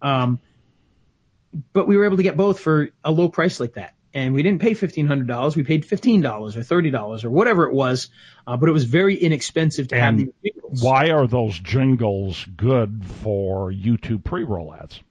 Um, 0.01 0.39
but 1.73 1.87
we 1.87 1.95
were 1.95 2.05
able 2.05 2.17
to 2.17 2.23
get 2.23 2.35
both 2.35 2.59
for 2.59 2.89
a 3.03 3.11
low 3.11 3.29
price 3.29 3.59
like 3.59 3.73
that. 3.75 3.93
And 4.15 4.33
we 4.33 4.43
didn't 4.43 4.61
pay 4.61 4.73
fifteen 4.73 5.07
hundred 5.07 5.27
dollars. 5.27 5.57
We 5.57 5.63
paid 5.63 5.85
fifteen 5.85 6.21
dollars 6.21 6.55
or 6.55 6.63
thirty 6.63 6.89
dollars 6.89 7.25
or 7.25 7.29
whatever 7.29 7.65
it 7.65 7.73
was. 7.73 8.09
Uh, 8.47 8.55
but 8.55 8.69
it 8.69 8.71
was 8.71 8.85
very 8.85 9.15
inexpensive 9.15 9.89
to 9.89 9.95
have 9.99 10.13
And 10.13 10.19
these 10.19 10.33
jingles. 10.41 10.81
Why 10.81 11.09
are 11.09 11.27
those 11.27 11.59
jingles 11.59 12.45
good 12.55 13.03
for 13.21 13.71
YouTube 13.71 14.23
pre-roll 14.23 14.73
ads? 14.73 15.01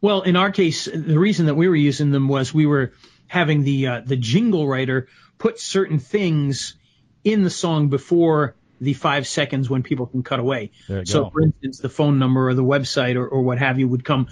Well, 0.00 0.22
in 0.22 0.36
our 0.36 0.52
case, 0.52 0.84
the 0.84 1.18
reason 1.18 1.46
that 1.46 1.56
we 1.56 1.68
were 1.68 1.74
using 1.74 2.12
them 2.12 2.28
was 2.28 2.54
we 2.54 2.66
were 2.66 2.92
having 3.26 3.64
the 3.64 3.86
uh, 3.88 4.00
the 4.06 4.16
jingle 4.16 4.68
writer 4.68 5.08
put 5.36 5.58
certain 5.58 5.98
things 5.98 6.76
in 7.24 7.42
the 7.42 7.50
song 7.50 7.88
before 7.88 8.54
the 8.80 8.92
five 8.92 9.26
seconds 9.26 9.68
when 9.68 9.82
people 9.82 10.06
can 10.06 10.22
cut 10.22 10.38
away. 10.38 10.70
So, 10.86 11.24
go. 11.24 11.30
for 11.30 11.42
instance, 11.42 11.78
the 11.78 11.88
phone 11.88 12.20
number 12.20 12.48
or 12.48 12.54
the 12.54 12.62
website 12.62 13.16
or, 13.16 13.26
or 13.26 13.42
what 13.42 13.58
have 13.58 13.80
you 13.80 13.88
would 13.88 14.04
come 14.04 14.28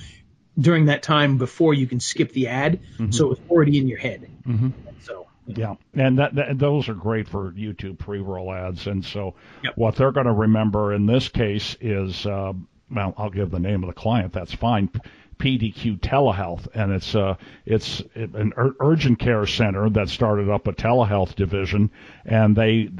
during 0.59 0.87
that 0.87 1.03
time 1.03 1.39
before 1.39 1.75
you 1.75 1.87
can 1.87 2.01
skip 2.01 2.33
the 2.33 2.49
ad. 2.49 2.81
So 3.11 3.27
it 3.27 3.29
was 3.31 3.39
already 3.51 3.79
in 3.79 3.89
your 3.89 3.99
head. 3.99 4.29
Mm-hmm. 4.47 4.71
So 5.03 5.27
Yeah, 5.47 5.75
and 5.95 6.19
that, 6.19 6.35
that 6.37 6.59
those 6.59 6.89
are 6.89 6.95
great 6.95 7.29
for 7.29 7.53
YouTube 7.53 7.99
pre-roll 7.99 8.53
ads. 8.53 8.87
And 8.87 9.05
so, 9.05 9.35
Yep. 9.63 9.73
what 9.77 9.97
they're 9.97 10.13
going 10.13 10.27
to 10.27 10.33
remember 10.33 10.93
in 10.95 11.07
this 11.07 11.29
case 11.29 11.77
is, 11.81 12.25
uh, 12.27 12.53
well, 12.91 13.15
I'll 13.17 13.31
give 13.31 13.51
the 13.51 13.59
name 13.59 13.83
of 13.83 13.89
the 13.89 13.95
client. 13.95 14.33
That's 14.33 14.55
fine. 14.55 14.91
PDQ 15.39 16.01
Telehealth, 16.01 16.67
and 16.75 16.93
it's 16.93 17.15
uh, 17.15 17.37
it's 17.67 18.03
an 18.15 18.53
ur- 18.57 18.77
urgent 18.81 19.19
care 19.19 19.47
center 19.47 19.91
that 19.91 20.09
started 20.09 20.49
up 20.49 20.67
a 20.67 20.73
telehealth 20.73 21.35
division, 21.35 21.91
and 22.25 22.57
they, 22.57 22.91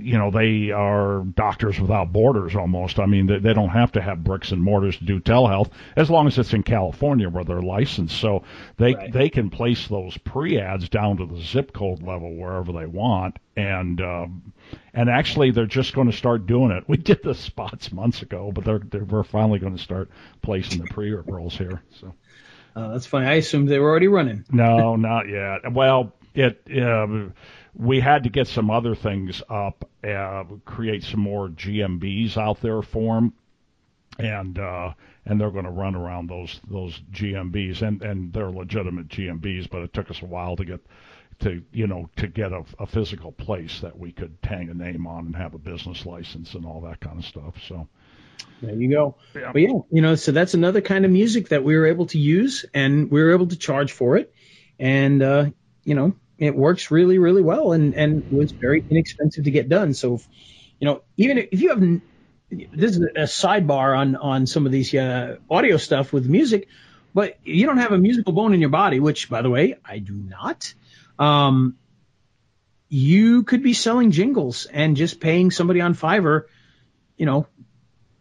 you 0.00 0.18
know, 0.18 0.30
they 0.30 0.70
are 0.70 1.24
doctors 1.34 1.80
without 1.80 2.12
borders 2.12 2.54
almost. 2.56 2.98
I 2.98 3.06
mean, 3.06 3.26
they, 3.26 3.38
they 3.38 3.54
don't 3.54 3.68
have 3.70 3.92
to 3.92 4.00
have 4.02 4.24
bricks 4.24 4.52
and 4.52 4.62
mortars 4.62 4.96
to 4.98 5.04
do 5.04 5.20
telehealth 5.20 5.70
as 5.96 6.10
long 6.10 6.26
as 6.26 6.38
it's 6.38 6.52
in 6.54 6.62
California 6.62 7.28
where 7.28 7.44
they're 7.44 7.62
licensed. 7.62 8.18
So 8.20 8.42
they 8.76 8.94
Right. 8.94 9.12
they 9.12 9.28
can 9.28 9.50
place 9.50 9.86
those 9.88 10.16
pre 10.18 10.58
ads 10.58 10.88
down 10.88 11.18
to 11.18 11.26
the 11.26 11.40
zip 11.40 11.72
code 11.72 12.02
level 12.02 12.34
wherever 12.34 12.72
they 12.72 12.86
want, 12.86 13.38
and 13.56 14.00
um, 14.00 14.52
and 14.94 15.08
actually 15.08 15.50
they're 15.50 15.66
just 15.66 15.94
going 15.94 16.10
to 16.10 16.16
start 16.16 16.46
doing 16.46 16.70
it. 16.70 16.84
We 16.88 16.96
did 16.96 17.22
the 17.22 17.34
spots 17.34 17.92
months 17.92 18.22
ago, 18.22 18.50
but 18.52 18.64
they're, 18.64 18.78
they're 18.78 19.04
we're 19.04 19.24
finally 19.24 19.58
going 19.58 19.76
to 19.76 19.82
start 19.82 20.10
placing 20.42 20.80
the 20.80 20.86
pre 20.88 21.12
rolls 21.12 21.56
here. 21.56 21.82
So. 22.00 22.14
uh, 22.74 22.92
that's 22.92 23.06
funny. 23.06 23.26
I 23.26 23.34
assumed 23.34 23.68
they 23.68 23.78
were 23.78 23.90
already 23.90 24.08
running. 24.08 24.44
No, 24.52 24.96
not 24.96 25.28
yet. 25.28 25.72
Well, 25.72 26.14
it 26.34 26.62
uh, 26.70 27.30
we 27.74 28.00
had 28.00 28.24
to 28.24 28.30
get 28.30 28.48
some 28.48 28.70
other 28.70 28.94
things 28.94 29.42
up, 29.48 29.88
uh, 30.04 30.44
create 30.64 31.04
some 31.04 31.20
more 31.20 31.48
GMBs 31.48 32.36
out 32.36 32.60
there 32.60 32.82
for 32.82 33.16
them, 33.16 33.32
and 34.18 34.58
uh, 34.58 34.92
and 35.26 35.40
they're 35.40 35.50
going 35.50 35.64
to 35.64 35.70
run 35.70 35.94
around 35.94 36.28
those 36.28 36.60
those 36.70 36.98
GMBs, 37.12 37.82
and 37.82 38.02
and 38.02 38.32
they're 38.32 38.50
legitimate 38.50 39.08
GMBs, 39.08 39.70
but 39.70 39.82
it 39.82 39.92
took 39.92 40.10
us 40.10 40.22
a 40.22 40.26
while 40.26 40.56
to 40.56 40.64
get 40.64 40.80
to 41.40 41.62
you 41.72 41.86
know 41.86 42.08
to 42.16 42.26
get 42.26 42.52
a, 42.52 42.64
a 42.78 42.86
physical 42.86 43.32
place 43.32 43.80
that 43.80 43.98
we 43.98 44.12
could 44.12 44.36
hang 44.42 44.70
a 44.70 44.74
name 44.74 45.06
on 45.06 45.26
and 45.26 45.36
have 45.36 45.54
a 45.54 45.58
business 45.58 46.04
license 46.04 46.54
and 46.54 46.66
all 46.66 46.80
that 46.82 47.00
kind 47.00 47.18
of 47.18 47.24
stuff. 47.24 47.54
So 47.66 47.88
There 48.60 48.74
you 48.74 48.90
go. 48.90 49.16
Yeah. 49.34 49.52
But 49.52 49.62
yeah, 49.62 49.78
you 49.90 50.02
know, 50.02 50.14
so 50.14 50.32
that's 50.32 50.54
another 50.54 50.80
kind 50.80 51.04
of 51.04 51.10
music 51.10 51.48
that 51.48 51.62
we 51.62 51.76
were 51.76 51.86
able 51.86 52.06
to 52.06 52.18
use 52.18 52.64
and 52.74 53.10
we 53.10 53.22
were 53.22 53.32
able 53.32 53.46
to 53.48 53.56
charge 53.56 53.92
for 53.92 54.16
it. 54.16 54.34
And, 54.78 55.22
uh, 55.22 55.46
you 55.84 55.94
know, 55.94 56.14
it 56.38 56.54
works 56.54 56.90
really, 56.90 57.18
really 57.18 57.42
well 57.42 57.72
and, 57.72 57.94
and 57.94 58.30
was 58.30 58.52
very 58.52 58.84
inexpensive 58.88 59.44
to 59.44 59.50
get 59.50 59.68
done. 59.68 59.94
So, 59.94 60.14
if, 60.14 60.28
you 60.80 60.86
know, 60.86 61.02
even 61.16 61.38
if 61.38 61.60
you 61.60 61.70
have, 61.70 61.80
this 62.50 62.96
is 62.96 62.98
a 62.98 63.22
sidebar 63.22 63.96
on, 63.96 64.16
on 64.16 64.46
some 64.46 64.66
of 64.66 64.72
these, 64.72 64.94
uh, 64.94 65.36
audio 65.50 65.76
stuff 65.76 66.12
with 66.12 66.26
music, 66.28 66.68
but 67.14 67.38
you 67.44 67.66
don't 67.66 67.78
have 67.78 67.92
a 67.92 67.98
musical 67.98 68.32
bone 68.32 68.54
in 68.54 68.60
your 68.60 68.70
body, 68.70 69.00
which 69.00 69.28
by 69.28 69.42
the 69.42 69.50
way, 69.50 69.76
I 69.84 69.98
do 69.98 70.12
not. 70.12 70.72
Um, 71.18 71.76
you 72.88 73.42
could 73.42 73.62
be 73.62 73.74
selling 73.74 74.10
jingles 74.12 74.66
and 74.66 74.96
just 74.96 75.20
paying 75.20 75.50
somebody 75.50 75.80
on 75.80 75.94
Fiverr, 75.94 76.44
you 77.16 77.26
know, 77.26 77.46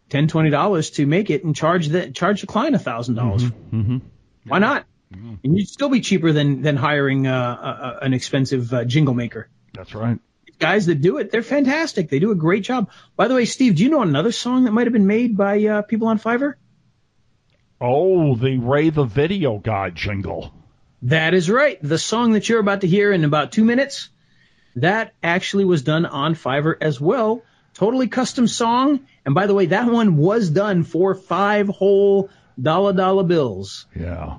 ten 0.10 0.27
twenty 0.27 0.49
dollars 0.49 0.91
to 0.91 1.05
make 1.05 1.29
it 1.29 1.43
and 1.43 1.55
charge 1.55 1.88
the 1.88 2.12
charge 2.12 2.41
the 2.41 2.47
client 2.47 2.75
a 2.75 2.79
thousand 2.79 3.15
dollars. 3.15 3.43
Mm-hmm. 3.43 3.97
Why 4.45 4.60
not? 4.60 4.86
And 5.10 5.39
you'd 5.41 5.69
still 5.69 5.89
be 5.89 6.01
cheaper 6.01 6.33
than 6.33 6.63
than 6.63 6.75
hiring 6.75 7.27
uh, 7.27 7.31
a, 7.31 7.67
a, 7.67 8.05
an 8.05 8.13
expensive 8.13 8.73
uh, 8.73 8.83
jingle 8.83 9.13
maker. 9.13 9.47
that's 9.73 9.95
right. 9.95 10.19
Guys 10.60 10.88
that 10.88 11.01
do 11.01 11.17
it, 11.17 11.31
they're 11.31 11.43
fantastic. 11.43 12.10
They 12.10 12.19
do 12.19 12.31
a 12.31 12.36
great 12.36 12.63
job. 12.63 12.89
By 13.15 13.27
the 13.27 13.36
way, 13.36 13.45
Steve, 13.45 13.75
do 13.75 13.83
you 13.83 13.89
know 13.89 14.01
another 14.01 14.31
song 14.31 14.65
that 14.65 14.71
might 14.71 14.88
have 14.88 14.93
been 14.93 15.05
made 15.05 15.38
by 15.38 15.63
uh, 15.63 15.81
people 15.83 16.07
on 16.07 16.19
Fiverr? 16.19 16.55
Oh, 17.79 18.36
the 18.36 18.57
Ray 18.57 18.89
the 18.89 19.03
Video 19.03 19.60
Guy 19.60 19.91
jingle. 19.91 20.51
That 21.03 21.33
is 21.33 21.49
right. 21.49 21.77
The 21.81 21.97
song 21.97 22.33
that 22.33 22.49
you're 22.49 22.60
about 22.60 22.81
to 22.81 22.88
hear 22.88 23.12
in 23.12 23.23
about 23.23 23.51
two 23.51 23.63
minutes, 23.63 24.10
that 24.75 25.13
actually 25.21 25.65
was 25.65 25.83
done 25.83 26.05
on 26.05 26.36
Fiverr 26.36 26.75
as 26.81 26.99
well. 26.99 27.43
Totally 27.73 28.07
custom 28.07 28.47
song. 28.47 29.01
And 29.25 29.36
by 29.36 29.45
the 29.45 29.53
way, 29.53 29.67
that 29.67 29.91
one 29.91 30.17
was 30.17 30.49
done 30.49 30.83
for 30.83 31.13
five 31.13 31.67
whole 31.67 32.29
dollar 32.60 32.93
dollar 32.93 33.23
bills. 33.23 33.86
Yeah. 33.95 34.38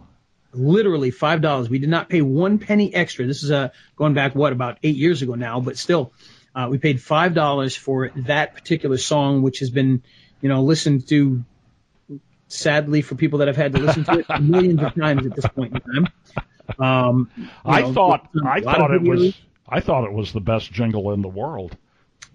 Literally 0.52 1.12
five 1.12 1.40
dollars. 1.40 1.70
We 1.70 1.78
did 1.78 1.88
not 1.90 2.08
pay 2.08 2.22
one 2.22 2.58
penny 2.58 2.92
extra. 2.92 3.26
This 3.26 3.44
is 3.44 3.52
uh, 3.52 3.68
going 3.94 4.14
back 4.14 4.34
what 4.34 4.52
about 4.52 4.78
eight 4.82 4.96
years 4.96 5.22
ago 5.22 5.34
now, 5.34 5.60
but 5.60 5.78
still, 5.78 6.12
uh, 6.54 6.66
we 6.68 6.78
paid 6.78 7.00
five 7.00 7.34
dollars 7.34 7.76
for 7.76 8.10
that 8.26 8.54
particular 8.54 8.96
song, 8.96 9.42
which 9.42 9.60
has 9.60 9.70
been, 9.70 10.02
you 10.40 10.48
know, 10.48 10.62
listened 10.64 11.06
to. 11.08 11.44
Sadly, 12.48 13.02
for 13.02 13.14
people 13.14 13.40
that 13.40 13.48
have 13.48 13.56
had 13.56 13.72
to 13.74 13.78
listen 13.78 14.04
to 14.04 14.18
it 14.20 14.26
millions 14.40 14.82
of 14.82 14.94
times 14.94 15.26
at 15.26 15.34
this 15.34 15.46
point 15.46 15.74
in 15.74 15.80
time. 15.80 16.12
Um, 16.78 17.30
I 17.64 17.82
know, 17.82 17.92
thought 17.92 18.28
I 18.44 18.60
thought 18.60 18.90
it 18.92 19.02
was. 19.02 19.34
I 19.68 19.80
thought 19.80 20.04
it 20.04 20.12
was 20.12 20.32
the 20.32 20.40
best 20.40 20.72
jingle 20.72 21.12
in 21.12 21.22
the 21.22 21.28
world. 21.28 21.76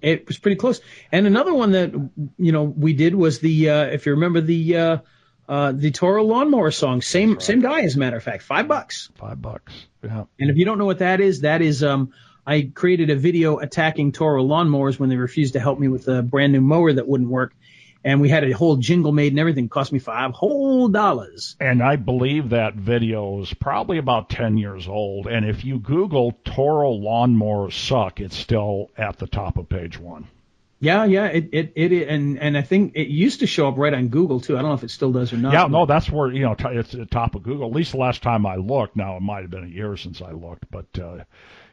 It 0.01 0.27
was 0.27 0.37
pretty 0.37 0.57
close. 0.57 0.81
And 1.11 1.25
another 1.25 1.53
one 1.53 1.71
that 1.71 1.93
you 2.37 2.51
know 2.51 2.63
we 2.63 2.93
did 2.93 3.15
was 3.15 3.39
the 3.39 3.69
uh, 3.69 3.83
if 3.85 4.05
you 4.05 4.13
remember 4.13 4.41
the 4.41 4.77
uh, 4.77 4.97
uh, 5.47 5.71
the 5.73 5.91
Toro 5.91 6.23
lawnmower 6.23 6.71
song. 6.71 7.01
Same 7.01 7.39
same 7.39 7.61
guy, 7.61 7.81
as 7.81 7.95
a 7.95 7.99
matter 7.99 8.17
of 8.17 8.23
fact. 8.23 8.43
Five 8.43 8.67
bucks. 8.67 9.09
Five 9.15 9.41
bucks. 9.41 9.73
Yeah. 10.03 10.25
And 10.39 10.49
if 10.49 10.57
you 10.57 10.65
don't 10.65 10.77
know 10.77 10.85
what 10.85 10.99
that 10.99 11.21
is, 11.21 11.41
that 11.41 11.61
is 11.61 11.83
um, 11.83 12.13
I 12.45 12.71
created 12.73 13.09
a 13.09 13.15
video 13.15 13.57
attacking 13.57 14.11
Toro 14.11 14.43
lawnmowers 14.43 14.99
when 14.99 15.09
they 15.09 15.15
refused 15.15 15.53
to 15.53 15.59
help 15.59 15.79
me 15.79 15.87
with 15.87 16.07
a 16.07 16.21
brand 16.21 16.53
new 16.53 16.61
mower 16.61 16.93
that 16.93 17.07
wouldn't 17.07 17.29
work. 17.29 17.55
And 18.03 18.19
we 18.19 18.29
had 18.29 18.43
a 18.43 18.51
whole 18.51 18.75
jingle 18.77 19.11
made 19.11 19.31
and 19.31 19.39
everything. 19.39 19.69
Cost 19.69 19.93
me 19.93 19.99
five 19.99 20.31
whole 20.31 20.89
dollars. 20.89 21.55
And 21.59 21.81
I 21.81 21.95
believe 21.95 22.49
that 22.49 22.75
video 22.75 23.41
is 23.41 23.53
probably 23.53 23.97
about 23.97 24.29
10 24.29 24.57
years 24.57 24.87
old. 24.87 25.27
And 25.27 25.45
if 25.45 25.63
you 25.63 25.79
Google 25.79 26.37
Toro 26.43 26.91
lawnmowers 26.91 27.73
suck, 27.73 28.19
it's 28.19 28.35
still 28.35 28.91
at 28.97 29.17
the 29.17 29.27
top 29.27 29.57
of 29.57 29.69
page 29.69 29.97
one. 29.97 30.27
Yeah, 30.83 31.05
yeah, 31.05 31.27
it, 31.27 31.47
it, 31.53 31.71
it, 31.75 32.09
and, 32.09 32.37
and 32.37 32.57
I 32.57 32.61
think 32.61 32.95
it 32.95 33.07
used 33.07 33.39
to 33.39 33.47
show 33.47 33.69
up 33.69 33.77
right 33.77 33.93
on 33.93 34.09
Google 34.09 34.41
too. 34.41 34.57
I 34.57 34.61
don't 34.61 34.71
know 34.71 34.75
if 34.75 34.83
it 34.83 34.91
still 34.91 35.13
does 35.13 35.31
or 35.31 35.37
not. 35.37 35.53
Yeah, 35.53 35.67
no, 35.67 35.85
that's 35.85 36.11
where, 36.11 36.29
you 36.29 36.41
know, 36.41 36.55
t- 36.55 36.67
it's 36.67 36.93
at 36.93 36.99
the 36.99 37.05
top 37.05 37.35
of 37.35 37.43
Google. 37.43 37.69
At 37.69 37.73
least 37.73 37.93
the 37.93 37.99
last 37.99 38.21
time 38.21 38.45
I 38.45 38.57
looked. 38.57 38.97
Now, 38.97 39.15
it 39.15 39.21
might 39.21 39.43
have 39.43 39.49
been 39.49 39.63
a 39.63 39.67
year 39.67 39.95
since 39.95 40.21
I 40.21 40.31
looked, 40.31 40.69
but 40.69 40.87
uh, 40.99 41.23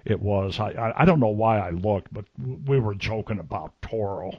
it 0.05 0.21
was. 0.21 0.61
I, 0.61 0.71
I, 0.71 1.03
I 1.03 1.05
don't 1.07 1.19
know 1.19 1.27
why 1.27 1.59
I 1.59 1.71
looked, 1.71 2.15
but 2.15 2.25
we 2.39 2.79
were 2.79 2.95
joking 2.95 3.41
about 3.41 3.73
Toro, 3.83 4.31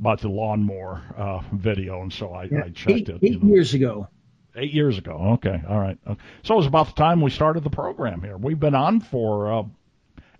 about 0.00 0.20
the 0.20 0.28
lawnmower 0.28 1.02
uh, 1.16 1.40
video, 1.52 2.02
and 2.02 2.12
so 2.12 2.32
I, 2.32 2.44
I 2.44 2.70
checked 2.74 2.90
eight, 2.90 3.08
it. 3.08 3.18
eight 3.22 3.32
you 3.32 3.40
know. 3.40 3.48
years 3.48 3.74
ago. 3.74 4.08
Eight 4.56 4.72
years 4.72 4.98
ago. 4.98 5.12
Okay, 5.34 5.62
all 5.68 5.78
right. 5.78 5.98
Uh, 6.06 6.16
So 6.42 6.54
it 6.54 6.56
was 6.58 6.66
about 6.66 6.86
the 6.88 6.92
time 6.94 7.20
we 7.20 7.30
started 7.30 7.62
the 7.64 7.70
program 7.70 8.22
here. 8.22 8.36
We've 8.36 8.58
been 8.58 8.74
on 8.74 9.00
for 9.00 9.52
uh, 9.52 9.62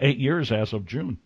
eight 0.00 0.18
years 0.18 0.50
as 0.50 0.72
of 0.72 0.86
June. 0.86 1.18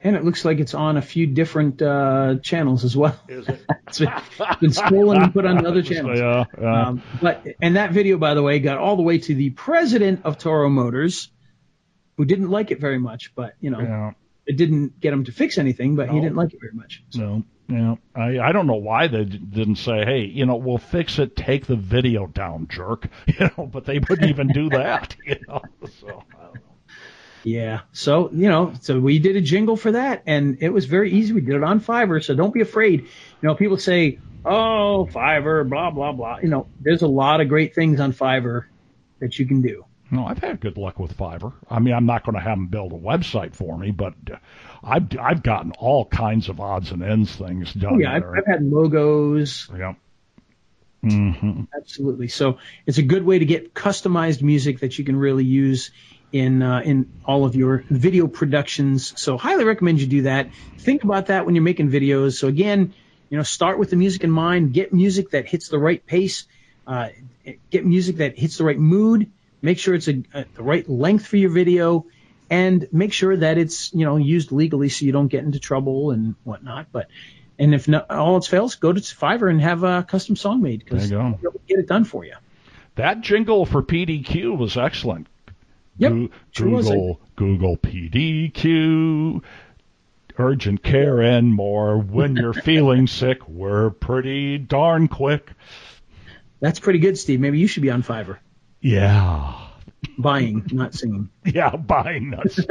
and 0.00 0.14
it 0.16 0.24
looks 0.24 0.44
like 0.44 0.60
it's 0.60 0.74
on 0.74 0.96
a 0.96 1.02
few 1.02 1.26
different 1.26 1.82
uh, 1.82 2.36
channels 2.42 2.84
as 2.84 2.96
well. 2.96 3.18
Is 3.28 3.48
it? 3.48 3.60
it's 3.88 3.98
been, 3.98 4.12
been 4.60 4.72
stolen 4.72 5.20
and 5.22 5.32
put 5.32 5.44
on 5.44 5.66
other 5.66 5.82
channels. 5.90 6.18
Yeah, 6.18 6.44
yeah. 6.60 6.86
Um, 6.88 7.02
but 7.20 7.44
and 7.60 7.76
that 7.76 7.90
video, 7.92 8.16
by 8.16 8.34
the 8.34 8.42
way, 8.42 8.60
got 8.60 8.78
all 8.78 8.96
the 8.96 9.02
way 9.02 9.18
to 9.18 9.34
the 9.34 9.50
president 9.50 10.20
of 10.24 10.38
Toro 10.38 10.68
Motors, 10.70 11.30
who 12.16 12.24
didn't 12.24 12.48
like 12.48 12.70
it 12.70 12.80
very 12.80 12.98
much. 12.98 13.34
But 13.34 13.54
you 13.60 13.70
know, 13.70 13.80
yeah. 13.80 14.12
It 14.48 14.56
didn't 14.56 14.98
get 14.98 15.12
him 15.12 15.24
to 15.24 15.32
fix 15.32 15.58
anything. 15.58 15.94
But 15.94 16.08
he 16.08 16.20
didn't 16.20 16.36
like 16.36 16.52
it 16.54 16.60
very 16.60 16.72
much. 16.72 17.04
So, 17.10 17.44
No, 17.68 17.98
yeah. 18.16 18.20
I 18.20 18.48
I 18.48 18.52
don't 18.52 18.66
know 18.66 18.74
why 18.76 19.06
they 19.06 19.24
didn't 19.24 19.76
say, 19.76 20.04
hey, 20.04 20.24
you 20.24 20.46
know, 20.46 20.56
we'll 20.56 20.78
fix 20.78 21.18
it. 21.18 21.36
Take 21.36 21.66
the 21.66 21.76
video 21.76 22.26
down, 22.26 22.66
jerk. 22.68 23.08
You 23.38 23.50
know, 23.56 23.66
but 23.66 23.84
they 23.84 23.98
wouldn't 24.00 24.28
even 24.30 24.48
do 24.48 24.70
that. 24.70 25.14
You 25.24 25.36
know, 25.46 25.60
so 26.00 26.06
know. 26.32 26.54
yeah. 27.44 27.80
So 27.92 28.30
you 28.32 28.48
know, 28.48 28.72
so 28.80 28.98
we 28.98 29.18
did 29.18 29.36
a 29.36 29.42
jingle 29.42 29.76
for 29.76 29.92
that, 29.92 30.22
and 30.26 30.56
it 30.62 30.70
was 30.70 30.86
very 30.86 31.12
easy. 31.12 31.34
We 31.34 31.42
did 31.42 31.56
it 31.56 31.62
on 31.62 31.80
Fiverr, 31.80 32.24
so 32.24 32.34
don't 32.34 32.54
be 32.54 32.62
afraid. 32.62 33.02
You 33.02 33.48
know, 33.48 33.54
people 33.54 33.76
say, 33.76 34.18
"Oh, 34.46 35.06
Fiverr, 35.12 35.68
blah 35.68 35.90
blah 35.90 36.12
blah." 36.12 36.38
You 36.38 36.48
know, 36.48 36.66
there's 36.80 37.02
a 37.02 37.06
lot 37.08 37.42
of 37.42 37.48
great 37.50 37.74
things 37.74 38.00
on 38.00 38.12
Fiverr 38.14 38.64
that 39.20 39.38
you 39.38 39.44
can 39.46 39.60
do. 39.60 39.84
No, 40.10 40.26
I've 40.26 40.38
had 40.38 40.60
good 40.60 40.78
luck 40.78 40.98
with 40.98 41.16
Fiverr. 41.16 41.52
I 41.68 41.80
mean, 41.80 41.92
I'm 41.92 42.06
not 42.06 42.24
going 42.24 42.34
to 42.34 42.40
have 42.40 42.56
them 42.56 42.68
build 42.68 42.92
a 42.92 42.96
website 42.96 43.54
for 43.54 43.76
me, 43.76 43.90
but 43.90 44.14
uh, 44.32 44.36
I've 44.82 45.08
I've 45.20 45.42
gotten 45.42 45.72
all 45.72 46.06
kinds 46.06 46.48
of 46.48 46.60
odds 46.60 46.92
and 46.92 47.02
ends 47.02 47.34
things 47.34 47.72
done 47.74 48.00
yeah, 48.00 48.14
I've. 48.14 48.24
I've 48.24 48.46
had 48.46 48.62
logos, 48.62 49.68
yeah. 49.76 49.94
hmm 51.02 51.64
Absolutely. 51.76 52.28
So 52.28 52.58
it's 52.86 52.98
a 52.98 53.02
good 53.02 53.24
way 53.24 53.38
to 53.38 53.44
get 53.44 53.74
customized 53.74 54.42
music 54.42 54.80
that 54.80 54.98
you 54.98 55.04
can 55.04 55.16
really 55.16 55.44
use 55.44 55.90
in 56.32 56.62
uh, 56.62 56.80
in 56.80 57.10
all 57.24 57.44
of 57.44 57.54
your 57.54 57.84
video 57.90 58.26
productions. 58.28 59.12
So 59.20 59.36
highly 59.36 59.64
recommend 59.64 60.00
you 60.00 60.06
do 60.06 60.22
that. 60.22 60.50
Think 60.78 61.04
about 61.04 61.26
that 61.26 61.44
when 61.44 61.54
you're 61.54 61.64
making 61.64 61.90
videos. 61.90 62.38
So 62.38 62.48
again, 62.48 62.94
you 63.28 63.36
know, 63.36 63.42
start 63.42 63.78
with 63.78 63.90
the 63.90 63.96
music 63.96 64.24
in 64.24 64.30
mind. 64.30 64.72
Get 64.72 64.92
music 64.92 65.30
that 65.30 65.46
hits 65.46 65.68
the 65.68 65.78
right 65.78 66.04
pace. 66.04 66.46
Uh, 66.86 67.08
get 67.70 67.84
music 67.84 68.16
that 68.16 68.38
hits 68.38 68.56
the 68.56 68.64
right 68.64 68.78
mood. 68.78 69.30
Make 69.60 69.78
sure 69.78 69.94
it's 69.94 70.08
a, 70.08 70.22
a 70.34 70.44
the 70.54 70.62
right 70.62 70.88
length 70.88 71.26
for 71.26 71.36
your 71.36 71.50
video, 71.50 72.06
and 72.50 72.86
make 72.92 73.12
sure 73.12 73.36
that 73.36 73.58
it's 73.58 73.92
you 73.92 74.04
know 74.04 74.16
used 74.16 74.52
legally 74.52 74.88
so 74.88 75.04
you 75.04 75.12
don't 75.12 75.28
get 75.28 75.44
into 75.44 75.58
trouble 75.58 76.10
and 76.12 76.34
whatnot. 76.44 76.88
But 76.92 77.08
and 77.58 77.74
if 77.74 77.88
no, 77.88 78.04
all 78.08 78.34
else 78.34 78.46
fails, 78.46 78.76
go 78.76 78.92
to 78.92 79.00
Fiverr 79.00 79.50
and 79.50 79.60
have 79.60 79.82
a 79.82 80.04
custom 80.04 80.36
song 80.36 80.62
made 80.62 80.84
because 80.84 81.08
There 81.08 81.18
you 81.18 81.30
go. 81.32 81.38
they'll 81.42 81.60
get 81.66 81.78
it 81.80 81.88
done 81.88 82.04
for 82.04 82.24
you. 82.24 82.34
That 82.94 83.20
jingle 83.20 83.66
for 83.66 83.82
PDQ 83.82 84.56
was 84.56 84.76
excellent. 84.76 85.26
Yep, 85.98 86.12
Goo- 86.12 86.30
sure 86.52 86.68
was. 86.68 86.88
Google 86.88 87.20
Google 87.36 87.76
PDQ. 87.76 89.42
Urgent 90.40 90.84
care 90.84 91.20
and 91.20 91.52
more. 91.52 91.98
When 91.98 92.36
you're 92.36 92.52
feeling 92.62 93.08
sick, 93.08 93.48
we're 93.48 93.90
pretty 93.90 94.56
darn 94.56 95.08
quick. 95.08 95.50
That's 96.60 96.78
pretty 96.78 97.00
good, 97.00 97.18
Steve. 97.18 97.40
Maybe 97.40 97.58
you 97.58 97.66
should 97.66 97.82
be 97.82 97.90
on 97.90 98.04
Fiverr. 98.04 98.38
Yeah. 98.80 99.54
Buying, 100.18 100.66
not 100.72 100.94
singing. 100.94 101.30
Yeah, 101.44 101.74
buying 101.76 102.30
nuts. 102.30 102.60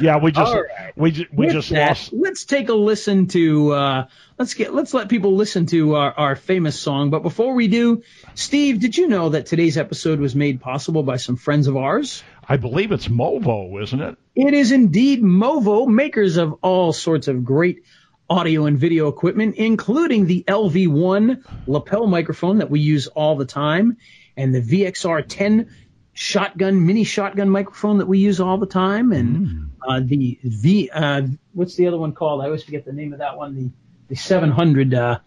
yeah, 0.00 0.18
we 0.18 0.32
just 0.32 0.54
right. 0.54 0.92
we 0.96 1.10
just 1.10 1.32
we 1.32 1.46
With 1.46 1.54
just 1.54 1.70
that, 1.70 1.88
lost. 1.88 2.12
Let's 2.12 2.44
take 2.44 2.68
a 2.68 2.74
listen 2.74 3.26
to. 3.28 3.72
Uh, 3.72 4.06
let's 4.38 4.54
get. 4.54 4.74
Let's 4.74 4.94
let 4.94 5.08
people 5.08 5.34
listen 5.34 5.66
to 5.66 5.96
our, 5.96 6.12
our 6.12 6.36
famous 6.36 6.78
song. 6.78 7.10
But 7.10 7.22
before 7.22 7.54
we 7.54 7.68
do, 7.68 8.02
Steve, 8.34 8.80
did 8.80 8.96
you 8.96 9.08
know 9.08 9.30
that 9.30 9.46
today's 9.46 9.76
episode 9.76 10.20
was 10.20 10.34
made 10.34 10.60
possible 10.60 11.02
by 11.02 11.16
some 11.16 11.36
friends 11.36 11.66
of 11.66 11.76
ours? 11.76 12.22
I 12.48 12.56
believe 12.56 12.92
it's 12.92 13.08
Movo, 13.08 13.82
isn't 13.82 14.00
it? 14.00 14.16
It 14.34 14.54
is 14.54 14.72
indeed 14.72 15.22
Movo, 15.22 15.86
makers 15.86 16.36
of 16.36 16.54
all 16.62 16.92
sorts 16.92 17.28
of 17.28 17.44
great 17.44 17.82
audio 18.30 18.66
and 18.66 18.78
video 18.78 19.08
equipment, 19.08 19.56
including 19.56 20.26
the 20.26 20.44
LV1 20.46 21.44
lapel 21.66 22.06
microphone 22.06 22.58
that 22.58 22.70
we 22.70 22.80
use 22.80 23.06
all 23.06 23.36
the 23.36 23.46
time, 23.46 23.96
and 24.36 24.54
the 24.54 24.60
VXR10 24.60 25.68
shotgun, 26.12 26.86
mini 26.86 27.04
shotgun 27.04 27.48
microphone 27.48 27.98
that 27.98 28.06
we 28.06 28.18
use 28.18 28.40
all 28.40 28.58
the 28.58 28.66
time, 28.66 29.12
and 29.12 29.70
uh, 29.86 30.00
the 30.04 30.38
V, 30.42 30.90
uh, 30.92 31.22
what's 31.52 31.76
the 31.76 31.86
other 31.86 31.98
one 31.98 32.12
called? 32.12 32.42
I 32.42 32.46
always 32.46 32.64
forget 32.64 32.84
the 32.84 32.92
name 32.92 33.12
of 33.12 33.20
that 33.20 33.36
one. 33.36 33.54
The 33.54 33.70
the 34.08 34.16
700, 34.16 34.94
uh, 34.94 35.18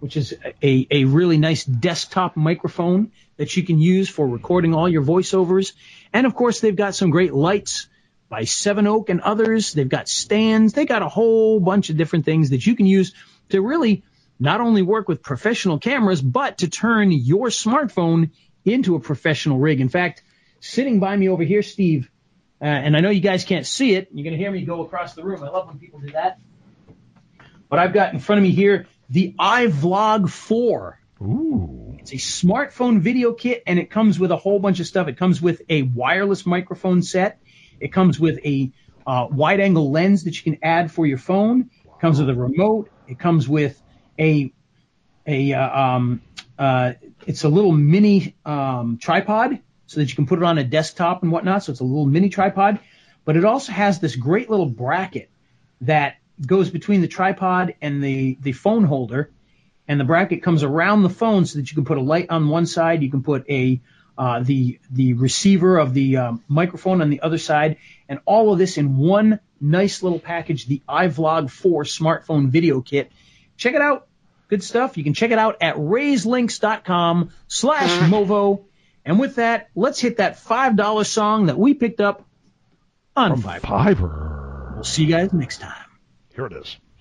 which 0.00 0.16
is 0.16 0.34
a, 0.62 0.86
a 0.90 1.04
really 1.04 1.38
nice 1.38 1.64
desktop 1.64 2.36
microphone 2.36 3.12
that 3.36 3.56
you 3.56 3.62
can 3.62 3.78
use 3.78 4.08
for 4.08 4.26
recording 4.26 4.74
all 4.74 4.88
your 4.88 5.02
voiceovers. 5.02 5.72
And 6.12 6.26
of 6.26 6.34
course, 6.34 6.60
they've 6.60 6.74
got 6.74 6.94
some 6.94 7.10
great 7.10 7.34
lights 7.34 7.88
by 8.34 8.42
Sevenoak 8.42 9.10
and 9.10 9.20
others. 9.20 9.74
They've 9.74 9.88
got 9.88 10.08
stands. 10.08 10.72
They 10.72 10.86
got 10.86 11.02
a 11.02 11.08
whole 11.08 11.60
bunch 11.60 11.88
of 11.88 11.96
different 11.96 12.24
things 12.24 12.50
that 12.50 12.66
you 12.66 12.74
can 12.74 12.84
use 12.84 13.14
to 13.50 13.62
really 13.62 14.02
not 14.40 14.60
only 14.60 14.82
work 14.82 15.06
with 15.06 15.22
professional 15.22 15.78
cameras, 15.78 16.20
but 16.20 16.58
to 16.58 16.68
turn 16.68 17.12
your 17.12 17.46
smartphone 17.46 18.32
into 18.64 18.96
a 18.96 18.98
professional 18.98 19.60
rig. 19.60 19.80
In 19.80 19.88
fact, 19.88 20.24
sitting 20.58 20.98
by 20.98 21.16
me 21.16 21.28
over 21.28 21.44
here, 21.44 21.62
Steve, 21.62 22.10
uh, 22.60 22.64
and 22.64 22.96
I 22.96 23.00
know 23.02 23.10
you 23.10 23.20
guys 23.20 23.44
can't 23.44 23.68
see 23.68 23.94
it. 23.94 24.08
You're 24.12 24.24
going 24.24 24.36
to 24.36 24.42
hear 24.42 24.50
me 24.50 24.64
go 24.64 24.82
across 24.82 25.14
the 25.14 25.22
room. 25.22 25.44
I 25.44 25.50
love 25.50 25.68
when 25.68 25.78
people 25.78 26.00
do 26.00 26.10
that. 26.10 26.40
But 27.70 27.78
I've 27.78 27.92
got 27.92 28.14
in 28.14 28.18
front 28.18 28.38
of 28.38 28.42
me 28.42 28.50
here 28.50 28.88
the 29.10 29.32
iVlog 29.38 30.28
4. 30.28 30.98
Ooh. 31.22 31.96
It's 32.00 32.12
a 32.12 32.16
smartphone 32.16 32.98
video 32.98 33.32
kit 33.32 33.62
and 33.64 33.78
it 33.78 33.92
comes 33.92 34.18
with 34.18 34.32
a 34.32 34.36
whole 34.36 34.58
bunch 34.58 34.80
of 34.80 34.88
stuff. 34.88 35.06
It 35.06 35.18
comes 35.18 35.40
with 35.40 35.62
a 35.68 35.82
wireless 35.82 36.44
microphone 36.44 37.00
set. 37.02 37.38
It 37.84 37.92
comes 37.92 38.18
with 38.18 38.38
a 38.46 38.72
uh, 39.06 39.28
wide 39.30 39.60
angle 39.60 39.90
lens 39.90 40.24
that 40.24 40.34
you 40.34 40.42
can 40.42 40.58
add 40.64 40.90
for 40.90 41.04
your 41.04 41.18
phone. 41.18 41.68
It 41.84 42.00
comes 42.00 42.18
with 42.18 42.30
a 42.30 42.34
remote. 42.34 42.88
It 43.06 43.18
comes 43.18 43.46
with 43.46 43.80
a 44.18 44.54
a 45.26 45.52
uh, 45.52 45.80
um, 45.80 46.22
uh, 46.58 46.94
it's 47.26 47.44
a 47.44 47.48
little 47.50 47.72
mini 47.72 48.36
um, 48.46 48.96
tripod 48.98 49.60
so 49.86 50.00
that 50.00 50.08
you 50.08 50.14
can 50.14 50.26
put 50.26 50.38
it 50.38 50.44
on 50.44 50.56
a 50.56 50.64
desktop 50.64 51.22
and 51.22 51.30
whatnot. 51.30 51.62
So 51.62 51.72
it's 51.72 51.80
a 51.80 51.84
little 51.84 52.06
mini 52.06 52.30
tripod, 52.30 52.80
but 53.26 53.36
it 53.36 53.44
also 53.44 53.72
has 53.72 54.00
this 54.00 54.16
great 54.16 54.48
little 54.48 54.70
bracket 54.70 55.28
that 55.82 56.16
goes 56.44 56.70
between 56.70 57.02
the 57.02 57.08
tripod 57.08 57.74
and 57.82 58.02
the 58.02 58.38
the 58.40 58.52
phone 58.52 58.84
holder, 58.84 59.30
and 59.86 60.00
the 60.00 60.04
bracket 60.04 60.42
comes 60.42 60.62
around 60.62 61.02
the 61.02 61.10
phone 61.10 61.44
so 61.44 61.58
that 61.58 61.70
you 61.70 61.74
can 61.74 61.84
put 61.84 61.98
a 61.98 62.02
light 62.02 62.30
on 62.30 62.48
one 62.48 62.64
side, 62.64 63.02
you 63.02 63.10
can 63.10 63.22
put 63.22 63.44
a 63.50 63.82
uh, 64.16 64.40
the 64.42 64.78
the 64.90 65.14
receiver 65.14 65.78
of 65.78 65.94
the 65.94 66.18
um, 66.18 66.44
microphone 66.48 67.02
on 67.02 67.10
the 67.10 67.20
other 67.20 67.38
side, 67.38 67.78
and 68.08 68.20
all 68.26 68.52
of 68.52 68.58
this 68.58 68.78
in 68.78 68.96
one 68.96 69.40
nice 69.60 70.02
little 70.02 70.18
package, 70.18 70.66
the 70.66 70.82
iVlog 70.88 71.50
4 71.50 71.84
smartphone 71.84 72.48
video 72.48 72.80
kit. 72.80 73.10
Check 73.56 73.74
it 73.74 73.80
out. 73.80 74.06
Good 74.48 74.62
stuff. 74.62 74.96
You 74.96 75.04
can 75.04 75.14
check 75.14 75.30
it 75.30 75.38
out 75.38 75.58
at 75.62 75.76
raiselinks.com 75.76 77.30
slash 77.48 77.90
Movo. 78.10 78.64
And 79.04 79.18
with 79.18 79.36
that, 79.36 79.70
let's 79.74 80.00
hit 80.00 80.18
that 80.18 80.36
$5 80.36 81.06
song 81.06 81.46
that 81.46 81.58
we 81.58 81.74
picked 81.74 82.00
up 82.00 82.24
on 83.16 83.40
Fiverr. 83.40 83.60
Fiverr. 83.60 84.74
We'll 84.74 84.84
see 84.84 85.04
you 85.04 85.08
guys 85.10 85.32
next 85.32 85.58
time. 85.58 85.86
Here 86.34 86.46
it 86.46 86.52
is. 86.52 86.76